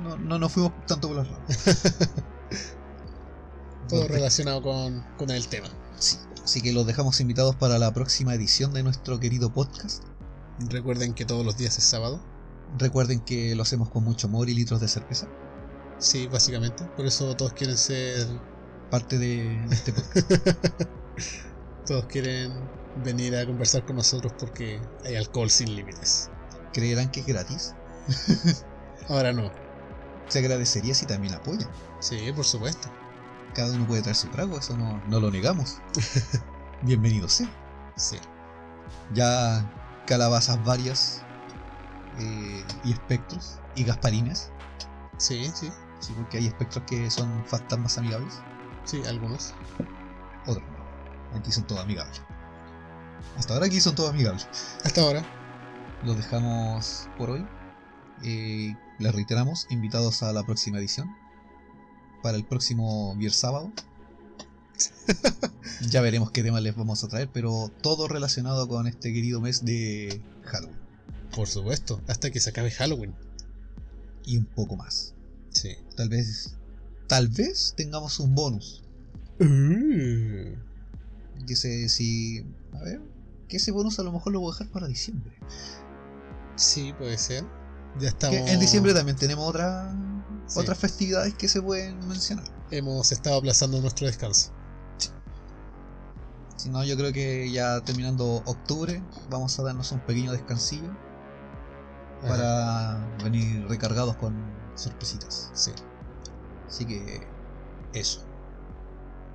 no, 0.03 0.16
no 0.18 0.38
nos 0.38 0.51
fuimos 0.51 0.74
tanto 0.86 1.07
por 1.07 1.18
las 1.18 1.28
ramas. 1.28 1.93
Todo 3.89 4.07
relacionado 4.07 4.61
con, 4.61 5.03
con 5.18 5.32
el 5.32 5.47
tema. 5.47 5.70
sí, 5.97 6.18
Así 6.43 6.61
que 6.61 6.72
los 6.74 6.86
dejamos 6.86 7.20
invitados 7.20 7.55
para 7.55 7.80
la 7.80 7.91
próxima 7.93 8.36
edición 8.36 8.74
de 8.74 8.84
nuestro 8.84 9.20
querido 9.20 9.51
podcast. 9.51 10.03
Recuerden 10.70 11.16
que 11.16 11.26
todos 11.26 11.43
los 11.43 11.57
días 11.57 11.78
es 11.80 11.84
sábado. 11.84 12.20
Recuerden 12.78 13.20
que 13.22 13.55
lo 13.55 13.63
hacemos 13.63 13.89
con 13.89 14.03
mucho 14.03 14.28
amor 14.28 14.49
y 14.49 14.53
litros 14.53 14.82
de 14.82 14.88
cerveza. 14.88 15.28
Sí, 15.97 16.28
básicamente. 16.28 16.84
Por 16.95 17.05
eso 17.05 17.36
todos 17.36 17.53
quieren 17.53 17.78
ser. 17.78 18.28
Parte 18.91 19.18
de, 19.18 19.66
este 19.72 19.93
podcast. 19.93 20.32
Todos 21.86 22.05
quieren 22.05 22.51
venir 23.03 23.36
a 23.36 23.45
conversar 23.45 23.86
con 23.86 23.95
nosotros 23.95 24.34
porque 24.39 24.80
hay 25.03 25.16
alcohol 25.16 25.49
sin 25.49 25.76
límites. 25.76 26.30
¿Creerán 26.74 27.11
que 27.11 27.22
es 27.22 27.26
gratis? 27.26 27.76
Ahora 29.09 29.34
no. 29.34 29.51
Se 30.28 30.39
agradecería 30.39 30.93
si 30.93 31.05
también 31.05 31.34
apoyan. 31.34 31.70
Sí, 31.99 32.32
por 32.36 32.45
supuesto. 32.45 32.89
Cada 33.53 33.74
uno 33.74 33.88
puede 33.88 34.01
traer 34.01 34.16
su 34.16 34.28
trago, 34.30 34.57
eso 34.57 34.76
no, 34.78 35.01
no 35.07 35.20
lo 35.20 35.32
negamos. 35.32 35.78
Bienvenido 36.82 37.30
sea. 37.30 37.49
Sí. 37.95 38.18
Ya 39.13 39.72
calabazas 40.05 40.63
varias 40.66 41.24
eh, 42.20 42.63
y 42.84 42.91
espectros 42.91 43.59
y 43.76 43.84
gasparines. 43.84 44.51
Sí, 45.18 45.49
sí. 45.53 45.70
Sí, 45.99 46.13
porque 46.16 46.38
hay 46.38 46.47
espectros 46.47 46.84
que 46.88 47.09
son 47.09 47.43
fantasmas 47.45 47.97
amigables, 47.97 48.41
Sí, 48.84 49.01
algunos. 49.07 49.53
otros 50.45 50.63
no. 50.68 51.38
Aquí 51.39 51.51
son 51.51 51.66
todos 51.66 51.82
amigables. 51.82 52.22
Hasta 53.38 53.53
ahora 53.53 53.66
aquí 53.66 53.82
son 53.82 53.95
todos 53.95 54.11
amigables. 54.11 54.47
Hasta 54.84 55.01
ahora. 55.01 55.26
Los 56.03 56.18
dejamos 56.18 57.07
por 57.18 57.32
hoy. 57.32 57.45
Eh, 58.24 58.76
les 58.99 59.16
reiteramos, 59.16 59.68
invitados 59.70 60.22
a 60.22 60.32
la 60.34 60.43
próxima 60.43 60.78
edición. 60.78 61.16
Para 62.22 62.38
el 62.38 62.45
próximo 62.45 63.16
viernes 63.16 63.39
sábado. 63.39 63.72
ya 65.89 66.01
veremos 66.01 66.32
qué 66.32 66.43
temas 66.43 66.61
les 66.61 66.76
vamos 66.76 67.03
a 67.03 67.07
traer, 67.07 67.30
pero 67.32 67.72
todo 67.82 68.07
relacionado 68.07 68.68
con 68.68 68.88
este 68.88 69.13
querido 69.13 69.41
mes 69.41 69.66
de 69.66 70.22
Halloween. 70.43 70.84
Por 71.36 71.47
supuesto. 71.47 72.01
Hasta 72.07 72.31
que 72.31 72.39
se 72.39 72.49
acabe 72.49 72.71
Halloween. 72.71 73.13
y 74.27 74.38
un 74.38 74.45
poco 74.45 74.75
más. 74.75 75.13
Sí. 75.51 75.75
Tal 75.95 76.09
vez, 76.09 76.55
tal 77.07 77.27
vez 77.27 77.73
tengamos 77.77 78.19
un 78.19 78.33
bonus. 78.33 78.81
Uh. 79.39 80.55
Que 81.45 81.55
se, 81.55 81.89
si, 81.89 82.43
a 82.73 82.81
ver, 82.83 83.01
que 83.47 83.57
ese 83.57 83.71
bonus 83.71 83.99
a 83.99 84.03
lo 84.03 84.11
mejor 84.11 84.33
lo 84.33 84.39
voy 84.39 84.49
a 84.49 84.53
dejar 84.53 84.71
para 84.71 84.88
diciembre. 84.88 85.38
Sí, 86.55 86.93
puede 86.97 87.17
ser. 87.19 87.43
Ya 87.95 87.99
Que 87.99 88.07
estamos. 88.07 88.49
en 88.49 88.59
diciembre 88.59 88.93
también 88.93 89.15
tenemos 89.17 89.47
otra, 89.47 89.93
Sí. 90.47 90.59
otras 90.59 90.77
festividades 90.79 91.33
que 91.36 91.47
se 91.47 91.61
pueden 91.61 91.99
mencionar. 92.07 92.45
Hemos 92.71 93.11
estado 93.11 93.38
aplazando 93.38 93.79
nuestro 93.81 94.07
descanso. 94.07 94.51
Si 96.57 96.69
no, 96.69 96.83
yo 96.83 96.97
creo 96.97 97.13
que 97.13 97.51
ya 97.51 97.81
terminando 97.81 98.41
octubre 98.45 99.03
vamos 99.29 99.59
a 99.59 99.63
darnos 99.63 99.91
un 99.91 99.99
pequeño 99.99 100.31
descansillo 100.31 100.97
Ajá. 102.24 102.28
para 102.28 103.24
venir 103.24 103.66
recargados 103.68 104.16
con 104.18 104.36
sorpresitas. 104.76 105.51
Sí, 105.53 105.72
Así 106.68 106.86
que 106.86 107.28
eso, 107.93 108.22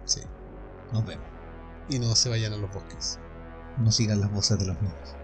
sí. 0.05 0.20
nos 0.93 1.05
vemos. 1.07 1.24
Y 1.89 1.99
no 1.99 2.14
se 2.14 2.28
vayan 2.28 2.53
a 2.53 2.57
los 2.57 2.72
bosques. 2.72 3.18
No 3.78 3.91
sigan 3.91 4.20
las 4.20 4.31
voces 4.33 4.59
de 4.59 4.66
los 4.66 4.81
niños. 4.83 5.16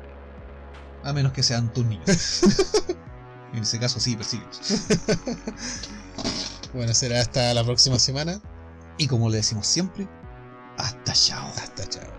A 1.04 1.12
menos 1.12 1.32
que 1.32 1.42
sean 1.42 1.72
tus 1.72 1.84
niños. 1.84 2.06
en 3.52 3.62
ese 3.62 3.78
caso 3.78 4.00
sí, 4.00 4.16
persíguelos. 4.16 4.60
Bueno, 6.74 6.92
será 6.92 7.20
hasta 7.20 7.54
la 7.54 7.64
próxima 7.64 7.98
semana. 7.98 8.38
Y 8.98 9.06
como 9.06 9.30
le 9.30 9.38
decimos 9.38 9.66
siempre, 9.66 10.06
hasta 10.76 11.12
chao. 11.14 11.48
Hasta 11.56 11.88
chao. 11.88 12.15